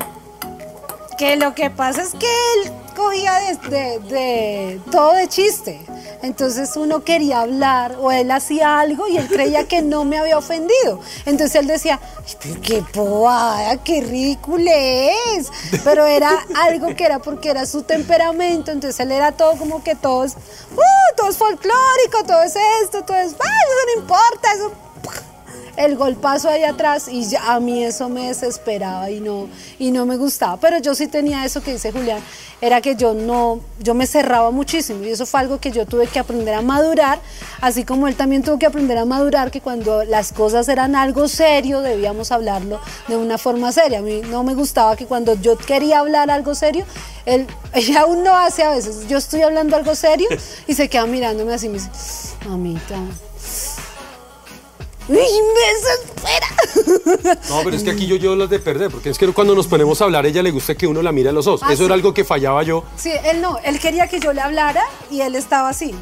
Que 1.19 1.35
lo 1.35 1.53
que 1.53 1.69
pasa 1.69 2.01
es 2.01 2.11
que 2.11 2.25
él 2.63 2.71
cogía 2.95 3.33
de, 3.69 4.79
todo 4.89 5.11
de 5.11 5.27
chiste. 5.27 5.85
Entonces 6.21 6.77
uno 6.77 7.03
quería 7.03 7.41
hablar 7.41 7.97
o 7.99 8.09
él 8.09 8.31
hacía 8.31 8.79
algo 8.79 9.05
y 9.05 9.17
él 9.17 9.27
creía 9.27 9.67
que 9.67 9.81
no 9.81 10.05
me 10.05 10.17
había 10.17 10.37
ofendido. 10.37 11.01
Entonces 11.25 11.55
él 11.55 11.67
decía, 11.67 11.99
"Ay, 12.25 12.35
pero 12.41 12.61
qué 12.61 12.83
bobada, 12.93 13.75
qué 13.83 13.99
ridículo 13.99 14.71
es. 14.71 15.51
Pero 15.83 16.05
era 16.05 16.31
algo 16.55 16.95
que 16.95 17.03
era 17.03 17.19
porque 17.19 17.49
era 17.49 17.65
su 17.65 17.83
temperamento. 17.83 18.71
Entonces 18.71 18.97
él 19.01 19.11
era 19.11 19.33
todo 19.33 19.57
como 19.57 19.83
que 19.83 19.95
todo 19.95 20.23
es, 20.23 20.35
"Uh, 20.35 21.15
todo 21.17 21.31
es 21.31 21.37
folclórico, 21.37 22.23
todo 22.25 22.43
es 22.43 22.55
esto, 22.81 23.03
todo 23.03 23.17
es, 23.17 23.33
"Ah, 23.33 23.57
eso 23.65 23.93
no 23.93 24.01
importa, 24.03 24.53
eso 24.55 24.71
el 25.79 25.95
golpazo 25.95 26.49
ahí 26.49 26.63
atrás 26.63 27.07
y 27.07 27.23
ya 27.23 27.53
a 27.53 27.59
mí 27.61 27.85
eso 27.85 28.09
me 28.09 28.27
desesperaba 28.27 29.09
y 29.09 29.21
no 29.21 29.47
y 29.79 29.91
no 29.91 30.05
me 30.05 30.17
gustaba. 30.17 30.57
Pero 30.57 30.77
yo 30.79 30.93
sí 30.93 31.07
tenía 31.07 31.45
eso 31.45 31.63
que 31.63 31.71
dice 31.71 31.93
Julián 31.93 32.19
era 32.59 32.81
que 32.81 32.97
yo 32.97 33.13
no 33.13 33.61
yo 33.79 33.93
me 33.93 34.05
cerraba 34.05 34.51
muchísimo 34.51 35.05
y 35.05 35.09
eso 35.09 35.25
fue 35.25 35.39
algo 35.39 35.61
que 35.61 35.71
yo 35.71 35.85
tuve 35.85 36.07
que 36.07 36.19
aprender 36.19 36.53
a 36.53 36.61
madurar 36.61 37.21
así 37.61 37.85
como 37.85 38.09
él 38.09 38.15
también 38.15 38.43
tuvo 38.43 38.59
que 38.59 38.65
aprender 38.65 38.97
a 38.97 39.05
madurar 39.05 39.51
que 39.51 39.61
cuando 39.61 40.03
las 40.03 40.33
cosas 40.33 40.67
eran 40.67 40.97
algo 40.97 41.29
serio 41.29 41.79
debíamos 41.79 42.33
hablarlo 42.33 42.81
de 43.07 43.15
una 43.15 43.37
forma 43.37 43.71
seria. 43.71 43.99
A 43.99 44.01
mí 44.01 44.21
no 44.29 44.43
me 44.43 44.55
gustaba 44.55 44.97
que 44.97 45.05
cuando 45.05 45.35
yo 45.35 45.57
quería 45.57 45.99
hablar 45.99 46.29
algo 46.29 46.55
serio 46.55 46.83
él, 47.25 47.47
aún 47.97 48.23
no 48.25 48.35
hace 48.35 48.63
a 48.63 48.71
veces. 48.71 49.07
Yo 49.07 49.17
estoy 49.17 49.43
hablando 49.43 49.77
algo 49.77 49.95
serio 49.95 50.27
y 50.67 50.73
se 50.73 50.89
queda 50.89 51.05
mirándome 51.05 51.53
así 51.53 51.67
y 51.67 51.69
me 51.69 51.75
dice 51.75 51.89
mamita 52.45 52.95
¡Uy, 52.95 53.28
me 55.09 55.19
desespera! 55.73 57.39
No, 57.49 57.61
pero 57.63 57.75
es 57.75 57.83
que 57.83 57.91
aquí 57.91 58.07
yo 58.07 58.15
llevo 58.15 58.35
las 58.35 58.49
de 58.49 58.59
perder, 58.59 58.89
porque 58.91 59.09
es 59.09 59.17
que 59.17 59.27
cuando 59.33 59.55
nos 59.55 59.67
ponemos 59.67 60.01
a 60.01 60.05
hablar, 60.05 60.25
ella 60.25 60.43
le 60.43 60.51
gusta 60.51 60.75
que 60.75 60.87
uno 60.87 61.01
la 61.01 61.11
mire 61.11 61.29
a 61.29 61.31
los 61.31 61.47
ojos. 61.47 61.61
Ah, 61.63 61.73
Eso 61.73 61.85
era 61.85 61.93
algo 61.95 62.13
que 62.13 62.23
fallaba 62.23 62.63
yo. 62.63 62.83
Sí, 62.97 63.11
él 63.25 63.41
no, 63.41 63.57
él 63.63 63.79
quería 63.79 64.07
que 64.07 64.19
yo 64.19 64.33
le 64.33 64.41
hablara 64.41 64.83
y 65.09 65.21
él 65.21 65.35
estaba 65.35 65.69
así. 65.69 65.93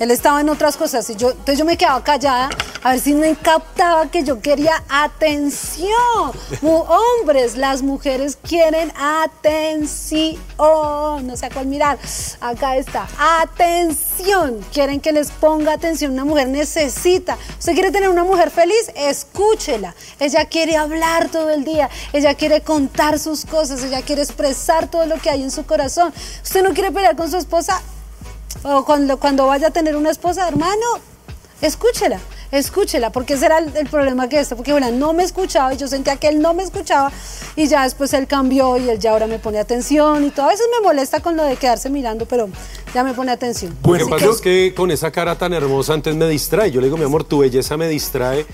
Él 0.00 0.10
estaba 0.10 0.40
en 0.40 0.48
otras 0.48 0.78
cosas 0.78 1.08
y 1.10 1.16
yo, 1.16 1.30
entonces 1.30 1.58
yo 1.58 1.66
me 1.66 1.76
quedaba 1.76 2.02
callada 2.02 2.48
A 2.82 2.92
ver 2.92 3.00
si 3.00 3.12
me 3.12 3.36
captaba 3.36 4.10
que 4.10 4.24
yo 4.24 4.40
quería 4.40 4.82
atención. 4.88 6.32
Hombres, 6.62 7.58
las 7.58 7.82
mujeres 7.82 8.38
quieren 8.42 8.90
atención. 8.96 10.38
No 10.56 11.36
sé 11.36 11.44
a 11.44 11.50
cuál 11.50 11.66
mirar. 11.66 11.98
Acá 12.40 12.78
está. 12.78 13.06
Atención. 13.42 14.64
Quieren 14.72 15.00
que 15.00 15.12
les 15.12 15.30
ponga 15.30 15.74
atención. 15.74 16.12
Una 16.12 16.24
mujer 16.24 16.48
necesita. 16.48 17.36
¿Usted 17.58 17.74
quiere 17.74 17.90
tener 17.90 18.08
una 18.08 18.24
mujer 18.24 18.50
feliz? 18.50 18.90
Escúchela. 18.94 19.94
Ella 20.18 20.46
quiere 20.46 20.78
hablar 20.78 21.28
todo 21.28 21.50
el 21.50 21.64
día. 21.64 21.90
Ella 22.14 22.32
quiere 22.32 22.62
contar 22.62 23.18
sus 23.18 23.44
cosas. 23.44 23.84
Ella 23.84 24.00
quiere 24.00 24.22
expresar 24.22 24.90
todo 24.90 25.04
lo 25.04 25.16
que 25.16 25.28
hay 25.28 25.42
en 25.42 25.50
su 25.50 25.66
corazón. 25.66 26.14
¿Usted 26.42 26.62
no 26.62 26.72
quiere 26.72 26.90
pelear 26.90 27.16
con 27.16 27.30
su 27.30 27.36
esposa? 27.36 27.82
O 28.62 28.84
cuando, 28.84 29.16
cuando 29.18 29.46
vaya 29.46 29.68
a 29.68 29.70
tener 29.70 29.96
una 29.96 30.10
esposa, 30.10 30.46
hermano, 30.48 30.86
escúchela, 31.62 32.18
escúchela, 32.52 33.10
porque 33.10 33.34
ese 33.34 33.46
era 33.46 33.58
el, 33.58 33.74
el 33.76 33.88
problema 33.88 34.28
que 34.28 34.40
este, 34.40 34.56
porque 34.56 34.72
Julián 34.72 34.98
no 34.98 35.12
me 35.12 35.22
escuchaba 35.22 35.72
y 35.72 35.76
yo 35.76 35.86
sentía 35.88 36.16
que 36.16 36.28
él 36.28 36.40
no 36.40 36.52
me 36.54 36.62
escuchaba 36.62 37.10
y 37.56 37.66
ya 37.68 37.84
después 37.84 38.12
él 38.12 38.26
cambió 38.26 38.76
y 38.76 38.88
él 38.88 38.98
ya 38.98 39.12
ahora 39.12 39.26
me 39.26 39.38
pone 39.38 39.58
atención 39.58 40.24
y 40.24 40.30
todo. 40.30 40.46
A 40.46 40.48
veces 40.50 40.66
me 40.78 40.84
molesta 40.86 41.20
con 41.20 41.36
lo 41.36 41.44
de 41.44 41.56
quedarse 41.56 41.90
mirando, 41.90 42.26
pero 42.26 42.48
ya 42.94 43.04
me 43.04 43.14
pone 43.14 43.30
atención. 43.32 43.70
Lo 43.70 43.82
que 43.82 43.88
Bueno, 43.88 44.08
pasa 44.08 44.30
es 44.30 44.40
que 44.40 44.74
con 44.76 44.90
esa 44.90 45.10
cara 45.10 45.36
tan 45.38 45.52
hermosa 45.52 45.94
antes 45.94 46.14
me 46.14 46.28
distrae. 46.28 46.70
Yo 46.70 46.80
le 46.80 46.86
digo, 46.88 46.96
mi 46.96 47.04
amor, 47.04 47.24
tu 47.24 47.38
belleza 47.38 47.76
me 47.76 47.88
distrae. 47.88 48.46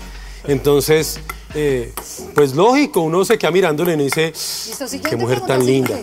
Entonces, 0.47 1.19
eh, 1.55 1.93
pues 2.33 2.53
lógico, 2.53 3.01
uno 3.01 3.25
se 3.25 3.37
queda 3.37 3.51
mirándole 3.51 3.91
y 3.91 3.95
uno 3.95 4.03
dice, 4.03 4.33
qué 5.09 5.15
mujer 5.17 5.41
tan 5.41 5.65
linda. 5.65 5.97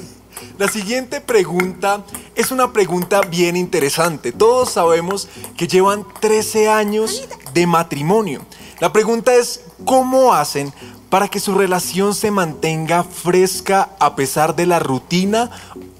La 0.58 0.68
siguiente 0.68 1.20
pregunta 1.20 2.04
es 2.34 2.50
una 2.50 2.72
pregunta 2.72 3.20
bien 3.22 3.56
interesante. 3.56 4.32
Todos 4.32 4.70
sabemos 4.70 5.28
que 5.56 5.66
llevan 5.66 6.04
13 6.20 6.68
años 6.68 7.28
de 7.52 7.66
matrimonio. 7.66 8.42
La 8.80 8.92
pregunta 8.92 9.34
es, 9.34 9.62
¿cómo 9.84 10.34
hacen 10.34 10.72
para 11.10 11.28
que 11.28 11.40
su 11.40 11.54
relación 11.54 12.14
se 12.14 12.30
mantenga 12.30 13.04
fresca 13.04 13.90
a 14.00 14.16
pesar 14.16 14.54
de 14.56 14.66
la 14.66 14.78
rutina 14.78 15.50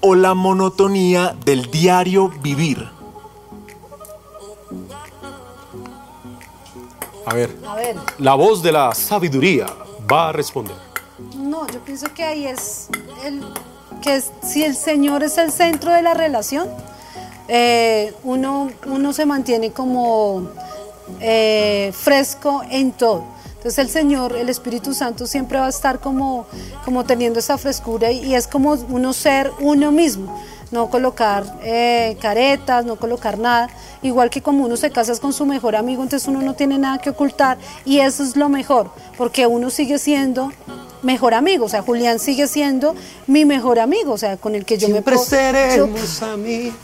o 0.01 0.15
la 0.15 0.33
monotonía 0.33 1.35
del 1.45 1.69
diario 1.71 2.29
vivir? 2.41 2.89
A 7.25 7.33
ver, 7.33 7.55
A 7.67 7.75
ver, 7.75 7.95
la 8.19 8.35
voz 8.35 8.61
de 8.61 8.71
la 8.71 8.93
sabiduría 8.93 9.65
va 10.11 10.29
a 10.29 10.31
responder. 10.31 10.75
no, 11.35 11.65
yo 11.67 11.79
pienso 11.79 12.13
que 12.13 12.23
ahí 12.23 12.45
es 12.45 12.87
el 13.23 13.41
que 14.05 14.21
si 14.43 14.63
el 14.63 14.75
Señor 14.75 15.23
es 15.23 15.39
el 15.39 15.51
centro 15.51 15.91
de 15.91 16.03
la 16.03 16.13
relación, 16.13 16.69
eh, 17.47 18.13
uno, 18.23 18.69
uno 18.85 19.13
se 19.13 19.25
mantiene 19.25 19.71
como 19.71 20.47
eh, 21.19 21.91
fresco 21.91 22.61
en 22.69 22.91
todo. 22.91 23.23
Entonces 23.57 23.79
el 23.79 23.89
Señor, 23.89 24.35
el 24.35 24.49
Espíritu 24.49 24.93
Santo 24.93 25.25
siempre 25.25 25.57
va 25.57 25.65
a 25.65 25.69
estar 25.69 25.99
como, 25.99 26.45
como 26.83 27.03
teniendo 27.03 27.39
esa 27.39 27.57
frescura 27.57 28.11
y, 28.11 28.25
y 28.25 28.35
es 28.35 28.45
como 28.45 28.73
uno 28.89 29.11
ser 29.11 29.51
uno 29.59 29.91
mismo, 29.91 30.39
no 30.69 30.91
colocar 30.91 31.43
eh, 31.63 32.15
caretas, 32.21 32.85
no 32.85 32.97
colocar 32.97 33.39
nada. 33.39 33.69
Igual 34.03 34.29
que 34.29 34.43
como 34.43 34.65
uno 34.65 34.77
se 34.77 34.91
casa 34.91 35.17
con 35.19 35.33
su 35.33 35.47
mejor 35.47 35.75
amigo, 35.75 36.03
entonces 36.03 36.27
uno 36.27 36.43
no 36.43 36.53
tiene 36.53 36.77
nada 36.77 36.99
que 36.99 37.09
ocultar 37.09 37.57
y 37.85 38.01
eso 38.01 38.21
es 38.21 38.35
lo 38.35 38.49
mejor, 38.49 38.91
porque 39.17 39.47
uno 39.47 39.71
sigue 39.71 39.97
siendo 39.97 40.51
mejor 41.05 41.33
amigo, 41.33 41.65
o 41.65 41.69
sea, 41.69 41.81
Julián 41.81 42.19
sigue 42.19 42.47
siendo 42.47 42.95
mi 43.27 43.45
mejor 43.45 43.79
amigo, 43.79 44.11
o 44.13 44.17
sea, 44.17 44.35
con 44.37 44.55
el 44.55 44.65
que 44.65 44.77
yo 44.77 44.89
me 44.89 45.01
puedo... 45.01 45.17
yo- 45.77 45.85
amigos. 46.21 46.75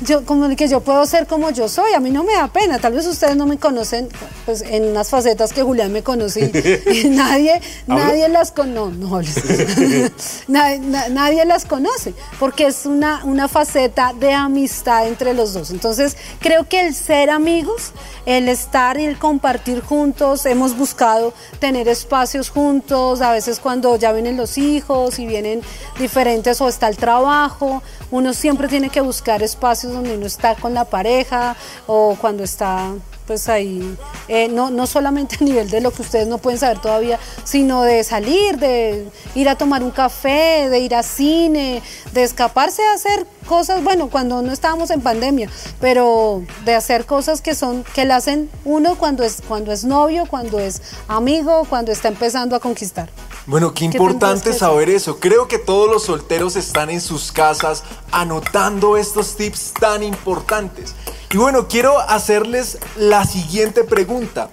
yo 0.00 0.24
como 0.24 0.46
el 0.46 0.56
que 0.56 0.66
yo 0.68 0.80
puedo 0.80 1.06
ser 1.06 1.26
como 1.26 1.50
yo 1.50 1.68
soy, 1.68 1.92
a 1.94 2.00
mí 2.00 2.10
no 2.10 2.24
me 2.24 2.32
da 2.34 2.48
pena, 2.48 2.78
tal 2.80 2.92
vez 2.94 3.06
ustedes 3.06 3.36
no 3.36 3.46
me 3.46 3.56
conocen 3.58 4.08
pues 4.44 4.62
en 4.62 4.84
unas 4.84 5.08
facetas 5.10 5.52
que 5.52 5.62
Julián 5.62 5.92
me 5.92 6.02
y 6.92 7.08
nadie, 7.10 7.60
nadie 7.86 8.28
las 8.28 8.50
conoce, 8.50 8.96
no, 8.98 9.08
no 9.08 9.20
nadie, 10.48 10.78
na- 10.80 11.08
nadie 11.08 11.44
las 11.44 11.64
conoce, 11.64 12.14
porque 12.40 12.66
es 12.66 12.86
una, 12.86 13.24
una 13.24 13.46
faceta 13.48 14.12
de 14.18 14.32
amistad 14.32 15.06
entre 15.06 15.34
los 15.34 15.52
dos. 15.52 15.70
Entonces, 15.70 16.16
creo 16.40 16.68
que 16.68 16.80
el 16.86 16.94
ser 16.94 17.30
amigos, 17.30 17.92
el 18.26 18.48
estar 18.48 18.98
y 18.98 19.04
el 19.04 19.18
compartir 19.18 19.80
juntos, 19.82 20.46
hemos 20.46 20.76
buscado 20.76 21.32
tener 21.60 21.88
espacios 21.88 22.50
juntos, 22.50 23.20
a 23.20 23.32
veces 23.32 23.60
cuando 23.68 23.96
ya 23.96 24.12
vienen 24.12 24.38
los 24.38 24.56
hijos 24.56 25.18
y 25.18 25.26
vienen 25.26 25.60
diferentes 25.98 26.58
o 26.62 26.68
está 26.68 26.88
el 26.88 26.96
trabajo, 26.96 27.82
uno 28.10 28.32
siempre 28.32 28.66
tiene 28.66 28.88
que 28.88 29.02
buscar 29.02 29.42
espacios 29.42 29.92
donde 29.92 30.16
uno 30.16 30.24
está 30.24 30.54
con 30.54 30.72
la 30.72 30.86
pareja 30.86 31.54
o 31.86 32.16
cuando 32.18 32.44
está 32.44 32.94
pues 33.28 33.50
ahí, 33.50 33.96
eh, 34.26 34.48
no, 34.48 34.70
no 34.70 34.86
solamente 34.86 35.36
a 35.38 35.44
nivel 35.44 35.68
de 35.68 35.82
lo 35.82 35.90
que 35.90 36.00
ustedes 36.00 36.26
no 36.26 36.38
pueden 36.38 36.58
saber 36.58 36.78
todavía, 36.80 37.20
sino 37.44 37.82
de 37.82 38.02
salir, 38.02 38.56
de 38.56 39.06
ir 39.34 39.50
a 39.50 39.54
tomar 39.54 39.84
un 39.84 39.90
café, 39.90 40.70
de 40.70 40.78
ir 40.78 40.94
a 40.94 41.02
cine, 41.02 41.82
de 42.14 42.22
escaparse 42.22 42.82
a 42.86 42.94
hacer 42.94 43.26
cosas, 43.46 43.84
bueno, 43.84 44.08
cuando 44.08 44.40
no 44.40 44.50
estábamos 44.50 44.90
en 44.90 45.02
pandemia, 45.02 45.50
pero 45.78 46.42
de 46.64 46.74
hacer 46.74 47.04
cosas 47.04 47.42
que 47.42 47.54
son, 47.54 47.84
que 47.94 48.06
le 48.06 48.14
hacen 48.14 48.48
uno 48.64 48.96
cuando 48.96 49.22
es, 49.24 49.42
cuando 49.46 49.72
es 49.72 49.84
novio, 49.84 50.24
cuando 50.24 50.58
es 50.58 50.80
amigo, 51.06 51.66
cuando 51.68 51.92
está 51.92 52.08
empezando 52.08 52.56
a 52.56 52.60
conquistar. 52.60 53.10
Bueno, 53.44 53.74
qué 53.74 53.90
¿Qué 53.90 53.96
importante 53.96 54.54
saber 54.54 54.88
eso. 54.88 55.20
Creo 55.20 55.48
que 55.48 55.58
todos 55.58 55.90
los 55.90 56.04
solteros 56.04 56.56
están 56.56 56.88
en 56.88 57.02
sus 57.02 57.30
casas 57.30 57.84
anotando 58.10 58.96
estos 58.96 59.36
tips 59.36 59.74
tan 59.78 60.02
importantes. 60.02 60.94
Y 61.30 61.36
bueno, 61.36 61.68
quiero 61.68 61.98
hacerles 61.98 62.78
la 62.96 63.24
siguiente 63.24 63.84
pregunta. 63.84 64.50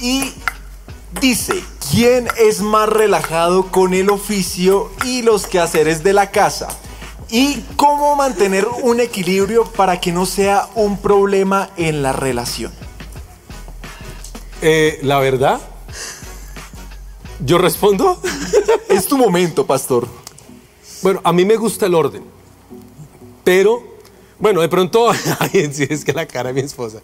Y 0.00 0.32
dice, 1.20 1.62
¿quién 1.90 2.28
es 2.38 2.60
más 2.60 2.88
relajado 2.88 3.66
con 3.66 3.92
el 3.94 4.10
oficio 4.10 4.90
y 5.04 5.22
los 5.22 5.46
quehaceres 5.46 6.02
de 6.02 6.12
la 6.12 6.30
casa? 6.30 6.68
¿Y 7.28 7.62
cómo 7.76 8.16
mantener 8.16 8.66
un 8.82 9.00
equilibrio 9.00 9.64
para 9.64 10.00
que 10.00 10.12
no 10.12 10.26
sea 10.26 10.68
un 10.74 10.98
problema 10.98 11.70
en 11.76 12.02
la 12.02 12.12
relación? 12.12 12.72
Eh, 14.62 14.98
la 15.02 15.18
verdad, 15.18 15.60
yo 17.44 17.58
respondo. 17.58 18.20
Es 18.88 19.06
tu 19.06 19.16
momento, 19.16 19.66
pastor. 19.66 20.08
Bueno, 21.02 21.20
a 21.24 21.32
mí 21.32 21.44
me 21.44 21.56
gusta 21.56 21.86
el 21.86 21.94
orden, 21.94 22.24
pero, 23.44 23.82
bueno, 24.40 24.60
de 24.60 24.68
pronto, 24.68 25.12
sí, 25.72 25.86
es 25.88 26.04
que 26.04 26.12
la 26.12 26.26
cara 26.26 26.52
de 26.52 26.60
mi 26.60 26.66
esposa. 26.66 26.98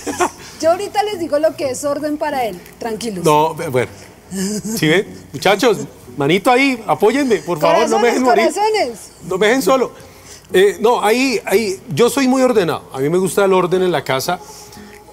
Yo 0.60 0.70
ahorita 0.70 1.02
les 1.02 1.18
digo 1.18 1.38
lo 1.38 1.54
que 1.54 1.70
es 1.70 1.84
orden 1.84 2.16
para 2.16 2.44
él, 2.44 2.58
tranquilos. 2.78 3.24
No, 3.24 3.54
bueno, 3.54 3.90
¿sí 4.32 4.88
ven? 4.88 5.06
Muchachos, 5.32 5.78
manito 6.16 6.50
ahí, 6.50 6.82
apóyenme, 6.86 7.36
por 7.38 7.58
favor, 7.58 7.88
no 7.88 7.98
me 7.98 8.08
dejen 8.08 8.22
morir. 8.22 8.48
corazones. 8.48 8.98
No 9.28 9.36
me 9.36 9.46
dejen 9.48 9.62
solo. 9.62 9.92
Eh, 10.52 10.78
no, 10.80 11.02
ahí, 11.02 11.40
ahí, 11.44 11.80
yo 11.92 12.08
soy 12.08 12.28
muy 12.28 12.40
ordenado. 12.42 12.88
A 12.92 13.00
mí 13.00 13.08
me 13.08 13.18
gusta 13.18 13.44
el 13.44 13.52
orden 13.52 13.82
en 13.82 13.92
la 13.92 14.02
casa. 14.04 14.38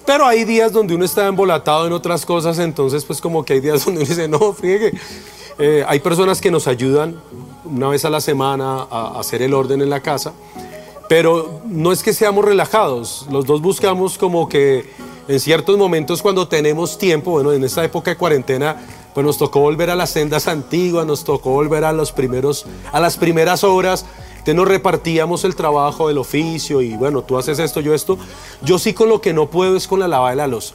Pero 0.06 0.26
hay 0.26 0.44
días 0.44 0.70
donde 0.72 0.94
uno 0.94 1.04
está 1.04 1.26
embolatado 1.26 1.86
en 1.86 1.92
otras 1.92 2.26
cosas, 2.26 2.58
entonces 2.58 3.04
pues 3.04 3.20
como 3.20 3.44
que 3.44 3.54
hay 3.54 3.60
días 3.60 3.84
donde 3.84 4.02
uno 4.02 4.08
dice, 4.08 4.28
no, 4.28 4.52
friegue. 4.52 4.92
Eh, 5.58 5.84
hay 5.86 6.00
personas 6.00 6.40
que 6.40 6.50
nos 6.50 6.66
ayudan 6.66 7.20
una 7.64 7.88
vez 7.88 8.04
a 8.04 8.10
la 8.10 8.20
semana 8.20 8.86
a, 8.90 9.12
a 9.16 9.20
hacer 9.20 9.40
el 9.42 9.54
orden 9.54 9.80
en 9.80 9.88
la 9.88 10.00
casa, 10.00 10.32
pero 11.08 11.60
no 11.66 11.92
es 11.92 12.02
que 12.02 12.12
seamos 12.12 12.44
relajados, 12.44 13.26
los 13.30 13.46
dos 13.46 13.60
buscamos 13.60 14.18
como 14.18 14.48
que 14.48 14.90
en 15.28 15.40
ciertos 15.40 15.76
momentos 15.78 16.22
cuando 16.22 16.48
tenemos 16.48 16.98
tiempo, 16.98 17.32
bueno, 17.32 17.52
en 17.52 17.64
esta 17.64 17.84
época 17.84 18.10
de 18.10 18.16
cuarentena, 18.16 18.76
pues 19.14 19.24
nos 19.24 19.38
tocó 19.38 19.60
volver 19.60 19.90
a 19.90 19.94
las 19.94 20.10
sendas 20.10 20.48
antiguas, 20.48 21.06
nos 21.06 21.24
tocó 21.24 21.50
volver 21.50 21.84
a 21.84 21.92
los 21.92 22.12
primeros, 22.12 22.66
a 22.92 23.00
las 23.00 23.16
primeras 23.16 23.64
horas, 23.64 24.04
entonces 24.30 24.56
nos 24.56 24.68
repartíamos 24.68 25.44
el 25.44 25.56
trabajo, 25.56 26.10
el 26.10 26.18
oficio 26.18 26.82
y 26.82 26.94
bueno, 26.96 27.22
tú 27.22 27.38
haces 27.38 27.58
esto, 27.58 27.80
yo 27.80 27.94
esto. 27.94 28.18
Yo 28.60 28.78
sí 28.78 28.92
con 28.92 29.08
lo 29.08 29.22
que 29.22 29.32
no 29.32 29.48
puedo 29.48 29.74
es 29.76 29.88
con 29.88 30.00
la 30.00 30.08
lavada 30.08 30.30
de 30.30 30.36
la 30.36 30.46
losa. 30.46 30.74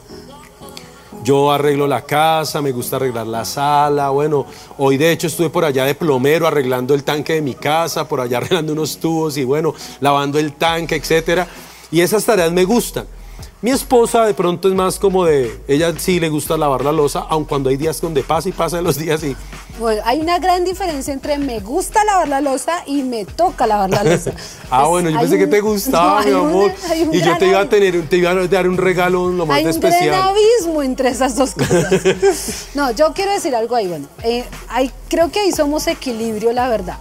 Yo 1.22 1.52
arreglo 1.52 1.86
la 1.86 2.02
casa, 2.02 2.62
me 2.62 2.72
gusta 2.72 2.96
arreglar 2.96 3.26
la 3.26 3.44
sala, 3.44 4.08
bueno, 4.08 4.46
hoy 4.78 4.96
de 4.96 5.12
hecho 5.12 5.26
estuve 5.26 5.50
por 5.50 5.66
allá 5.66 5.84
de 5.84 5.94
plomero 5.94 6.46
arreglando 6.46 6.94
el 6.94 7.04
tanque 7.04 7.34
de 7.34 7.42
mi 7.42 7.54
casa, 7.54 8.08
por 8.08 8.20
allá 8.20 8.36
arreglando 8.38 8.72
unos 8.72 8.98
tubos 8.98 9.36
y 9.36 9.44
bueno, 9.44 9.74
lavando 10.00 10.38
el 10.38 10.54
tanque, 10.54 10.96
etcétera. 10.96 11.46
Y 11.90 12.00
esas 12.00 12.24
tareas 12.24 12.52
me 12.52 12.64
gustan. 12.64 13.06
Mi 13.62 13.70
esposa 13.72 14.24
de 14.24 14.32
pronto 14.32 14.68
es 14.68 14.74
más 14.74 14.98
como 14.98 15.26
de, 15.26 15.60
ella 15.68 15.92
sí 15.98 16.18
le 16.18 16.30
gusta 16.30 16.56
lavar 16.56 16.82
la 16.82 16.92
losa, 16.92 17.26
aun 17.28 17.44
cuando 17.44 17.68
hay 17.68 17.76
días 17.76 18.00
donde 18.00 18.22
pasa 18.22 18.48
y 18.48 18.52
pasa 18.52 18.80
los 18.80 18.96
días 18.96 19.22
y 19.22 19.36
Bueno, 19.78 20.00
hay 20.06 20.18
una 20.18 20.38
gran 20.38 20.64
diferencia 20.64 21.12
entre 21.12 21.36
me 21.36 21.60
gusta 21.60 22.02
lavar 22.04 22.26
la 22.28 22.40
losa 22.40 22.82
y 22.86 23.02
me 23.02 23.26
toca 23.26 23.66
lavar 23.66 23.90
la 23.90 24.02
losa. 24.02 24.32
Ah, 24.70 24.84
Pues, 24.84 24.88
bueno, 24.88 25.10
yo 25.10 25.20
pensé 25.20 25.36
que 25.38 25.46
te 25.46 25.60
gustaba, 25.72 26.22
no, 26.24 26.26
mi 26.26 26.32
un- 26.32 26.48
amor. 26.48 26.72
un 27.08 27.14
y 27.14 27.20
yo 27.20 27.36
te 27.36 27.48
iba 27.48 27.60
a 27.60 27.68
tener, 27.68 28.08
te 28.08 28.16
iba 28.16 28.30
a 28.30 28.46
dar 28.46 28.66
un 28.66 28.78
regalo 28.78 29.28
lo 29.28 29.44
más 29.44 29.58
Hay 29.58 29.66
un 29.66 29.78
gran 29.78 29.92
especial. 29.92 30.22
abismo 30.22 30.82
entre 30.82 31.10
esas 31.10 31.36
dos 31.36 31.52
cosas. 31.52 32.68
No, 32.74 32.92
yo 32.92 33.12
quiero 33.12 33.30
decir 33.32 33.54
algo 33.54 33.76
ahí, 33.76 33.88
bueno, 33.88 34.06
eh, 34.22 34.44
hay, 34.68 34.90
creo 35.08 35.30
que 35.30 35.40
ahí 35.40 35.52
somos 35.52 35.86
equilibrio, 35.86 36.52
la 36.54 36.68
verdad, 36.70 36.96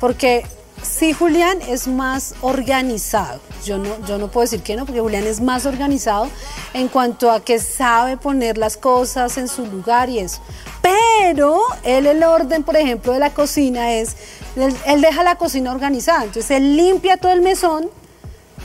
porque 0.00 0.44
sí, 0.82 1.12
Julián 1.12 1.58
es 1.68 1.86
más 1.86 2.34
organizado. 2.40 3.38
Yo 3.64 3.78
no, 3.78 3.88
yo 4.06 4.18
no 4.18 4.28
puedo 4.28 4.44
decir 4.44 4.62
que 4.62 4.76
no, 4.76 4.86
porque 4.86 5.00
Julián 5.00 5.26
es 5.26 5.40
más 5.40 5.66
organizado 5.66 6.28
en 6.74 6.88
cuanto 6.88 7.30
a 7.30 7.40
que 7.40 7.58
sabe 7.58 8.16
poner 8.16 8.58
las 8.58 8.76
cosas 8.76 9.38
en 9.38 9.48
su 9.48 9.66
lugar 9.66 10.08
y 10.08 10.18
eso. 10.18 10.40
Pero 10.82 11.60
él 11.84 12.06
el 12.06 12.22
orden, 12.22 12.62
por 12.62 12.76
ejemplo, 12.76 13.12
de 13.12 13.18
la 13.18 13.30
cocina 13.30 13.94
es, 13.94 14.16
él, 14.56 14.74
él 14.86 15.00
deja 15.00 15.22
la 15.22 15.36
cocina 15.36 15.72
organizada, 15.72 16.24
entonces 16.24 16.50
él 16.50 16.76
limpia 16.76 17.16
todo 17.16 17.32
el 17.32 17.42
mesón, 17.42 17.90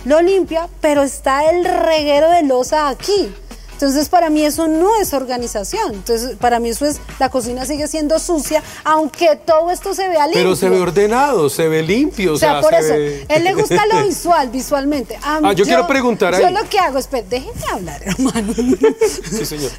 lo 0.06 0.22
limpia, 0.22 0.68
pero 0.82 1.04
está 1.04 1.50
el 1.50 1.66
reguero 1.66 2.30
de 2.30 2.44
losa 2.44 2.90
aquí. 2.90 3.34
Entonces 3.76 4.10
para 4.10 4.30
mí 4.30 4.44
eso 4.46 4.68
no 4.68 4.96
es 5.02 5.14
organización. 5.14 5.94
Entonces 5.94 6.36
para 6.40 6.60
mí 6.60 6.70
eso 6.70 6.86
es, 6.86 7.00
la 7.20 7.30
cocina 7.30 7.66
sigue 7.66 7.88
siendo 7.88 8.18
sucia, 8.20 8.64
aunque 8.86 9.36
todo 9.46 9.70
esto 9.70 9.94
se 9.94 10.08
vea 10.10 10.24
limpio. 10.26 10.42
Pero 10.44 10.56
se 10.56 10.70
ve 10.70 10.80
ordenado, 10.80 11.50
se 11.50 11.68
ve 11.68 11.84
limpio. 11.84 12.34
O 12.34 12.38
sea, 12.38 12.62
por 12.62 12.74
se 12.74 12.80
eso, 12.80 12.94
ve- 12.94 13.26
él 13.30 13.44
le 13.44 13.54
gusta 13.54 13.86
lo 13.86 14.04
visual, 14.08 14.50
visualmente. 14.50 15.20
A 15.22 15.42
mí- 15.42 15.48
Ah, 15.50 15.54
yo 15.54 15.66
quiero 15.66 15.86
preguntar 15.88 16.34
Yo 16.40 16.48
ahí. 16.48 16.54
lo 16.54 16.68
que 16.70 16.80
hago 16.80 16.98
es, 16.98 17.06
espera, 17.06 17.28
déjenme 17.30 17.62
hablar, 17.72 18.02
hermano. 18.06 18.54
Sí, 19.30 19.46
señor. 19.46 19.72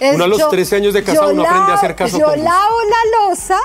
Es 0.00 0.14
Uno 0.14 0.24
a 0.24 0.28
los 0.28 0.48
13 0.50 0.76
años 0.76 0.94
de 0.94 1.02
casado, 1.04 1.28
yo 1.28 1.32
uno 1.34 1.42
aprende 1.44 1.72
a 1.72 1.74
hacer 1.76 1.94
caso 1.96 2.18
Yo 2.18 2.26
lavo 2.36 2.76
la 2.90 3.28
losa, 3.28 3.58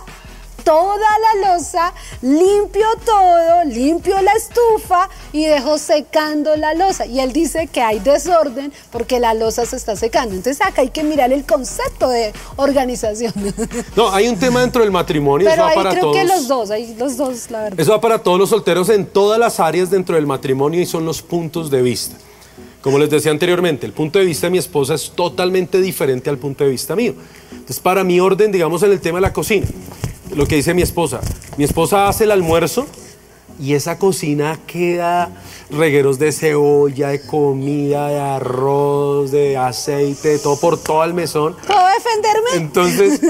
toda 0.64 1.08
la 1.20 1.54
losa, 1.54 1.94
limpio 2.22 2.86
todo, 3.06 3.64
limpio 3.66 4.22
la 4.22 4.32
estufa 4.34 5.10
y 5.34 5.46
dejo 5.46 5.78
secando 5.78 6.56
la 6.56 6.74
losa. 6.74 7.06
Y 7.06 7.20
él 7.20 7.34
dice 7.34 7.68
que 7.68 7.82
hay 7.82 8.00
desorden 8.00 8.72
porque 8.92 9.20
la 9.20 9.34
losa 9.34 9.66
se 9.66 9.76
está 9.76 9.96
secando. 9.96 10.36
Entonces 10.36 10.66
acá 10.66 10.82
hay 10.82 10.90
que 10.90 11.04
mirar 11.04 11.32
el 11.32 11.46
concepto 11.46 12.10
de 12.10 12.34
organización. 12.56 13.34
No, 13.96 14.10
hay 14.12 14.28
un 14.28 14.38
tema 14.38 14.62
dentro 14.62 14.82
del 14.82 14.92
matrimonio, 14.92 15.48
Pero 15.50 15.54
eso 15.54 15.64
va 15.64 15.70
ahí 15.70 15.76
para 15.76 15.90
creo 15.92 16.02
todos. 16.04 16.16
que 16.18 16.24
los 16.24 16.48
dos, 16.48 16.72
ahí 16.72 16.96
los 16.98 17.18
dos, 17.18 17.52
la 17.52 17.64
verdad. 17.64 17.80
Eso 17.80 17.92
va 17.92 18.02
para 18.02 18.20
todos 18.20 18.40
los 18.40 18.50
solteros 18.50 18.90
en 18.90 19.06
todas 19.06 19.40
las 19.40 19.60
áreas 19.60 19.90
dentro 19.90 20.16
del 20.16 20.26
matrimonio 20.28 20.80
y 20.82 20.86
son 20.86 21.06
los 21.06 21.22
puntos 21.22 21.70
de 21.70 21.82
vista. 21.82 22.16
Como 22.82 22.98
les 22.98 23.10
decía 23.10 23.32
anteriormente, 23.32 23.86
el 23.86 23.94
punto 23.94 24.18
de 24.18 24.26
vista 24.26 24.48
de 24.48 24.52
mi 24.52 24.58
esposa 24.58 24.96
es 24.96 25.12
totalmente 25.12 25.80
diferente 25.82 26.30
al 26.30 26.38
punto 26.38 26.64
de 26.64 26.72
vista 26.72 26.96
mío. 26.96 27.14
Entonces, 27.52 27.80
para 27.80 28.04
mi 28.04 28.20
orden, 28.20 28.52
digamos, 28.52 28.82
en 28.84 28.92
el 28.92 29.00
tema 29.00 29.18
de 29.18 29.22
la 29.22 29.34
cocina, 29.34 29.68
lo 30.36 30.46
que 30.46 30.56
dice 30.56 30.74
mi 30.74 30.82
esposa, 30.82 31.20
mi 31.58 31.64
esposa 31.64 32.08
hace 32.08 32.24
el 32.26 32.32
almuerzo 32.32 32.88
y 33.60 33.74
esa 33.74 33.98
cocina 33.98 34.60
queda 34.66 35.30
regueros 35.70 36.20
de 36.20 36.32
cebolla, 36.32 37.10
de 37.10 37.22
comida, 37.22 38.08
de 38.08 38.20
arroz, 38.20 39.32
de 39.32 39.58
aceite, 39.58 40.30
de 40.30 40.40
todo 40.40 40.60
por 40.60 40.78
todo 40.78 41.04
el 41.04 41.14
mesón. 41.14 41.56
¿Puedo 41.66 41.80
defenderme? 41.94 42.50
Entonces, 42.56 43.22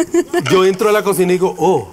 yo 0.51 0.65
entro 0.65 0.89
a 0.89 0.91
la 0.91 1.03
cocina 1.03 1.31
y 1.33 1.35
digo, 1.35 1.53
oh, 1.57 1.87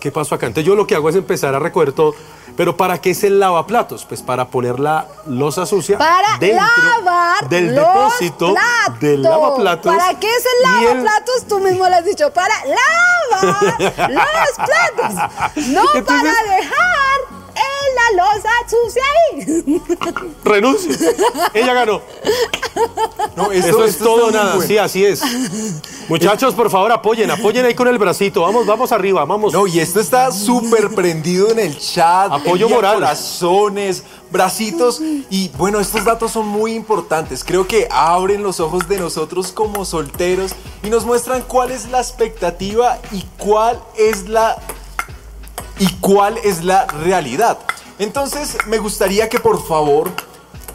¿qué 0.00 0.10
pasó 0.10 0.34
acá? 0.34 0.46
Entonces, 0.46 0.66
yo 0.66 0.74
lo 0.74 0.86
que 0.86 0.94
hago 0.94 1.08
es 1.08 1.16
empezar 1.16 1.54
a 1.54 1.58
recoger 1.58 1.92
todo. 1.92 2.14
Pero 2.56 2.76
¿para 2.76 3.00
qué 3.00 3.10
es 3.10 3.24
el 3.24 3.40
lavaplatos? 3.40 4.04
Pues 4.04 4.22
para 4.22 4.46
poner 4.46 4.78
la 4.78 5.06
losa 5.26 5.66
sucia 5.66 5.98
Para 5.98 6.38
dentro 6.38 6.64
lavar 7.00 7.48
del 7.48 7.74
los 7.74 7.84
depósito 7.86 8.52
platos. 8.54 9.00
del 9.00 9.22
lavaplatos. 9.22 9.96
¿Para 9.96 10.18
qué 10.20 10.28
es 10.28 10.44
el 10.44 10.62
lavaplatos? 10.86 11.44
Tú 11.48 11.58
mismo 11.58 11.88
lo 11.88 11.96
has 11.96 12.04
dicho. 12.04 12.32
Para 12.32 12.54
lavar 12.64 13.80
los 14.10 14.66
platos. 14.68 15.66
No 15.68 15.82
Entonces- 15.94 16.04
para 16.04 16.56
dejar 16.56 17.03
la 18.16 18.24
losa 18.24 18.50
sucia 18.68 19.02
ahí. 19.32 19.82
Renuncio. 20.44 20.90
Ella 21.54 21.74
ganó. 21.74 22.00
No, 23.36 23.50
Eso 23.52 23.84
es 23.84 23.90
esto 23.92 24.04
todo 24.04 24.30
nada. 24.30 24.54
bueno. 24.56 24.66
Sí, 24.66 24.78
así 24.78 25.04
es. 25.04 25.22
Muchachos, 26.08 26.54
por 26.54 26.70
favor, 26.70 26.92
apoyen, 26.92 27.30
apoyen 27.30 27.64
ahí 27.64 27.74
con 27.74 27.88
el 27.88 27.98
bracito. 27.98 28.42
Vamos, 28.42 28.66
vamos 28.66 28.92
arriba, 28.92 29.24
vamos. 29.24 29.52
No, 29.52 29.66
y 29.66 29.80
esto 29.80 30.00
está 30.00 30.30
súper 30.32 30.90
prendido 30.94 31.50
en 31.50 31.58
el 31.58 31.78
chat. 31.78 32.30
Apoyo 32.30 32.68
moral. 32.68 32.94
Corazones, 32.94 34.02
bracitos. 34.30 35.00
Y 35.30 35.48
bueno, 35.56 35.80
estos 35.80 36.04
datos 36.04 36.32
son 36.32 36.46
muy 36.46 36.74
importantes. 36.74 37.42
Creo 37.44 37.66
que 37.66 37.88
abren 37.90 38.42
los 38.42 38.60
ojos 38.60 38.86
de 38.88 38.98
nosotros 38.98 39.52
como 39.52 39.84
solteros 39.84 40.52
y 40.82 40.90
nos 40.90 41.04
muestran 41.04 41.42
cuál 41.42 41.70
es 41.70 41.88
la 41.88 42.00
expectativa 42.00 42.98
y 43.12 43.22
cuál 43.38 43.80
es 43.96 44.28
la 44.28 44.56
y 45.78 45.88
cuál 46.00 46.38
es 46.44 46.62
la 46.64 46.86
realidad. 46.86 47.58
Entonces, 47.98 48.56
me 48.66 48.78
gustaría 48.78 49.28
que 49.28 49.38
por 49.38 49.64
favor 49.64 50.10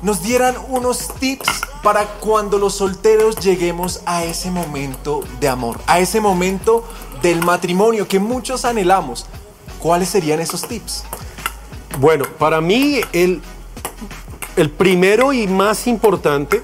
nos 0.02 0.22
dieran 0.22 0.56
unos 0.70 1.10
tips 1.20 1.50
para 1.84 2.06
cuando 2.06 2.58
los 2.58 2.76
solteros 2.76 3.36
lleguemos 3.38 4.02
a 4.06 4.24
ese 4.24 4.50
momento 4.52 5.24
de 5.40 5.50
amor, 5.50 5.80
a 5.88 6.00
ese 6.00 6.22
momento 6.22 6.86
del 7.22 7.44
matrimonio 7.44 8.08
que 8.08 8.20
muchos 8.20 8.64
anhelamos. 8.64 9.26
¿Cuáles 9.80 10.10
serían 10.10 10.40
esos 10.40 10.68
tips? 10.68 11.04
Bueno, 12.00 12.26
para 12.38 12.62
mí 12.62 13.02
el, 13.12 13.42
el 14.56 14.70
primero 14.70 15.34
y 15.34 15.48
más 15.48 15.88
importante, 15.88 16.64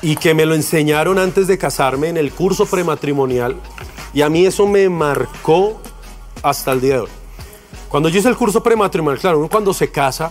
y 0.00 0.16
que 0.16 0.32
me 0.32 0.46
lo 0.46 0.54
enseñaron 0.54 1.18
antes 1.18 1.46
de 1.48 1.58
casarme 1.58 2.08
en 2.08 2.16
el 2.16 2.32
curso 2.32 2.64
prematrimonial, 2.66 3.56
y 4.14 4.22
a 4.22 4.30
mí 4.30 4.46
eso 4.46 4.66
me 4.66 4.88
marcó 4.88 5.80
hasta 6.42 6.72
el 6.72 6.80
día 6.80 6.94
de 6.94 7.00
hoy. 7.00 7.17
Cuando 7.88 8.10
yo 8.10 8.18
hice 8.18 8.28
el 8.28 8.36
curso 8.36 8.62
prematrimonial, 8.62 9.18
claro, 9.18 9.38
uno 9.38 9.48
cuando 9.48 9.72
se 9.72 9.90
casa, 9.90 10.30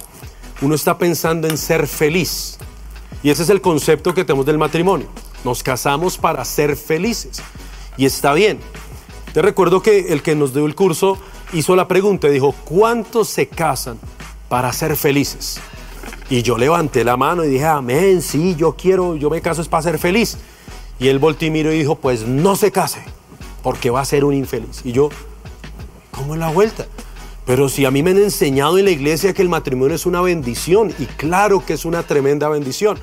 uno 0.62 0.76
está 0.76 0.98
pensando 0.98 1.48
en 1.48 1.58
ser 1.58 1.88
feliz. 1.88 2.58
Y 3.24 3.32
ese 3.32 3.44
es 3.44 3.50
el 3.50 3.62
concepto 3.62 4.14
que 4.14 4.24
tenemos 4.24 4.46
del 4.46 4.60
matrimonio. 4.60 5.08
Nos 5.44 5.64
casamos 5.64 6.18
para 6.18 6.46
ser 6.46 6.76
felices. 6.76 7.42
Y 7.98 8.06
está 8.06 8.34
bien. 8.34 8.60
Te 9.34 9.42
recuerdo 9.42 9.82
que 9.82 10.14
el 10.14 10.22
que 10.22 10.36
nos 10.36 10.54
dio 10.54 10.66
el 10.66 10.76
curso 10.76 11.18
hizo 11.54 11.76
la 11.76 11.88
pregunta 11.88 12.28
dijo, 12.28 12.54
¿cuántos 12.66 13.30
se 13.30 13.48
casan 13.48 13.98
para 14.50 14.72
ser 14.72 14.96
felices? 14.96 15.60
Y 16.30 16.44
yo 16.44 16.58
levanté 16.58 17.04
la 17.04 17.18
mano 17.18 17.44
y 17.44 17.50
dije, 17.50 17.66
amén, 17.66 18.22
sí, 18.22 18.56
yo 18.56 18.76
quiero, 18.76 19.16
yo 19.16 19.30
me 19.30 19.42
caso 19.42 19.62
es 19.62 19.68
para 19.68 19.84
ser 19.84 19.98
feliz. 19.98 20.38
Y 21.00 21.08
él 21.08 21.20
volteó 21.20 21.48
y 21.48 21.52
miró 21.52 21.72
y 21.72 21.80
dijo, 21.80 21.96
pues 21.96 22.28
no 22.28 22.56
se 22.56 22.72
case, 22.72 23.02
porque 23.64 23.90
va 23.90 24.02
a 24.02 24.06
ser 24.06 24.26
un 24.26 24.34
infeliz. 24.34 24.82
Y 24.84 24.92
yo, 24.92 25.10
¿cómo 26.12 26.34
es 26.34 26.40
la 26.40 26.50
vuelta? 26.50 26.86
Pero 27.48 27.70
si 27.70 27.86
a 27.86 27.92
mí 27.92 28.04
me 28.04 28.12
han 28.12 28.18
enseñado 28.18 28.78
en 28.78 28.84
la 28.86 28.92
iglesia 28.92 29.34
que 29.34 29.42
el 29.42 29.48
matrimonio 29.48 29.96
es 29.96 30.06
una 30.06 30.20
bendición, 30.20 30.94
y 31.00 31.06
claro 31.06 31.66
que 31.66 31.74
es 31.74 31.86
una 31.86 32.04
tremenda 32.04 32.50
bendición. 32.50 33.00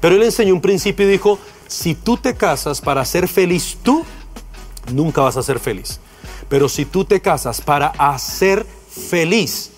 Pero 0.00 0.16
él 0.16 0.24
enseñó 0.24 0.52
un 0.52 0.60
principio 0.60 1.06
y 1.06 1.12
dijo, 1.12 1.38
si 1.68 1.94
tú 1.94 2.16
te 2.16 2.34
casas 2.34 2.80
para 2.80 3.04
ser 3.04 3.28
feliz 3.28 3.78
tú, 3.84 4.04
nunca 4.92 5.22
vas 5.22 5.36
a 5.36 5.44
ser 5.44 5.60
feliz. 5.60 6.00
Pero 6.48 6.68
si 6.68 6.84
tú 6.84 7.04
te 7.04 7.20
casas 7.20 7.60
para 7.60 7.86
hacer 7.86 8.66
feliz 8.90 9.70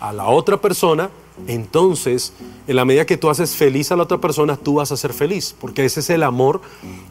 a 0.00 0.12
la 0.12 0.26
otra 0.26 0.60
persona, 0.60 1.10
entonces, 1.46 2.32
en 2.66 2.76
la 2.76 2.84
medida 2.84 3.06
que 3.06 3.16
tú 3.16 3.30
haces 3.30 3.54
feliz 3.54 3.92
a 3.92 3.96
la 3.96 4.02
otra 4.02 4.18
persona, 4.18 4.56
tú 4.56 4.74
vas 4.74 4.90
a 4.90 4.96
ser 4.96 5.12
feliz. 5.12 5.54
Porque 5.60 5.84
ese 5.84 6.00
es 6.00 6.10
el 6.10 6.24
amor, 6.24 6.60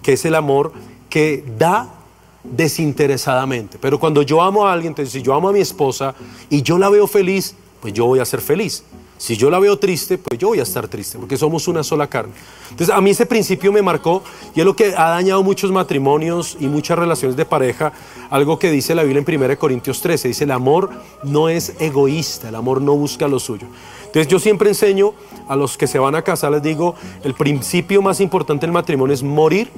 que 0.03 0.13
es 0.13 0.25
el 0.25 0.35
amor 0.35 0.73
que 1.09 1.45
da 1.57 2.00
desinteresadamente. 2.43 3.77
Pero 3.79 3.99
cuando 3.99 4.21
yo 4.21 4.41
amo 4.41 4.65
a 4.65 4.73
alguien, 4.73 4.91
entonces 4.91 5.13
si 5.13 5.21
yo 5.21 5.33
amo 5.33 5.49
a 5.49 5.53
mi 5.53 5.59
esposa 5.59 6.15
y 6.49 6.61
yo 6.61 6.77
la 6.77 6.89
veo 6.89 7.07
feliz, 7.07 7.55
pues 7.81 7.93
yo 7.93 8.05
voy 8.05 8.19
a 8.19 8.25
ser 8.25 8.41
feliz. 8.41 8.83
Si 9.21 9.37
yo 9.37 9.51
la 9.51 9.59
veo 9.59 9.77
triste, 9.77 10.17
pues 10.17 10.39
yo 10.39 10.47
voy 10.47 10.59
a 10.59 10.63
estar 10.63 10.87
triste, 10.87 11.19
porque 11.19 11.37
somos 11.37 11.67
una 11.67 11.83
sola 11.83 12.07
carne. 12.07 12.33
Entonces, 12.71 12.89
a 12.89 12.99
mí 13.01 13.11
ese 13.11 13.27
principio 13.27 13.71
me 13.71 13.83
marcó 13.83 14.23
y 14.55 14.61
es 14.61 14.65
lo 14.65 14.75
que 14.75 14.95
ha 14.97 15.09
dañado 15.11 15.43
muchos 15.43 15.71
matrimonios 15.71 16.57
y 16.59 16.65
muchas 16.65 16.97
relaciones 16.97 17.37
de 17.37 17.45
pareja. 17.45 17.93
Algo 18.31 18.57
que 18.57 18.71
dice 18.71 18.95
la 18.95 19.03
Biblia 19.03 19.23
en 19.23 19.43
1 19.43 19.59
Corintios 19.59 20.01
13, 20.01 20.29
dice, 20.29 20.45
el 20.45 20.51
amor 20.51 20.89
no 21.21 21.49
es 21.49 21.73
egoísta, 21.79 22.49
el 22.49 22.55
amor 22.55 22.81
no 22.81 22.95
busca 22.95 23.27
lo 23.27 23.39
suyo. 23.39 23.67
Entonces, 24.07 24.27
yo 24.27 24.39
siempre 24.39 24.69
enseño 24.69 25.13
a 25.47 25.55
los 25.55 25.77
que 25.77 25.85
se 25.85 25.99
van 25.99 26.15
a 26.15 26.23
casar, 26.23 26.51
les 26.53 26.63
digo, 26.63 26.95
el 27.23 27.35
principio 27.35 28.01
más 28.01 28.21
importante 28.21 28.65
del 28.65 28.73
matrimonio 28.73 29.13
es 29.13 29.21
morir 29.21 29.69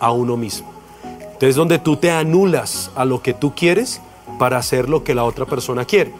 a 0.00 0.10
uno 0.10 0.38
mismo. 0.38 0.75
Entonces, 1.36 1.54
donde 1.54 1.78
tú 1.78 1.96
te 1.96 2.10
anulas 2.10 2.90
a 2.96 3.04
lo 3.04 3.20
que 3.20 3.34
tú 3.34 3.54
quieres 3.54 4.00
para 4.38 4.56
hacer 4.56 4.88
lo 4.88 5.04
que 5.04 5.14
la 5.14 5.24
otra 5.24 5.44
persona 5.44 5.84
quiere. 5.84 6.12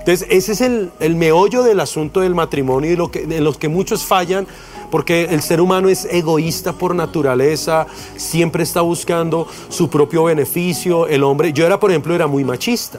Entonces, 0.00 0.28
ese 0.30 0.52
es 0.52 0.60
el, 0.60 0.90
el 1.00 1.16
meollo 1.16 1.62
del 1.62 1.80
asunto 1.80 2.20
del 2.20 2.34
matrimonio 2.34 2.92
y 2.92 2.96
lo 2.96 3.10
que, 3.10 3.22
en 3.22 3.44
los 3.44 3.56
que 3.56 3.68
muchos 3.68 4.04
fallan, 4.04 4.46
porque 4.90 5.24
el 5.30 5.40
ser 5.40 5.62
humano 5.62 5.88
es 5.88 6.06
egoísta 6.10 6.74
por 6.74 6.94
naturaleza, 6.94 7.86
siempre 8.16 8.62
está 8.62 8.82
buscando 8.82 9.46
su 9.70 9.88
propio 9.88 10.24
beneficio. 10.24 11.06
El 11.06 11.24
hombre, 11.24 11.54
yo 11.54 11.64
era, 11.64 11.80
por 11.80 11.90
ejemplo, 11.90 12.14
era 12.14 12.26
muy 12.26 12.44
machista. 12.44 12.98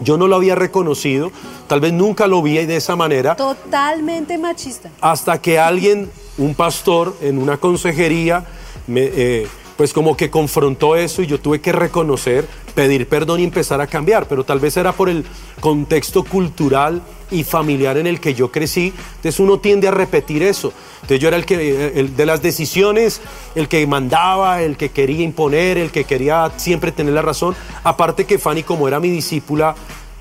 Yo 0.00 0.16
no 0.16 0.28
lo 0.28 0.36
había 0.36 0.54
reconocido, 0.54 1.30
tal 1.68 1.80
vez 1.80 1.92
nunca 1.92 2.26
lo 2.26 2.40
vi 2.42 2.56
de 2.64 2.76
esa 2.76 2.96
manera, 2.96 3.34
Totalmente 3.36 4.36
machista. 4.38 4.90
hasta 5.00 5.40
que 5.40 5.58
alguien, 5.58 6.10
un 6.38 6.54
pastor 6.54 7.14
en 7.20 7.38
una 7.38 7.58
consejería, 7.58 8.44
me, 8.86 9.04
eh, 9.04 9.46
pues 9.76 9.92
como 9.92 10.16
que 10.16 10.30
confrontó 10.30 10.96
eso 10.96 11.22
y 11.22 11.26
yo 11.26 11.38
tuve 11.38 11.60
que 11.60 11.72
reconocer, 11.72 12.48
pedir 12.74 13.08
perdón 13.08 13.40
y 13.40 13.44
empezar 13.44 13.80
a 13.80 13.86
cambiar, 13.86 14.26
pero 14.26 14.44
tal 14.44 14.58
vez 14.58 14.76
era 14.76 14.92
por 14.92 15.08
el 15.08 15.24
contexto 15.60 16.24
cultural 16.24 17.02
y 17.30 17.44
familiar 17.44 17.98
en 17.98 18.06
el 18.06 18.20
que 18.20 18.34
yo 18.34 18.52
crecí, 18.52 18.92
entonces 19.16 19.40
uno 19.40 19.58
tiende 19.58 19.88
a 19.88 19.90
repetir 19.90 20.42
eso. 20.42 20.72
Entonces 20.96 21.20
yo 21.20 21.28
era 21.28 21.36
el 21.36 21.44
que, 21.44 21.92
el 21.98 22.16
de 22.16 22.26
las 22.26 22.42
decisiones, 22.42 23.20
el 23.54 23.68
que 23.68 23.86
mandaba, 23.86 24.62
el 24.62 24.76
que 24.76 24.90
quería 24.90 25.24
imponer, 25.24 25.78
el 25.78 25.90
que 25.90 26.04
quería 26.04 26.52
siempre 26.56 26.92
tener 26.92 27.14
la 27.14 27.22
razón, 27.22 27.54
aparte 27.84 28.24
que 28.24 28.38
Fanny 28.38 28.62
como 28.62 28.88
era 28.88 29.00
mi 29.00 29.10
discípula 29.10 29.74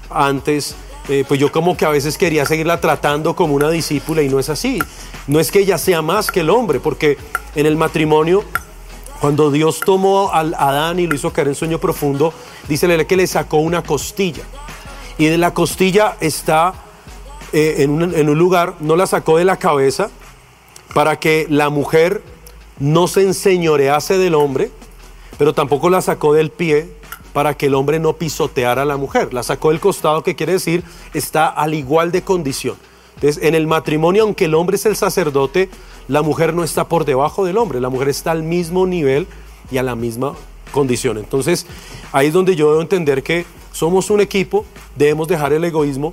antes, 0.10 0.76
eh, 1.08 1.24
pues 1.28 1.40
yo 1.40 1.52
como 1.52 1.78
que 1.78 1.86
a 1.86 1.90
veces 1.90 2.18
quería 2.18 2.46
seguirla 2.46 2.82
tratando 2.82 3.36
como 3.36 3.54
una 3.54 3.70
discípula 3.70 4.24
y 4.24 4.30
no 4.30 4.40
es 4.40 4.50
así. 4.50 4.80
No 5.28 5.40
es 5.40 5.52
que 5.52 5.60
ella 5.60 5.78
sea 5.78 6.02
más 6.02 6.32
que 6.32 6.42
el 6.42 6.50
hombre, 6.50 6.80
porque 6.80 7.18
en 7.56 7.66
el 7.66 7.78
matrimonio, 7.78 8.44
cuando 9.20 9.52
Dios 9.52 9.80
tomó 9.80 10.30
a 10.34 10.40
Adán 10.40 11.00
y 11.00 11.08
lo 11.08 11.16
hizo 11.16 11.32
caer 11.32 11.48
en 11.50 11.56
sueño 11.56 11.80
profundo, 11.80 12.34
dice 12.68 13.06
que 13.06 13.16
le 13.16 13.28
sacó 13.28 13.58
una 13.58 13.82
costilla. 13.84 14.44
Y 15.18 15.26
de 15.26 15.38
la 15.38 15.54
costilla 15.54 16.18
está 16.20 16.74
eh, 17.54 17.76
en, 17.80 17.92
un, 17.92 18.14
en 18.14 18.30
un 18.30 18.38
lugar, 18.38 18.76
no 18.80 18.96
la 18.96 19.08
sacó 19.08 19.38
de 19.38 19.46
la 19.46 19.58
cabeza 19.58 20.10
para 20.94 21.20
que 21.20 21.48
la 21.50 21.70
mujer 21.70 22.22
no 22.80 23.08
se 23.08 23.22
enseñorease 23.22 24.18
del 24.18 24.36
hombre, 24.36 24.72
pero 25.38 25.54
tampoco 25.54 25.90
la 25.90 26.02
sacó 26.02 26.34
del 26.34 26.50
pie 26.50 26.90
para 27.34 27.54
que 27.54 27.66
el 27.66 27.74
hombre 27.74 28.00
no 28.00 28.14
pisoteara 28.14 28.84
a 28.84 28.86
la 28.86 28.96
mujer. 28.96 29.34
La 29.34 29.44
sacó 29.44 29.72
del 29.72 29.82
costado, 29.82 30.24
que 30.24 30.36
quiere 30.36 30.54
decir 30.54 30.84
está 31.14 31.48
al 31.48 31.74
igual 31.74 32.12
de 32.12 32.22
condición. 32.22 32.78
Entonces, 33.16 33.44
en 33.44 33.56
el 33.56 33.68
matrimonio, 33.68 34.24
aunque 34.24 34.46
el 34.46 34.56
hombre 34.56 34.76
es 34.76 34.86
el 34.86 34.96
sacerdote, 34.96 35.70
la 36.08 36.22
mujer 36.22 36.54
no 36.54 36.64
está 36.64 36.88
por 36.88 37.06
debajo 37.06 37.46
del 37.46 37.58
hombre, 37.58 37.80
la 37.80 37.90
mujer 37.90 38.10
está 38.10 38.32
al 38.32 38.44
mismo 38.44 38.86
nivel 38.86 39.28
y 39.72 39.78
a 39.78 39.84
la 39.84 39.96
misma 39.96 40.34
condición. 40.72 41.18
Entonces, 41.18 41.66
ahí 42.12 42.28
es 42.28 42.34
donde 42.34 42.56
yo 42.56 42.70
debo 42.70 42.82
entender 42.82 43.24
que 43.24 43.46
somos 43.72 44.10
un 44.10 44.22
equipo, 44.22 44.66
debemos 44.96 45.28
dejar 45.28 45.54
el 45.54 45.64
egoísmo, 45.64 46.12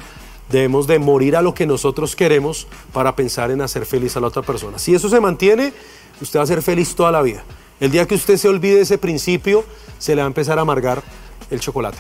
debemos 0.51 0.87
de 0.87 0.99
morir 0.99 1.37
a 1.37 1.43
lo 1.43 1.55
que 1.55 1.67
nosotros 1.67 2.17
queremos 2.17 2.67
para 2.93 3.17
pensar 3.17 3.51
en 3.51 3.61
hacer 3.61 3.87
feliz 3.87 4.17
a 4.17 4.21
la 4.21 4.29
otra 4.29 4.43
persona. 4.43 4.79
Si 4.79 4.95
eso 4.95 5.09
se 5.09 5.21
mantiene, 5.21 5.73
usted 6.21 6.39
va 6.39 6.45
a 6.45 6.47
ser 6.47 6.63
feliz 6.63 6.95
toda 6.95 7.11
la 7.11 7.23
vida. 7.23 7.43
El 7.81 7.91
día 7.91 8.07
que 8.07 8.15
usted 8.15 8.37
se 8.37 8.49
olvide 8.49 8.81
ese 8.81 8.99
principio, 8.99 9.65
se 9.99 10.15
le 10.15 10.23
va 10.23 10.27
a 10.27 10.29
empezar 10.29 10.59
a 10.59 10.63
amargar 10.63 11.03
el 11.51 11.61
chocolate. 11.61 11.99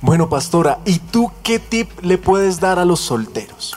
Bueno, 0.00 0.28
pastora, 0.28 0.80
¿y 0.84 0.98
tú 0.98 1.30
qué 1.42 1.58
tip 1.58 1.88
le 2.02 2.18
puedes 2.18 2.60
dar 2.60 2.78
a 2.78 2.84
los 2.84 3.00
solteros? 3.00 3.76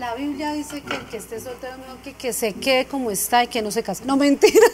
La 0.00 0.14
Biblia 0.14 0.54
dice 0.54 0.80
que 0.80 0.96
el 0.96 1.04
que 1.04 1.18
esté 1.18 1.38
soltero, 1.40 1.74
que, 2.02 2.14
que 2.14 2.32
se 2.32 2.54
quede 2.54 2.86
como 2.86 3.10
está 3.10 3.44
y 3.44 3.48
que 3.48 3.60
no 3.60 3.70
se 3.70 3.82
case. 3.82 4.02
No 4.06 4.16
mentiras. 4.16 4.70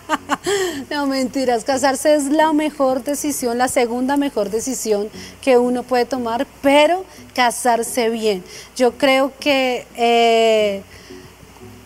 no 0.90 1.06
mentiras. 1.06 1.62
Casarse 1.62 2.14
es 2.14 2.24
la 2.24 2.54
mejor 2.54 3.04
decisión, 3.04 3.58
la 3.58 3.68
segunda 3.68 4.16
mejor 4.16 4.48
decisión 4.48 5.10
que 5.42 5.58
uno 5.58 5.82
puede 5.82 6.06
tomar, 6.06 6.46
pero 6.62 7.04
casarse 7.34 8.08
bien. 8.08 8.42
Yo 8.76 8.92
creo 8.92 9.30
que, 9.38 9.86
eh, 9.94 10.84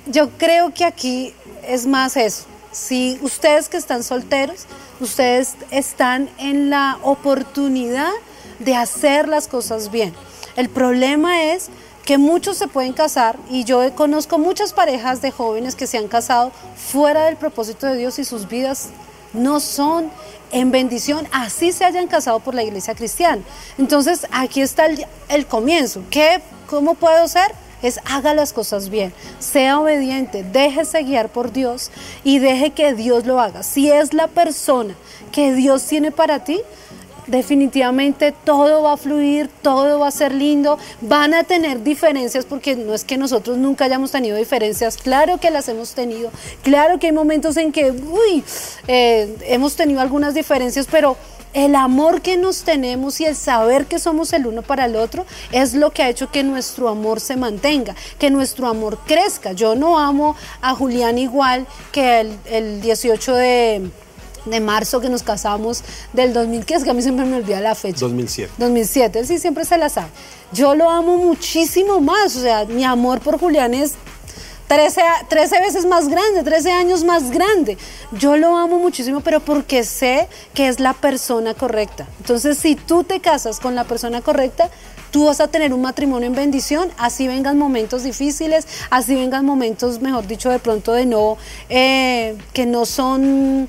yo 0.07 0.31
creo 0.39 0.73
que 0.73 0.85
aquí 0.85 1.35
es 1.67 1.87
más 1.87 2.17
eso. 2.17 2.45
Si 2.71 3.19
ustedes 3.23 3.69
que 3.69 3.79
están 3.79 4.05
solteros, 4.05 4.67
ustedes 5.01 5.57
están 5.73 6.31
en 6.39 6.71
la 6.71 7.01
oportunidad 7.03 8.13
de 8.61 8.77
hacer 8.77 9.27
las 9.27 9.49
cosas 9.49 9.91
bien. 9.91 10.15
El 10.55 10.69
problema 10.69 11.43
es 11.43 11.69
que 12.05 12.19
muchos 12.19 12.59
se 12.59 12.69
pueden 12.69 12.93
casar 12.93 13.39
y 13.51 13.65
yo 13.65 13.95
conozco 13.95 14.39
muchas 14.39 14.73
parejas 14.73 15.23
de 15.23 15.31
jóvenes 15.31 15.75
que 15.75 15.87
se 15.87 15.99
han 15.99 16.09
casado 16.09 16.53
fuera 16.77 17.25
del 17.25 17.37
propósito 17.37 17.87
de 17.87 17.97
Dios 17.97 18.19
y 18.19 18.25
sus 18.25 18.49
vidas 18.49 18.91
no 19.33 19.59
son 19.59 20.11
en 20.53 20.71
bendición, 20.71 21.27
así 21.33 21.73
se 21.73 21.85
hayan 21.85 22.07
casado 22.07 22.39
por 22.41 22.55
la 22.55 22.63
iglesia 22.63 22.95
cristiana. 22.95 23.43
Entonces 23.79 24.27
aquí 24.31 24.61
está 24.61 24.87
el, 25.29 25.47
comienzo. 25.47 26.03
¿Qué, 26.11 26.41
¿Cómo 26.69 26.95
puedo 26.95 27.27
ser? 27.27 27.53
Es 27.83 27.99
haga 28.05 28.33
las 28.35 28.53
cosas 28.53 28.89
bien, 28.89 29.13
sea 29.41 29.79
obediente, 29.79 30.43
déjese 30.43 31.03
guiar 31.03 31.29
por 31.29 31.53
Dios 31.53 31.91
y 32.23 32.39
deje 32.39 32.71
que 32.71 32.95
Dios 32.95 33.27
lo 33.27 33.41
haga. 33.41 33.63
Si 33.63 33.91
es 33.91 34.15
la 34.15 34.27
persona 34.29 34.95
que 35.33 35.53
Dios 35.53 35.85
tiene 35.85 36.11
para 36.11 36.45
ti, 36.45 36.61
definitivamente 37.27 38.33
todo 38.45 38.83
va 38.83 38.95
a 38.95 38.97
fluir, 38.97 39.49
todo 39.63 39.99
va 39.99 40.09
a 40.09 40.11
ser 40.11 40.35
lindo, 40.35 40.79
van 41.01 41.35
a 41.35 41.45
tener 41.45 41.83
diferencias 41.83 42.45
porque 42.45 42.77
no 42.77 42.95
es 42.95 43.05
que 43.05 43.17
nosotros 43.17 43.57
nunca 43.59 43.85
hayamos 43.85 44.11
tenido 44.11 44.37
diferencias, 44.37 44.97
claro 44.97 45.39
que 45.39 45.51
las 45.51 45.69
hemos 45.69 45.95
tenido, 45.95 46.31
claro 46.63 46.99
que 46.99 47.09
hay 47.09 47.13
momentos 47.13 47.57
en 47.57 47.73
que, 47.73 47.91
uy, 47.91 48.45
eh, 48.89 49.37
hemos 49.47 49.77
tenido 49.77 50.01
algunas 50.01 50.35
diferencias, 50.35 50.87
pero 50.91 51.17
el 51.55 51.77
amor 51.77 52.21
que 52.21 52.37
nos 52.37 52.65
tenemos 52.65 53.21
y 53.21 53.27
el 53.27 53.37
saber 53.37 53.87
que 53.87 54.01
somos 54.01 54.33
el 54.33 54.47
uno 54.47 54.63
para 54.63 54.87
el 54.87 54.97
otro 54.97 55.25
es 55.53 55.73
lo 55.75 55.93
que 55.93 56.03
ha 56.03 56.09
hecho 56.09 56.31
que 56.31 56.43
nuestro 56.43 56.89
amor 56.89 57.21
se 57.21 57.37
mantenga, 57.37 57.95
que 58.19 58.29
nuestro 58.31 58.67
amor 58.67 58.99
crezca. 59.07 59.53
Yo 59.53 59.77
no 59.77 60.01
amo 60.01 60.35
a 60.61 60.75
Julián 60.75 61.17
igual 61.17 61.67
que 61.93 62.21
el, 62.21 62.39
el 62.47 62.81
18 62.81 63.35
de 63.35 63.91
de 64.45 64.61
marzo 64.61 65.01
que 65.01 65.09
nos 65.09 65.23
casamos 65.23 65.83
del 66.13 66.33
2000, 66.33 66.65
que 66.65 66.75
es 66.75 66.85
que 66.85 66.91
a 66.91 66.95
mí 66.95 67.03
siempre 67.03 67.25
me 67.25 67.37
olvida 67.37 67.61
la 67.61 67.75
fecha. 67.75 68.01
2007. 68.01 68.53
2007, 68.59 69.19
él 69.19 69.27
sí 69.27 69.39
siempre 69.39 69.65
se 69.65 69.79
la 69.79 69.89
sabe. 69.89 70.09
Yo 70.53 70.75
lo 70.75 70.89
amo 70.91 71.17
muchísimo 71.17 72.01
más, 72.01 72.37
o 72.37 72.41
sea, 72.41 72.65
mi 72.65 72.85
amor 72.85 73.21
por 73.21 73.39
Julián 73.39 73.75
es 73.75 73.95
13, 74.69 75.03
13 75.29 75.61
veces 75.61 75.87
más 75.87 76.09
grande, 76.09 76.43
13 76.43 76.73
años 76.73 77.05
más 77.05 77.31
grande. 77.31 77.77
Yo 78.13 78.37
lo 78.37 78.57
amo 78.57 78.79
muchísimo, 78.79 79.21
pero 79.21 79.41
porque 79.41 79.85
sé 79.85 80.29
que 80.55 80.69
es 80.69 80.81
la 80.81 80.95
persona 80.95 81.55
correcta. 81.55 82.07
Entonces, 82.19 82.59
si 82.59 82.75
tú 82.75 83.05
te 83.05 83.21
casas 83.21 83.61
con 83.61 83.75
la 83.75 83.85
persona 83.85 84.23
correcta, 84.23 84.71
tú 85.11 85.27
vas 85.27 85.41
a 85.41 85.49
tener 85.49 85.73
un 85.73 85.83
matrimonio 85.83 86.27
en 86.27 86.35
bendición, 86.35 86.91
así 86.99 87.29
vengan 87.29 87.57
momentos 87.57 88.03
difíciles, 88.03 88.67
así 88.91 89.15
vengan 89.15 89.45
momentos, 89.45 90.01
mejor 90.01 90.27
dicho, 90.27 90.51
de 90.51 90.59
pronto 90.59 90.93
de 90.93 91.07
no, 91.07 91.37
eh, 91.69 92.37
que 92.53 92.67
no 92.67 92.85
son 92.85 93.69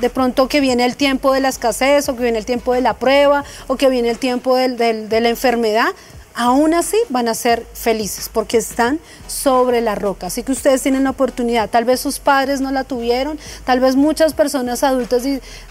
de 0.00 0.10
pronto 0.10 0.48
que 0.48 0.60
viene 0.60 0.84
el 0.84 0.96
tiempo 0.96 1.32
de 1.32 1.40
la 1.40 1.48
escasez 1.48 2.08
o 2.08 2.16
que 2.16 2.22
viene 2.22 2.38
el 2.38 2.46
tiempo 2.46 2.72
de 2.72 2.80
la 2.80 2.94
prueba 2.94 3.44
o 3.66 3.76
que 3.76 3.88
viene 3.88 4.10
el 4.10 4.18
tiempo 4.18 4.56
de 4.56 5.20
la 5.20 5.28
enfermedad, 5.28 5.88
aún 6.34 6.74
así 6.74 6.96
van 7.08 7.28
a 7.28 7.34
ser 7.34 7.64
felices 7.74 8.28
porque 8.32 8.56
están 8.56 8.98
sobre 9.26 9.80
la 9.80 9.94
roca. 9.94 10.26
Así 10.26 10.42
que 10.42 10.52
ustedes 10.52 10.82
tienen 10.82 11.04
la 11.04 11.10
oportunidad. 11.10 11.70
Tal 11.70 11.84
vez 11.84 12.00
sus 12.00 12.18
padres 12.18 12.60
no 12.60 12.72
la 12.72 12.84
tuvieron, 12.84 13.38
tal 13.64 13.80
vez 13.80 13.96
muchas 13.96 14.34
personas 14.34 14.82
adultas 14.82 15.22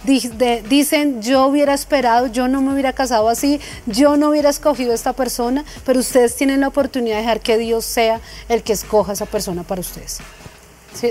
dicen, 0.03 1.21
yo 1.21 1.45
hubiera 1.45 1.73
esperado, 1.73 2.27
yo 2.27 2.47
no 2.47 2.61
me 2.61 2.73
hubiera 2.73 2.93
casado 2.93 3.29
así, 3.29 3.59
yo 3.85 4.15
no 4.15 4.29
hubiera 4.29 4.49
escogido 4.49 4.93
a 4.93 4.95
esta 4.95 5.13
persona, 5.13 5.65
pero 5.85 5.99
ustedes 5.99 6.35
tienen 6.35 6.61
la 6.61 6.69
oportunidad 6.69 7.17
de 7.17 7.21
dejar 7.21 7.41
que 7.41 7.57
Dios 7.57 7.85
sea 7.85 8.21
el 8.47 8.63
que 8.63 8.73
escoja 8.73 9.11
a 9.11 9.13
esa 9.13 9.25
persona 9.25 9.63
para 9.63 9.81
ustedes. 9.81 10.19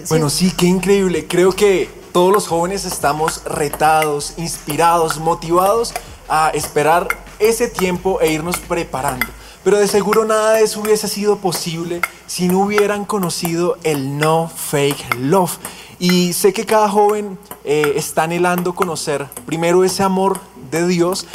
bueno, 0.08 0.30
sí, 0.30 0.52
qué 0.56 0.66
increíble. 0.66 1.26
Creo 1.26 1.52
que 1.52 2.01
todos 2.12 2.32
los 2.32 2.46
jóvenes 2.46 2.84
estamos 2.84 3.42
retados, 3.44 4.34
inspirados, 4.36 5.18
motivados 5.18 5.94
a 6.28 6.50
esperar 6.50 7.08
ese 7.38 7.68
tiempo 7.68 8.20
e 8.20 8.32
irnos 8.32 8.58
preparando. 8.58 9.26
Pero 9.64 9.78
de 9.78 9.88
seguro 9.88 10.24
nada 10.24 10.54
de 10.54 10.64
eso 10.64 10.80
hubiese 10.80 11.08
sido 11.08 11.38
posible 11.38 12.00
si 12.26 12.48
no 12.48 12.60
hubieran 12.60 13.04
conocido 13.04 13.78
el 13.84 14.18
no 14.18 14.50
fake 14.54 15.14
love. 15.20 15.56
Y 15.98 16.32
sé 16.32 16.52
que 16.52 16.66
cada 16.66 16.88
joven 16.88 17.38
eh, 17.64 17.94
está 17.96 18.24
anhelando 18.24 18.74
conocer 18.74 19.26
primero 19.46 19.84
ese 19.84 20.02
amor 20.02 20.40
de 20.70 20.86
Dios 20.86 21.26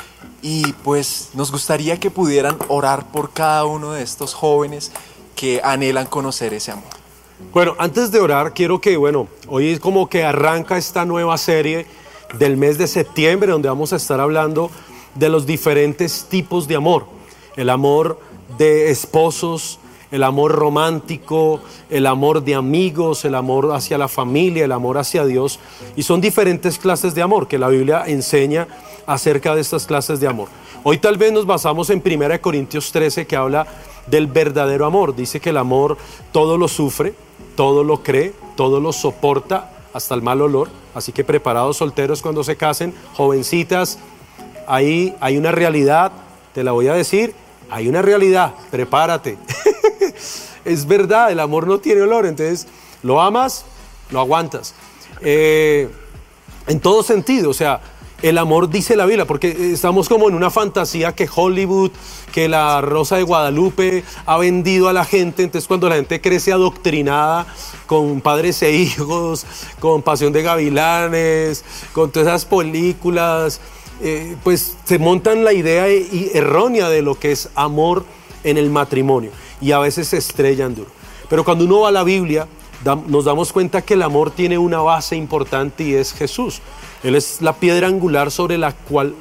y 0.41 0.73
pues 0.83 1.29
nos 1.33 1.51
gustaría 1.51 1.99
que 1.99 2.11
pudieran 2.11 2.57
orar 2.67 3.05
por 3.11 3.31
cada 3.31 3.65
uno 3.65 3.93
de 3.93 4.03
estos 4.03 4.33
jóvenes 4.33 4.91
que 5.35 5.61
anhelan 5.63 6.05
conocer 6.05 6.53
ese 6.53 6.71
amor. 6.71 7.06
Bueno, 7.53 7.75
antes 7.77 8.11
de 8.11 8.19
orar, 8.19 8.53
quiero 8.55 8.81
que, 8.81 8.97
bueno, 8.97 9.27
hoy 9.47 9.69
es 9.69 9.79
como 9.79 10.09
que 10.09 10.23
arranca 10.23 10.75
esta 10.75 11.05
nueva 11.05 11.37
serie 11.37 11.85
del 12.39 12.57
mes 12.57 12.79
de 12.79 12.87
septiembre, 12.87 13.51
donde 13.51 13.69
vamos 13.69 13.93
a 13.93 13.97
estar 13.97 14.19
hablando 14.19 14.71
de 15.13 15.29
los 15.29 15.45
diferentes 15.45 16.25
tipos 16.29 16.67
de 16.67 16.75
amor. 16.75 17.05
El 17.55 17.69
amor 17.69 18.19
de 18.57 18.89
esposos, 18.89 19.79
el 20.09 20.23
amor 20.23 20.53
romántico, 20.53 21.59
el 21.91 22.07
amor 22.07 22.43
de 22.43 22.55
amigos, 22.55 23.23
el 23.23 23.35
amor 23.35 23.71
hacia 23.71 23.99
la 23.99 24.07
familia, 24.07 24.65
el 24.65 24.71
amor 24.71 24.97
hacia 24.97 25.23
Dios. 25.23 25.59
Y 25.95 26.01
son 26.01 26.21
diferentes 26.21 26.79
clases 26.79 27.13
de 27.13 27.21
amor 27.21 27.47
que 27.47 27.59
la 27.59 27.69
Biblia 27.69 28.03
enseña 28.07 28.67
acerca 29.05 29.53
de 29.53 29.61
estas 29.61 29.85
clases 29.85 30.19
de 30.19 30.27
amor. 30.27 30.47
Hoy 30.83 30.97
tal 30.97 31.17
vez 31.17 31.31
nos 31.31 31.45
basamos 31.45 31.91
en 31.91 32.01
1 32.03 32.41
Corintios 32.41 32.91
13 32.91 33.27
que 33.27 33.35
habla 33.35 33.67
del 34.07 34.27
verdadero 34.27 34.85
amor. 34.85 35.15
Dice 35.15 35.39
que 35.39 35.51
el 35.51 35.57
amor 35.57 35.97
todo 36.31 36.57
lo 36.57 36.67
sufre, 36.67 37.13
todo 37.55 37.83
lo 37.83 38.03
cree, 38.03 38.33
todo 38.55 38.79
lo 38.79 38.93
soporta, 38.93 39.71
hasta 39.93 40.15
el 40.15 40.21
mal 40.21 40.41
olor. 40.41 40.69
Así 40.93 41.11
que 41.11 41.23
preparados 41.23 41.77
solteros 41.77 42.21
cuando 42.21 42.43
se 42.43 42.55
casen, 42.55 42.93
jovencitas, 43.13 43.99
ahí 44.67 45.15
hay 45.19 45.37
una 45.37 45.51
realidad, 45.51 46.11
te 46.53 46.63
la 46.63 46.71
voy 46.71 46.87
a 46.87 46.93
decir, 46.93 47.33
hay 47.69 47.87
una 47.87 48.01
realidad, 48.01 48.53
prepárate. 48.71 49.37
es 50.65 50.87
verdad, 50.87 51.31
el 51.31 51.39
amor 51.39 51.67
no 51.67 51.79
tiene 51.79 52.01
olor, 52.01 52.25
entonces 52.25 52.67
lo 53.03 53.21
amas, 53.21 53.65
lo 54.11 54.19
aguantas. 54.19 54.73
Eh, 55.21 55.89
en 56.67 56.79
todo 56.79 57.03
sentido, 57.03 57.49
o 57.49 57.53
sea, 57.53 57.81
el 58.21 58.37
amor 58.37 58.69
dice 58.69 58.95
la 58.95 59.05
Biblia, 59.05 59.25
porque 59.25 59.73
estamos 59.73 60.09
como 60.09 60.27
en 60.27 60.35
una 60.35 60.49
fantasía 60.49 61.13
que 61.13 61.29
Hollywood, 61.33 61.91
que 62.33 62.49
la 62.49 62.81
Rosa 62.81 63.17
de 63.17 63.23
Guadalupe 63.23 64.03
ha 64.25 64.37
vendido 64.37 64.89
a 64.89 64.93
la 64.93 65.05
gente, 65.05 65.43
entonces 65.43 65.67
cuando 65.67 65.87
la 65.87 65.95
gente 65.95 66.19
crece 66.19 66.51
adoctrinada 66.51 67.45
con 67.85 68.21
padres 68.21 68.61
e 68.63 68.71
hijos, 68.71 69.45
con 69.79 70.01
Pasión 70.01 70.33
de 70.33 70.41
Gavilanes, 70.41 71.63
con 71.93 72.11
todas 72.11 72.27
esas 72.27 72.45
películas, 72.45 73.61
eh, 74.01 74.35
pues 74.43 74.77
se 74.83 74.99
montan 74.99 75.43
la 75.43 75.53
idea 75.53 75.87
e- 75.87 76.31
errónea 76.33 76.89
de 76.89 77.01
lo 77.01 77.15
que 77.15 77.31
es 77.31 77.49
amor 77.55 78.03
en 78.43 78.57
el 78.57 78.69
matrimonio 78.69 79.31
y 79.61 79.71
a 79.71 79.79
veces 79.79 80.07
se 80.07 80.17
estrellan 80.17 80.75
duro. 80.75 80.89
Pero 81.29 81.43
cuando 81.43 81.65
uno 81.65 81.81
va 81.81 81.89
a 81.89 81.91
la 81.91 82.03
Biblia, 82.03 82.47
nos 83.07 83.25
damos 83.25 83.51
cuenta 83.51 83.81
que 83.81 83.95
el 83.95 84.03
amor 84.03 84.31
tiene 84.31 84.57
una 84.57 84.79
base 84.79 85.15
importante 85.15 85.83
y 85.83 85.93
es 85.95 86.13
Jesús. 86.13 86.61
Él 87.03 87.15
es 87.15 87.41
la 87.41 87.53
piedra 87.53 87.87
angular 87.87 88.31
sobre 88.31 88.57
la 88.57 88.73
cual 88.73 89.13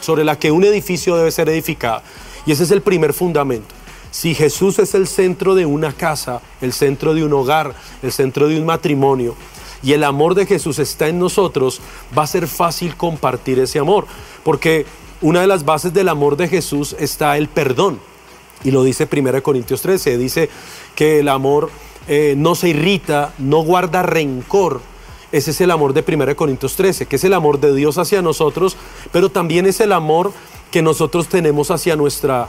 sobre 0.00 0.24
la 0.24 0.38
que 0.38 0.50
un 0.50 0.64
edificio 0.64 1.16
debe 1.16 1.30
ser 1.30 1.48
edificado. 1.48 2.02
Y 2.46 2.52
ese 2.52 2.64
es 2.64 2.70
el 2.70 2.80
primer 2.80 3.12
fundamento. 3.12 3.74
Si 4.10 4.34
Jesús 4.34 4.78
es 4.78 4.94
el 4.94 5.06
centro 5.06 5.54
de 5.54 5.66
una 5.66 5.92
casa, 5.92 6.40
el 6.60 6.72
centro 6.72 7.14
de 7.14 7.22
un 7.22 7.32
hogar, 7.32 7.74
el 8.02 8.10
centro 8.10 8.48
de 8.48 8.58
un 8.58 8.66
matrimonio, 8.66 9.36
y 9.82 9.92
el 9.92 10.04
amor 10.04 10.34
de 10.34 10.46
Jesús 10.46 10.78
está 10.78 11.08
en 11.08 11.18
nosotros, 11.18 11.80
va 12.16 12.24
a 12.24 12.26
ser 12.26 12.46
fácil 12.48 12.96
compartir 12.96 13.58
ese 13.60 13.78
amor. 13.78 14.06
Porque 14.42 14.84
una 15.20 15.40
de 15.40 15.46
las 15.46 15.64
bases 15.64 15.92
del 15.92 16.08
amor 16.08 16.36
de 16.36 16.48
Jesús 16.48 16.96
está 16.98 17.36
el 17.36 17.48
perdón. 17.48 18.00
Y 18.62 18.72
lo 18.72 18.82
dice 18.82 19.08
1 19.10 19.42
Corintios 19.42 19.80
13, 19.80 20.18
dice 20.18 20.50
que 20.94 21.20
el 21.20 21.28
amor 21.28 21.70
eh, 22.08 22.34
no 22.36 22.54
se 22.54 22.70
irrita, 22.70 23.32
no 23.38 23.62
guarda 23.62 24.02
rencor. 24.02 24.82
Ese 25.32 25.52
es 25.52 25.60
el 25.60 25.70
amor 25.70 25.92
de 25.92 26.04
1 26.06 26.36
Corintios 26.36 26.74
13, 26.74 27.06
que 27.06 27.16
es 27.16 27.24
el 27.24 27.34
amor 27.34 27.60
de 27.60 27.74
Dios 27.74 27.98
hacia 27.98 28.20
nosotros, 28.20 28.76
pero 29.12 29.30
también 29.30 29.66
es 29.66 29.80
el 29.80 29.92
amor 29.92 30.32
que 30.70 30.82
nosotros 30.82 31.28
tenemos 31.28 31.70
hacia 31.70 31.96
nuestra 31.96 32.48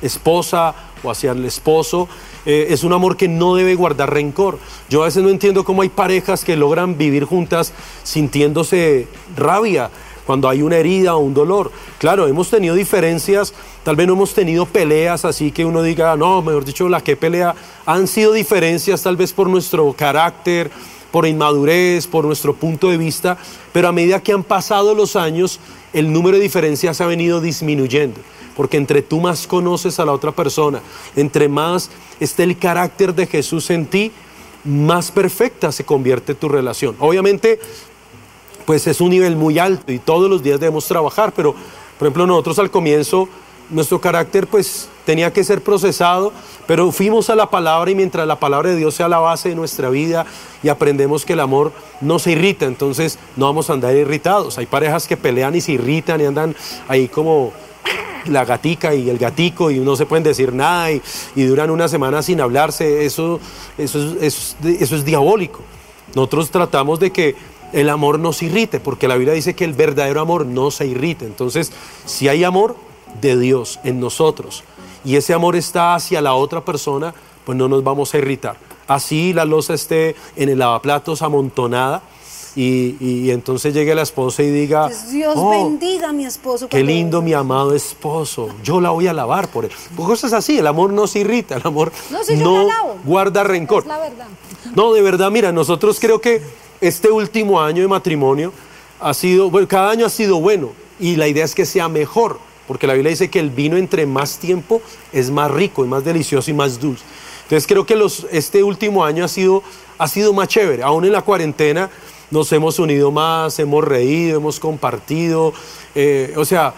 esposa 0.00 0.74
o 1.02 1.10
hacia 1.10 1.32
el 1.32 1.44
esposo. 1.44 2.08
Eh, 2.46 2.68
es 2.70 2.84
un 2.84 2.92
amor 2.92 3.16
que 3.16 3.28
no 3.28 3.54
debe 3.54 3.74
guardar 3.74 4.12
rencor. 4.12 4.58
Yo 4.88 5.02
a 5.02 5.06
veces 5.06 5.22
no 5.22 5.28
entiendo 5.28 5.64
cómo 5.64 5.82
hay 5.82 5.90
parejas 5.90 6.44
que 6.44 6.56
logran 6.56 6.96
vivir 6.96 7.24
juntas 7.24 7.72
sintiéndose 8.02 9.06
rabia 9.36 9.90
cuando 10.26 10.48
hay 10.48 10.62
una 10.62 10.76
herida 10.76 11.16
o 11.16 11.18
un 11.18 11.34
dolor. 11.34 11.70
Claro, 11.98 12.26
hemos 12.28 12.48
tenido 12.48 12.74
diferencias, 12.74 13.52
tal 13.82 13.96
vez 13.96 14.06
no 14.06 14.14
hemos 14.14 14.34
tenido 14.34 14.66
peleas 14.66 15.24
así 15.24 15.50
que 15.50 15.64
uno 15.64 15.82
diga, 15.82 16.16
no, 16.16 16.42
mejor 16.42 16.64
dicho, 16.64 16.88
la 16.88 17.00
que 17.00 17.16
pelea, 17.16 17.54
han 17.86 18.06
sido 18.06 18.32
diferencias 18.32 19.02
tal 19.02 19.16
vez 19.16 19.32
por 19.32 19.48
nuestro 19.48 19.92
carácter, 19.92 20.70
por 21.12 21.26
inmadurez, 21.26 22.08
por 22.08 22.24
nuestro 22.24 22.54
punto 22.54 22.88
de 22.88 22.96
vista, 22.96 23.38
pero 23.72 23.86
a 23.86 23.92
medida 23.92 24.22
que 24.22 24.32
han 24.32 24.42
pasado 24.42 24.94
los 24.94 25.14
años, 25.14 25.60
el 25.92 26.12
número 26.12 26.38
de 26.38 26.42
diferencias 26.42 27.00
ha 27.00 27.06
venido 27.06 27.40
disminuyendo. 27.40 28.18
Porque 28.56 28.78
entre 28.78 29.02
tú 29.02 29.20
más 29.20 29.46
conoces 29.46 30.00
a 30.00 30.04
la 30.04 30.12
otra 30.12 30.32
persona, 30.32 30.80
entre 31.14 31.48
más 31.48 31.90
esté 32.18 32.42
el 32.42 32.58
carácter 32.58 33.14
de 33.14 33.26
Jesús 33.26 33.70
en 33.70 33.86
ti, 33.86 34.10
más 34.64 35.10
perfecta 35.10 35.70
se 35.70 35.84
convierte 35.84 36.34
tu 36.34 36.48
relación. 36.48 36.96
Obviamente, 36.98 37.60
pues 38.64 38.86
es 38.86 39.00
un 39.00 39.10
nivel 39.10 39.36
muy 39.36 39.58
alto 39.58 39.92
y 39.92 39.98
todos 39.98 40.30
los 40.30 40.42
días 40.42 40.60
debemos 40.60 40.86
trabajar, 40.86 41.32
pero 41.34 41.52
por 41.98 42.06
ejemplo 42.06 42.26
nosotros 42.26 42.58
al 42.58 42.70
comienzo 42.70 43.28
nuestro 43.70 44.00
carácter 44.00 44.46
pues 44.46 44.88
tenía 45.04 45.32
que 45.32 45.44
ser 45.44 45.62
procesado, 45.62 46.32
pero 46.66 46.90
fuimos 46.92 47.30
a 47.30 47.34
la 47.34 47.50
palabra 47.50 47.90
y 47.90 47.94
mientras 47.94 48.26
la 48.26 48.38
palabra 48.38 48.70
de 48.70 48.76
Dios 48.76 48.94
sea 48.94 49.08
la 49.08 49.18
base 49.18 49.50
de 49.50 49.54
nuestra 49.54 49.90
vida 49.90 50.26
y 50.62 50.68
aprendemos 50.68 51.24
que 51.24 51.32
el 51.32 51.40
amor 51.40 51.72
no 52.00 52.18
se 52.18 52.32
irrita, 52.32 52.66
entonces 52.66 53.18
no 53.36 53.46
vamos 53.46 53.70
a 53.70 53.74
andar 53.74 53.94
irritados. 53.94 54.58
Hay 54.58 54.66
parejas 54.66 55.06
que 55.06 55.16
pelean 55.16 55.54
y 55.54 55.60
se 55.60 55.72
irritan 55.72 56.20
y 56.20 56.24
andan 56.24 56.54
ahí 56.88 57.08
como 57.08 57.52
la 58.26 58.44
gatica 58.44 58.94
y 58.94 59.10
el 59.10 59.18
gatico 59.18 59.70
y 59.70 59.80
no 59.80 59.96
se 59.96 60.06
pueden 60.06 60.22
decir 60.22 60.52
nada 60.52 60.90
y, 60.92 61.00
duran 61.34 61.70
una 61.70 61.88
semana 61.88 62.22
sin 62.22 62.40
hablarse, 62.40 63.04
eso, 63.04 63.40
eso, 63.78 64.16
es 64.20 65.04
diabólico. 65.04 65.60
Nosotros 66.14 66.50
tratamos 66.50 67.00
de 67.00 67.10
que 67.10 67.34
el 67.72 67.88
amor 67.88 68.18
no 68.18 68.32
se 68.32 68.46
irrite, 68.46 68.80
porque 68.80 69.08
la 69.08 69.16
Biblia 69.16 69.34
dice 69.34 69.54
que 69.54 69.64
el 69.64 69.72
verdadero 69.72 70.20
amor 70.20 70.44
no 70.44 70.70
se 70.70 70.86
irrite. 70.86 71.24
Entonces, 71.24 71.72
si 72.04 72.28
hay 72.28 72.44
amor 72.44 72.76
de 73.20 73.38
Dios 73.38 73.80
en 73.82 73.98
nosotros 73.98 74.62
y 75.04 75.16
ese 75.16 75.34
amor 75.34 75.56
está 75.56 75.94
hacia 75.94 76.20
la 76.20 76.34
otra 76.34 76.64
persona, 76.64 77.14
pues 77.44 77.56
no 77.56 77.68
nos 77.68 77.82
vamos 77.82 78.14
a 78.14 78.18
irritar. 78.18 78.56
Así 78.86 79.32
la 79.32 79.44
losa 79.44 79.74
esté 79.74 80.16
en 80.36 80.48
el 80.48 80.58
lavaplatos 80.58 81.22
amontonada, 81.22 82.02
y, 82.54 83.30
entonces 83.30 83.72
llegue 83.72 83.94
la 83.94 84.02
esposa 84.02 84.42
y 84.42 84.50
diga, 84.50 84.90
Dios 85.10 85.34
oh, 85.36 85.50
bendiga 85.50 86.10
a 86.10 86.12
mi 86.12 86.26
esposo. 86.26 86.68
Qué 86.68 86.82
lindo 86.82 87.22
mi 87.22 87.32
amado 87.32 87.74
esposo, 87.74 88.48
yo 88.62 88.80
la 88.80 88.90
voy 88.90 89.06
a 89.06 89.12
lavar 89.12 89.48
por 89.48 89.64
él. 89.64 89.70
Pues 89.96 90.06
cosas 90.06 90.32
así, 90.32 90.58
el 90.58 90.66
amor 90.66 90.92
no 90.92 91.06
se 91.06 91.20
irrita, 91.20 91.56
el 91.56 91.66
amor 91.66 91.92
no, 92.36 92.68
guarda 93.04 93.42
rencor. 93.44 93.86
la 93.86 93.98
verdad. 93.98 94.26
No, 94.74 94.92
de 94.92 95.02
verdad, 95.02 95.30
mira, 95.30 95.52
nosotros 95.52 95.98
creo 95.98 96.20
que 96.20 96.42
este 96.80 97.10
último 97.10 97.60
año 97.60 97.82
de 97.82 97.88
matrimonio 97.88 98.52
ha 99.00 99.14
sido, 99.14 99.50
bueno, 99.50 99.66
cada 99.66 99.90
año 99.90 100.06
ha 100.06 100.10
sido 100.10 100.40
bueno 100.40 100.70
y 101.00 101.16
la 101.16 101.28
idea 101.28 101.44
es 101.44 101.54
que 101.54 101.64
sea 101.64 101.88
mejor, 101.88 102.38
porque 102.66 102.86
la 102.86 102.94
Biblia 102.94 103.10
dice 103.10 103.30
que 103.30 103.38
el 103.38 103.50
vino 103.50 103.76
entre 103.76 104.06
más 104.06 104.38
tiempo 104.38 104.80
es 105.12 105.30
más 105.30 105.50
rico, 105.50 105.84
es 105.84 105.90
más 105.90 106.04
delicioso 106.04 106.50
y 106.50 106.54
más 106.54 106.80
dulce. 106.80 107.04
Entonces 107.44 107.66
creo 107.66 107.84
que 107.84 107.96
los, 107.96 108.26
este 108.30 108.62
último 108.62 109.04
año 109.04 109.24
ha 109.24 109.28
sido, 109.28 109.62
ha 109.98 110.08
sido 110.08 110.32
más 110.32 110.48
chévere, 110.48 110.82
aún 110.82 111.04
en 111.04 111.12
la 111.12 111.22
cuarentena 111.22 111.90
nos 112.30 112.50
hemos 112.52 112.78
unido 112.78 113.10
más, 113.10 113.58
hemos 113.58 113.84
reído, 113.84 114.38
hemos 114.38 114.58
compartido, 114.58 115.52
eh, 115.94 116.32
o 116.36 116.46
sea, 116.46 116.72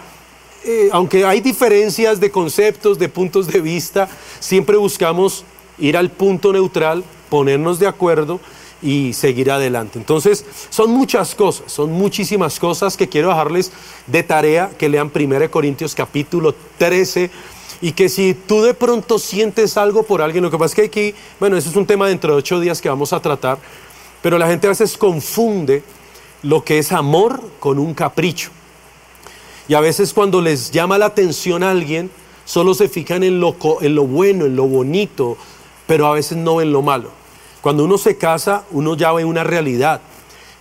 eh, 0.65 0.89
aunque 0.91 1.23
hay 1.23 1.39
diferencias 1.39 2.19
de 2.19 2.29
conceptos, 2.29 2.99
de 2.99 3.07
puntos 3.07 3.47
de 3.47 3.61
vista, 3.61 4.09
siempre 4.39 4.75
buscamos 4.75 5.45
ir 5.77 5.95
al 5.95 6.09
punto 6.09 6.51
neutral, 6.51 7.03
ponernos 7.29 7.79
de 7.79 7.87
acuerdo 7.87 8.41
y 8.81 9.13
seguir 9.13 9.51
adelante. 9.51 9.97
Entonces, 9.97 10.45
son 10.69 10.91
muchas 10.91 11.35
cosas, 11.35 11.71
son 11.71 11.91
muchísimas 11.91 12.59
cosas 12.59 12.97
que 12.97 13.09
quiero 13.09 13.29
dejarles 13.29 13.71
de 14.07 14.23
tarea 14.23 14.71
que 14.77 14.89
lean 14.89 15.11
1 15.13 15.51
Corintios 15.51 15.95
capítulo 15.95 16.53
13 16.77 17.31
y 17.81 17.91
que 17.91 18.09
si 18.09 18.33
tú 18.33 18.61
de 18.61 18.73
pronto 18.73 19.19
sientes 19.19 19.77
algo 19.77 20.03
por 20.03 20.21
alguien, 20.21 20.43
lo 20.43 20.51
que 20.51 20.57
pasa 20.57 20.71
es 20.71 20.75
que 20.75 20.83
aquí, 20.83 21.15
bueno, 21.39 21.57
eso 21.57 21.69
es 21.69 21.75
un 21.75 21.85
tema 21.85 22.07
dentro 22.07 22.33
de 22.33 22.39
ocho 22.39 22.59
días 22.59 22.81
que 22.81 22.89
vamos 22.89 23.13
a 23.13 23.19
tratar, 23.19 23.57
pero 24.21 24.37
la 24.37 24.47
gente 24.47 24.67
a 24.67 24.71
veces 24.71 24.97
confunde 24.97 25.83
lo 26.43 26.63
que 26.63 26.77
es 26.77 26.91
amor 26.91 27.41
con 27.59 27.79
un 27.79 27.93
capricho. 27.93 28.49
Y 29.67 29.73
a 29.73 29.79
veces 29.79 30.13
cuando 30.13 30.41
les 30.41 30.71
llama 30.71 30.97
la 30.97 31.07
atención 31.07 31.63
a 31.63 31.71
alguien, 31.71 32.11
solo 32.45 32.73
se 32.73 32.87
fijan 32.87 33.23
en 33.23 33.39
lo, 33.39 33.55
en 33.81 33.95
lo 33.95 34.05
bueno, 34.05 34.45
en 34.45 34.55
lo 34.55 34.67
bonito, 34.67 35.37
pero 35.87 36.05
a 36.05 36.13
veces 36.13 36.37
no 36.37 36.61
en 36.61 36.71
lo 36.71 36.81
malo. 36.81 37.09
Cuando 37.65 37.83
uno 37.83 37.97
se 37.97 38.15
casa, 38.15 38.63
uno 38.69 38.95
ya 38.95 39.11
ve 39.11 39.25
una 39.25 39.43
realidad. 39.43 39.99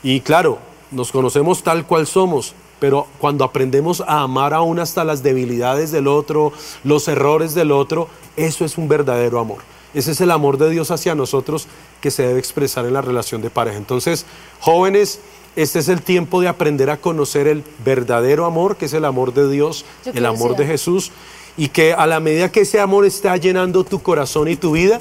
Y 0.02 0.22
claro, 0.22 0.56
nos 0.90 1.12
conocemos 1.12 1.62
tal 1.62 1.86
cual 1.86 2.06
somos, 2.06 2.54
pero 2.80 3.06
cuando 3.18 3.44
aprendemos 3.44 4.00
a 4.00 4.22
amar 4.22 4.54
aún 4.54 4.78
hasta 4.78 5.04
las 5.04 5.22
debilidades 5.22 5.92
del 5.92 6.08
otro, 6.08 6.54
los 6.82 7.06
errores 7.08 7.54
del 7.54 7.72
otro, 7.72 8.08
eso 8.38 8.64
es 8.64 8.78
un 8.78 8.88
verdadero 8.88 9.38
amor. 9.38 9.58
Ese 9.92 10.12
es 10.12 10.20
el 10.22 10.30
amor 10.30 10.56
de 10.56 10.70
Dios 10.70 10.90
hacia 10.90 11.14
nosotros 11.14 11.66
que 12.00 12.10
se 12.10 12.26
debe 12.26 12.38
expresar 12.38 12.86
en 12.86 12.94
la 12.94 13.02
relación 13.02 13.42
de 13.42 13.50
pareja. 13.50 13.76
Entonces, 13.76 14.24
jóvenes, 14.60 15.20
este 15.56 15.80
es 15.80 15.90
el 15.90 16.00
tiempo 16.00 16.40
de 16.40 16.48
aprender 16.48 16.88
a 16.88 16.96
conocer 16.96 17.48
el 17.48 17.64
verdadero 17.84 18.46
amor, 18.46 18.76
que 18.78 18.86
es 18.86 18.94
el 18.94 19.04
amor 19.04 19.34
de 19.34 19.50
Dios, 19.50 19.84
el 20.06 20.24
amor 20.24 20.56
de 20.56 20.64
Jesús, 20.64 21.12
y 21.58 21.68
que 21.68 21.92
a 21.92 22.06
la 22.06 22.18
medida 22.18 22.50
que 22.50 22.62
ese 22.62 22.80
amor 22.80 23.04
está 23.04 23.36
llenando 23.36 23.84
tu 23.84 24.00
corazón 24.00 24.48
y 24.48 24.56
tu 24.56 24.72
vida, 24.72 25.00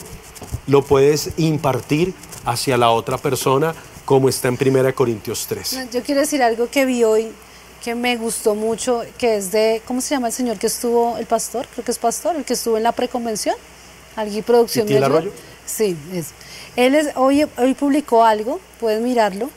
lo 0.67 0.83
puedes 0.83 1.31
impartir 1.37 2.13
hacia 2.45 2.77
la 2.77 2.91
otra 2.91 3.17
persona, 3.17 3.73
como 4.05 4.29
está 4.29 4.49
en 4.49 4.57
1 4.59 4.95
Corintios 4.95 5.45
3. 5.47 5.89
Yo 5.91 6.03
quiero 6.03 6.21
decir 6.21 6.43
algo 6.43 6.69
que 6.69 6.85
vi 6.85 7.03
hoy 7.03 7.31
que 7.83 7.95
me 7.95 8.15
gustó 8.15 8.55
mucho, 8.55 9.03
que 9.17 9.35
es 9.35 9.51
de, 9.51 9.81
¿cómo 9.85 9.99
se 9.99 10.15
llama 10.15 10.27
el 10.27 10.33
señor 10.33 10.57
que 10.57 10.67
estuvo, 10.67 11.17
el 11.17 11.25
pastor? 11.25 11.67
Creo 11.73 11.83
que 11.83 11.91
es 11.91 11.99
pastor, 11.99 12.35
el 12.37 12.45
que 12.45 12.53
estuvo 12.53 12.77
en 12.77 12.83
la 12.83 12.93
preconvención. 12.93 13.55
Alguien 14.15 14.43
producción 14.43 14.87
de 14.87 15.03
Arroyo? 15.03 15.31
Sí, 15.65 15.97
es. 16.13 16.27
Él 16.75 16.95
es, 16.95 17.09
hoy, 17.15 17.45
hoy 17.57 17.73
publicó 17.73 18.23
algo, 18.23 18.59
pueden 18.79 19.03
mirarlo. 19.03 19.49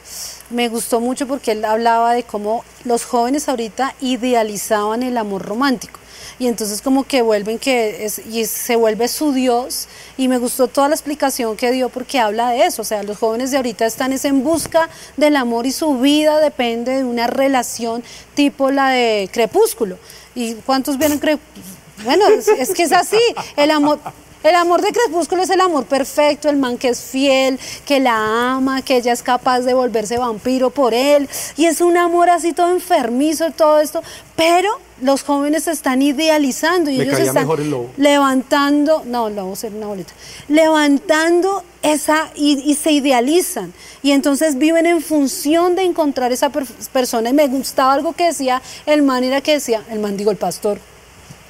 Me 0.50 0.68
gustó 0.68 1.00
mucho 1.00 1.26
porque 1.26 1.52
él 1.52 1.64
hablaba 1.64 2.14
de 2.14 2.24
cómo 2.24 2.64
los 2.84 3.04
jóvenes 3.04 3.48
ahorita 3.48 3.94
idealizaban 4.00 5.02
el 5.02 5.18
amor 5.18 5.42
romántico. 5.42 6.00
Y 6.38 6.46
entonces 6.48 6.82
como 6.82 7.04
que 7.04 7.22
vuelven 7.22 7.58
que 7.58 8.04
es, 8.04 8.18
y 8.18 8.44
se 8.46 8.76
vuelve 8.76 9.08
su 9.08 9.32
Dios. 9.32 9.88
Y 10.16 10.28
me 10.28 10.38
gustó 10.38 10.68
toda 10.68 10.88
la 10.88 10.94
explicación 10.94 11.56
que 11.56 11.70
dio 11.70 11.88
porque 11.88 12.18
habla 12.18 12.50
de 12.50 12.64
eso. 12.66 12.82
O 12.82 12.84
sea, 12.84 13.02
los 13.02 13.18
jóvenes 13.18 13.50
de 13.50 13.56
ahorita 13.56 13.86
están 13.86 14.12
es 14.12 14.24
en 14.24 14.44
busca 14.44 14.88
del 15.16 15.36
amor 15.36 15.66
y 15.66 15.72
su 15.72 15.98
vida 15.98 16.40
depende 16.40 16.96
de 16.96 17.04
una 17.04 17.26
relación 17.26 18.02
tipo 18.34 18.70
la 18.70 18.90
de 18.90 19.28
Crepúsculo. 19.32 19.98
¿Y 20.34 20.54
cuántos 20.54 20.98
vieron 20.98 21.18
Crepúsculo? 21.18 21.76
Bueno, 22.04 22.24
es, 22.28 22.70
que 22.74 22.82
es 22.82 22.92
así. 22.92 23.20
El 23.56 23.70
amor, 23.70 23.98
El 24.42 24.54
amor 24.54 24.80
de 24.80 24.92
Crepúsculo 24.92 25.42
es 25.42 25.50
el 25.50 25.60
amor 25.60 25.86
perfecto, 25.86 26.48
el 26.48 26.56
man 26.56 26.78
que 26.78 26.88
es 26.90 27.00
fiel, 27.00 27.58
que 27.84 27.98
la 27.98 28.52
ama, 28.54 28.80
que 28.82 28.96
ella 28.96 29.12
es 29.12 29.22
capaz 29.22 29.60
de 29.60 29.74
volverse 29.74 30.18
vampiro 30.18 30.70
por 30.70 30.94
él. 30.94 31.28
Y 31.56 31.64
es 31.66 31.80
un 31.80 31.96
amor 31.96 32.30
así 32.30 32.52
todo 32.52 32.70
enfermizo, 32.70 33.50
todo 33.50 33.80
esto. 33.80 34.02
Pero 34.36 34.70
los 35.00 35.24
jóvenes 35.24 35.64
se 35.64 35.72
están 35.72 36.00
idealizando 36.00 36.90
y 36.90 36.98
Me 36.98 37.04
ellos 37.04 37.18
están 37.18 37.34
mejor 37.42 37.60
el 37.60 37.70
lobo. 37.70 37.90
levantando, 37.96 39.02
no, 39.04 39.30
lobo 39.30 39.56
ser 39.56 39.74
una 39.74 39.86
bolita, 39.88 40.12
levantando 40.48 41.64
esa 41.82 42.30
y, 42.36 42.58
y 42.70 42.74
se 42.74 42.92
idealizan. 42.92 43.72
Y 44.02 44.12
entonces 44.12 44.58
viven 44.58 44.86
en 44.86 45.02
función 45.02 45.74
de 45.74 45.82
encontrar 45.82 46.30
esa 46.32 46.50
per- 46.50 46.66
persona. 46.92 47.30
Y 47.30 47.32
me 47.32 47.48
gustaba 47.48 47.94
algo 47.94 48.12
que 48.12 48.26
decía 48.26 48.62
el 48.84 49.02
man, 49.02 49.24
era 49.24 49.40
que 49.40 49.52
decía, 49.54 49.82
el 49.90 49.98
man 49.98 50.16
digo, 50.16 50.30
el 50.30 50.36
pastor, 50.36 50.78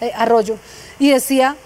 eh, 0.00 0.12
Arroyo, 0.16 0.56
y 0.98 1.10
decía 1.10 1.56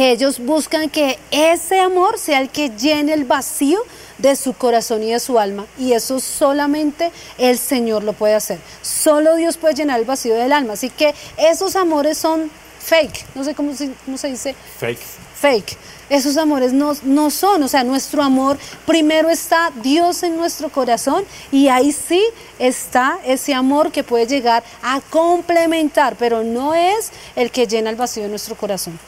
que 0.00 0.12
ellos 0.12 0.38
buscan 0.38 0.88
que 0.88 1.18
ese 1.30 1.78
amor 1.78 2.18
sea 2.18 2.40
el 2.40 2.48
que 2.48 2.70
llene 2.70 3.12
el 3.12 3.26
vacío 3.26 3.82
de 4.16 4.34
su 4.34 4.54
corazón 4.54 5.02
y 5.02 5.10
de 5.12 5.20
su 5.20 5.38
alma. 5.38 5.66
Y 5.78 5.92
eso 5.92 6.20
solamente 6.20 7.12
el 7.36 7.58
Señor 7.58 8.02
lo 8.02 8.14
puede 8.14 8.32
hacer. 8.32 8.58
Solo 8.80 9.36
Dios 9.36 9.58
puede 9.58 9.74
llenar 9.74 10.00
el 10.00 10.06
vacío 10.06 10.34
del 10.36 10.54
alma. 10.54 10.72
Así 10.72 10.88
que 10.88 11.14
esos 11.36 11.76
amores 11.76 12.16
son 12.16 12.50
fake. 12.78 13.26
No 13.34 13.44
sé 13.44 13.54
cómo 13.54 13.74
se, 13.74 13.90
cómo 14.06 14.16
se 14.16 14.28
dice 14.28 14.54
Fake. 14.78 15.02
fake. 15.34 15.76
Esos 16.08 16.38
amores 16.38 16.72
no, 16.72 16.96
no 17.02 17.28
son, 17.28 17.62
o 17.62 17.68
sea, 17.68 17.84
nuestro 17.84 18.22
amor, 18.22 18.56
primero 18.86 19.28
está 19.28 19.70
Dios 19.82 20.22
en 20.22 20.34
nuestro 20.38 20.70
corazón 20.70 21.26
y 21.52 21.68
ahí 21.68 21.92
sí 21.92 22.24
está 22.58 23.18
ese 23.26 23.52
amor 23.52 23.92
que 23.92 24.02
puede 24.02 24.26
llegar 24.26 24.64
a 24.82 25.02
complementar, 25.02 26.16
pero 26.18 26.42
no 26.42 26.74
es 26.74 27.10
el 27.36 27.50
que 27.50 27.66
llena 27.66 27.90
el 27.90 27.96
vacío 27.96 28.22
de 28.22 28.30
nuestro 28.30 28.56
corazón. 28.56 28.98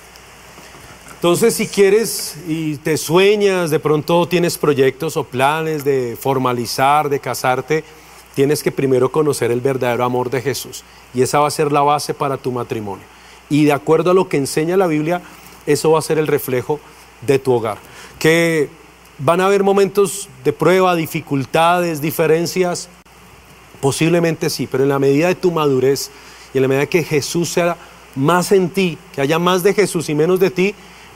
Entonces, 1.22 1.54
si 1.54 1.68
quieres 1.68 2.34
y 2.48 2.78
te 2.78 2.96
sueñas, 2.96 3.70
de 3.70 3.78
pronto 3.78 4.26
tienes 4.26 4.58
proyectos 4.58 5.16
o 5.16 5.22
planes 5.22 5.84
de 5.84 6.18
formalizar, 6.20 7.08
de 7.08 7.20
casarte, 7.20 7.84
tienes 8.34 8.60
que 8.60 8.72
primero 8.72 9.12
conocer 9.12 9.52
el 9.52 9.60
verdadero 9.60 10.02
amor 10.02 10.30
de 10.30 10.42
Jesús. 10.42 10.82
Y 11.14 11.22
esa 11.22 11.38
va 11.38 11.46
a 11.46 11.52
ser 11.52 11.70
la 11.70 11.82
base 11.82 12.12
para 12.12 12.38
tu 12.38 12.50
matrimonio. 12.50 13.04
Y 13.48 13.66
de 13.66 13.72
acuerdo 13.72 14.10
a 14.10 14.14
lo 14.14 14.28
que 14.28 14.36
enseña 14.36 14.76
la 14.76 14.88
Biblia, 14.88 15.22
eso 15.64 15.92
va 15.92 16.00
a 16.00 16.02
ser 16.02 16.18
el 16.18 16.26
reflejo 16.26 16.80
de 17.24 17.38
tu 17.38 17.52
hogar. 17.52 17.78
Que 18.18 18.68
van 19.18 19.40
a 19.40 19.46
haber 19.46 19.62
momentos 19.62 20.28
de 20.42 20.52
prueba, 20.52 20.96
dificultades, 20.96 22.00
diferencias, 22.00 22.88
Posiblemente 23.80 24.50
sí, 24.50 24.68
pero 24.70 24.84
en 24.84 24.88
la 24.88 24.98
medida 24.98 25.28
de 25.28 25.34
tu 25.36 25.52
madurez 25.52 26.10
y 26.52 26.58
en 26.58 26.62
la 26.62 26.68
medida 26.68 26.86
que 26.86 27.02
Jesús 27.02 27.48
sea 27.48 27.76
más 28.14 28.52
en 28.52 28.70
ti, 28.70 28.96
que 29.12 29.20
haya 29.20 29.40
más 29.40 29.64
de 29.64 29.74
Jesús 29.74 30.08
y 30.08 30.14
menos 30.14 30.38
de 30.38 30.50
ti, 30.50 30.74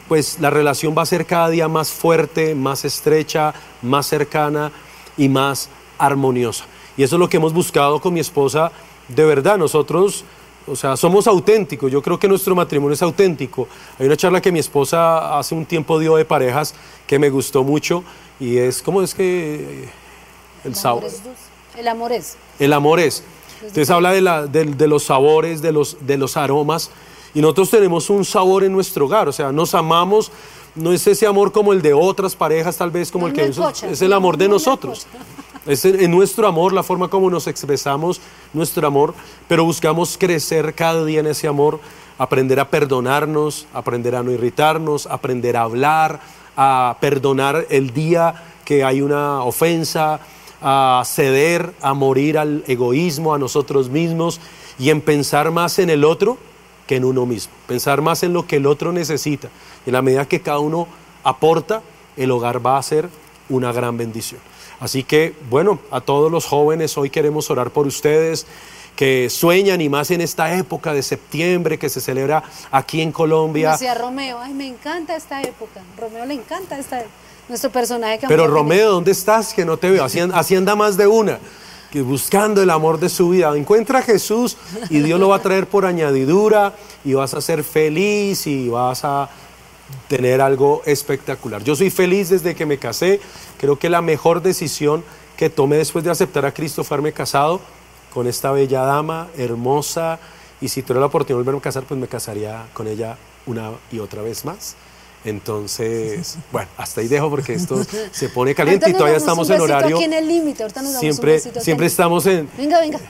pues 0.09 0.39
la 0.41 0.51
relación 0.51 0.95
va 0.97 1.03
a 1.03 1.07
ser 1.07 1.27
cada 1.27 1.49
día 1.51 1.69
más 1.69 1.91
fuerte, 1.91 2.55
más 2.55 2.85
estrecha, 2.85 3.55
más 3.83 4.07
cercana 4.07 4.71
y 5.17 5.29
más 5.29 5.69
armoniosa. 5.99 6.65
Y 6.97 7.03
eso 7.03 7.17
es 7.17 7.21
lo 7.21 7.29
que 7.29 7.37
hemos 7.39 7.53
buscado 7.53 8.01
con 8.01 8.15
mi 8.15 8.21
esposa 8.21 8.71
de 9.09 9.25
verdad. 9.25 9.59
Nosotros, 9.59 10.25
o 10.67 10.75
sea, 10.77 10.97
somos 10.97 11.27
auténticos. 11.27 11.91
Yo 11.93 12.03
creo 12.03 12.19
que 12.19 12.29
nuestro 12.29 12.55
matrimonio 12.55 12.95
es 12.95 13.03
auténtico. 13.03 13.69
Hay 13.99 14.07
una 14.07 14.17
charla 14.17 14.41
que 14.41 14.51
mi 14.53 14.59
esposa 14.59 15.39
hace 15.39 15.55
un 15.55 15.67
tiempo 15.67 15.99
dio 15.99 16.17
de 16.17 16.25
parejas 16.25 16.75
que 17.07 17.19
me 17.19 17.31
gustó 17.31 17.63
mucho 17.65 18.03
y 18.41 18.57
es, 18.59 18.83
¿cómo 18.83 19.03
es 19.03 19.15
que 19.15 19.89
el 20.65 20.75
sábado? 20.75 21.07
El 21.77 21.89
amor 21.89 22.13
es. 22.13 22.37
El 22.59 22.73
amor 22.73 23.01
es. 23.01 23.23
Entonces 23.61 23.91
habla 23.91 24.13
de, 24.13 24.21
la- 24.21 24.47
de- 24.47 24.65
de 24.67 24.87
los 24.87 25.05
sabores, 25.05 25.63
de 25.63 25.73
los, 25.73 25.97
de 26.07 26.17
los 26.19 26.37
aromas. 26.37 26.91
Y 27.37 27.43
nosotros 27.43 27.68
tenemos 27.68 28.09
un 28.09 28.24
sabor 28.24 28.64
en 28.64 28.72
nuestro 28.72 29.05
hogar. 29.05 29.28
O 29.28 29.32
sea, 29.32 29.53
nos 29.53 29.74
amamos. 29.74 30.32
No 30.74 30.91
es 30.91 31.07
ese 31.07 31.26
amor 31.26 31.53
como 31.53 31.74
el 31.74 31.82
de 31.82 31.93
otras 31.93 32.34
parejas, 32.34 32.78
tal 32.78 32.91
vez 32.91 33.12
como 33.12 33.28
No 33.28 33.34
el 33.34 33.37
que 33.37 33.93
es 33.93 34.01
el 34.01 34.12
amor 34.14 34.39
de 34.39 34.49
no 34.49 34.55
nosotros. 34.55 35.07
Es 35.66 35.84
en 35.84 36.12
nuestro 36.12 36.47
amor, 36.47 36.72
la 36.72 36.84
forma 36.84 37.09
como 37.09 37.28
nos 37.28 37.49
expresamos 37.49 38.20
nuestro 38.53 38.87
amor, 38.87 39.14
pero 39.49 39.64
buscamos 39.64 40.16
crecer 40.16 40.74
cada 40.74 41.05
día 41.05 41.18
en 41.18 41.26
ese 41.26 41.49
amor, 41.49 41.80
aprender 42.18 42.61
a 42.61 42.70
perdonarnos, 42.70 43.66
aprender 43.74 44.14
a 44.14 44.22
no 44.22 44.30
irritarnos, 44.30 45.07
aprender 45.07 45.57
a 45.57 45.62
hablar, 45.62 46.20
a 46.57 46.97
perdonar 47.01 47.66
el 47.68 47.93
día 47.93 48.45
que 48.64 48.84
hay 48.84 49.03
una 49.03 49.43
ofensa, 49.43 50.20
a 50.62 51.03
ceder, 51.05 51.74
a 51.82 51.95
morir 51.95 52.39
al 52.39 52.62
egoísmo, 52.68 53.34
a 53.34 53.39
nosotros 53.39 53.91
mismos 53.91 54.41
y 54.78 54.91
en 54.91 55.01
pensar 55.01 55.51
más 55.51 55.80
en 55.80 55.91
el 55.91 56.05
otro 56.05 56.39
que 56.87 56.97
en 56.97 57.05
uno 57.05 57.26
mismo, 57.26 57.53
pensar 57.66 58.01
más 58.01 58.22
en 58.22 58.32
lo 58.32 58.47
que 58.47 58.57
el 58.57 58.66
otro 58.66 58.93
necesita. 58.93 59.49
Y 59.84 59.91
en 59.91 59.95
la 59.95 60.03
medida 60.03 60.26
que 60.26 60.41
cada 60.41 60.59
uno 60.59 60.87
aporta, 61.24 61.82
el 62.16 62.30
hogar 62.30 62.64
va 62.64 62.78
a 62.78 62.82
ser 62.82 63.09
una 63.49 63.72
gran 63.72 63.97
bendición. 63.97 64.41
Así 64.80 65.05
que, 65.05 65.34
bueno, 65.49 65.78
a 65.91 66.01
todos 66.01 66.30
los 66.30 66.45
jóvenes 66.45 66.97
hoy 66.99 67.11
queremos 67.11 67.51
orar 67.51 67.70
por 67.70 67.87
ustedes 67.87 68.47
que 68.95 69.28
sueñan 69.28 69.80
y 69.80 69.89
más 69.89 70.11
en 70.11 70.22
esta 70.22 70.55
época 70.57 70.95
de 70.95 71.03
septiembre 71.03 71.78
que 71.78 71.89
se 71.89 72.01
celebra 72.01 72.43
aquí 72.70 73.03
en 73.03 73.12
Colombia. 73.12 73.72
decía 73.72 73.95
Romeo, 73.95 74.39
ay, 74.41 74.55
me 74.55 74.66
encanta 74.66 75.16
esta 75.16 75.43
época. 75.43 75.82
Romeo 75.99 76.24
le 76.24 76.34
encanta 76.34 76.78
esta 76.78 77.05
nuestro 77.49 77.70
personaje 77.70 78.18
que 78.18 78.26
Pero. 78.26 78.47
Romeo, 78.47 78.91
¿dónde 78.91 79.12
estás? 79.12 79.55
Que 79.55 79.64
no 79.64 79.76
te 79.76 79.91
veo. 79.91 80.05
Así, 80.05 80.18
así 80.18 80.57
anda 80.57 80.74
más 80.74 80.97
de 80.97 81.07
una. 81.07 81.39
Que 81.91 82.03
buscando 82.03 82.62
el 82.62 82.70
amor 82.70 82.99
de 82.99 83.09
su 83.09 83.30
vida. 83.30 83.57
Encuentra 83.57 84.01
a 84.01 84.03
Jesús 84.03 84.57
y 84.91 85.01
Dios 85.01 85.20
lo 85.20 85.28
va 85.28 85.37
a 85.37 85.43
traer 85.43 85.66
por 85.66 85.87
añadidura 85.87 86.74
y 87.05 87.14
vas 87.14 87.34
a 87.34 87.41
ser 87.41 87.62
feliz 87.64 88.47
y 88.47 88.68
vas 88.68 89.05
a 89.05 89.30
tener 90.09 90.41
algo 90.41 90.82
espectacular. 90.84 91.62
Yo 91.62 91.76
soy 91.76 91.91
feliz 91.91 92.30
desde 92.30 92.55
que 92.55 92.66
me 92.66 92.78
casé. 92.78 93.20
Creo 93.59 93.78
que 93.78 93.89
la 93.89 94.03
mejor 94.03 94.43
decisión 94.43 95.05
que 95.37 95.51
tomé 95.51 95.76
después 95.76 96.05
de 96.05 96.11
aceptar 96.11 96.45
a 96.47 96.53
Cristo 96.53 96.82
fue 96.82 96.97
haberme 96.97 97.12
casado 97.12 97.61
con 98.12 98.26
esta 98.26 98.51
bella 98.51 98.82
dama, 98.82 99.28
hermosa. 99.37 100.18
Y 100.61 100.68
si 100.68 100.82
tuviera 100.82 101.01
la 101.01 101.07
oportunidad 101.07 101.37
de 101.37 101.43
volverme 101.43 101.59
a 101.59 101.62
casar, 101.62 101.84
pues 101.84 102.01
me 102.01 102.09
casaría 102.09 102.66
con 102.72 102.89
ella 102.89 103.16
una 103.45 103.72
y 103.93 103.99
otra 103.99 104.22
vez 104.22 104.45
más. 104.45 104.74
Entonces, 105.27 106.39
bueno, 106.53 106.68
hasta 106.77 107.01
ahí 107.01 107.09
dejo 107.09 107.29
porque 107.29 107.55
esto 107.55 107.85
se 108.12 108.29
pone 108.29 108.55
caliente 108.55 108.89
y 108.89 108.93
todavía 108.93 109.18
estamos 109.18 109.49
un 109.49 109.57
en 109.57 109.61
horario. 109.61 109.97
Aquí 109.97 110.05
en 110.05 110.12
el 110.12 110.29
límite, 110.29 110.62
ahorita 110.62 110.83
nos 110.83 110.93
damos 110.93 111.05
un 111.05 111.12
Siempre, 111.12 111.37
aquí 111.37 111.61
siempre 111.61 111.87
estamos 111.87 112.24
en. 112.27 112.49
Venga, 112.57 112.79
venga. 112.81 113.01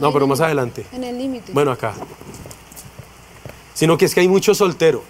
No, 0.00 0.12
pero 0.12 0.26
más 0.26 0.40
adelante. 0.40 0.84
En 0.92 1.04
el 1.04 1.16
límite. 1.16 1.52
Bueno, 1.52 1.70
acá. 1.70 1.94
Sino 3.72 3.96
que 3.96 4.06
es 4.06 4.14
que 4.14 4.20
hay 4.20 4.28
mucho 4.28 4.52
soltero. 4.52 5.04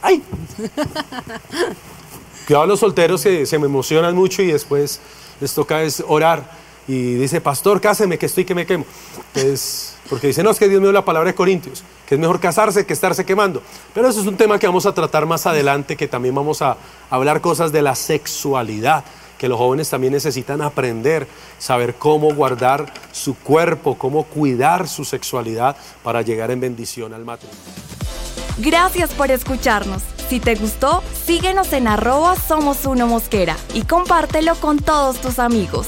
¡Ay! 0.00 0.22
Cuidado 2.46 2.66
los 2.66 2.78
solteros 2.78 3.22
que 3.22 3.46
se 3.46 3.58
me 3.58 3.66
emocionan 3.66 4.14
mucho 4.14 4.42
y 4.42 4.52
después 4.52 5.00
les 5.40 5.52
toca 5.52 5.82
es 5.82 6.04
orar. 6.06 6.56
Y 6.86 7.14
dice, 7.14 7.40
pastor, 7.40 7.80
cáseme, 7.80 8.16
que 8.16 8.26
estoy 8.26 8.44
que 8.44 8.54
me 8.54 8.64
quemo. 8.64 8.86
Entonces, 9.34 9.97
porque 10.08 10.28
dice, 10.28 10.42
no, 10.42 10.50
es 10.50 10.58
que 10.58 10.68
Dios 10.68 10.80
me 10.80 10.86
dio 10.86 10.92
la 10.92 11.04
palabra 11.04 11.28
de 11.30 11.34
Corintios, 11.34 11.82
que 12.06 12.14
es 12.14 12.20
mejor 12.20 12.40
casarse 12.40 12.86
que 12.86 12.92
estarse 12.92 13.24
quemando. 13.24 13.62
Pero 13.94 14.08
eso 14.08 14.20
es 14.20 14.26
un 14.26 14.36
tema 14.36 14.58
que 14.58 14.66
vamos 14.66 14.86
a 14.86 14.94
tratar 14.94 15.26
más 15.26 15.46
adelante, 15.46 15.96
que 15.96 16.08
también 16.08 16.34
vamos 16.34 16.62
a 16.62 16.76
hablar 17.10 17.40
cosas 17.40 17.72
de 17.72 17.82
la 17.82 17.94
sexualidad, 17.94 19.04
que 19.38 19.48
los 19.48 19.58
jóvenes 19.58 19.88
también 19.88 20.12
necesitan 20.12 20.62
aprender, 20.62 21.26
saber 21.58 21.94
cómo 21.94 22.34
guardar 22.34 22.92
su 23.12 23.36
cuerpo, 23.36 23.96
cómo 23.96 24.24
cuidar 24.24 24.88
su 24.88 25.04
sexualidad 25.04 25.76
para 26.02 26.22
llegar 26.22 26.50
en 26.50 26.60
bendición 26.60 27.14
al 27.14 27.24
matrimonio. 27.24 27.62
Gracias 28.58 29.10
por 29.10 29.30
escucharnos. 29.30 30.02
Si 30.28 30.40
te 30.40 30.56
gustó, 30.56 31.02
síguenos 31.24 31.72
en 31.72 31.86
arroba 31.86 32.34
somos 32.36 32.84
uno 32.84 33.06
mosquera 33.06 33.56
y 33.72 33.82
compártelo 33.82 34.56
con 34.56 34.78
todos 34.78 35.20
tus 35.20 35.38
amigos. 35.38 35.86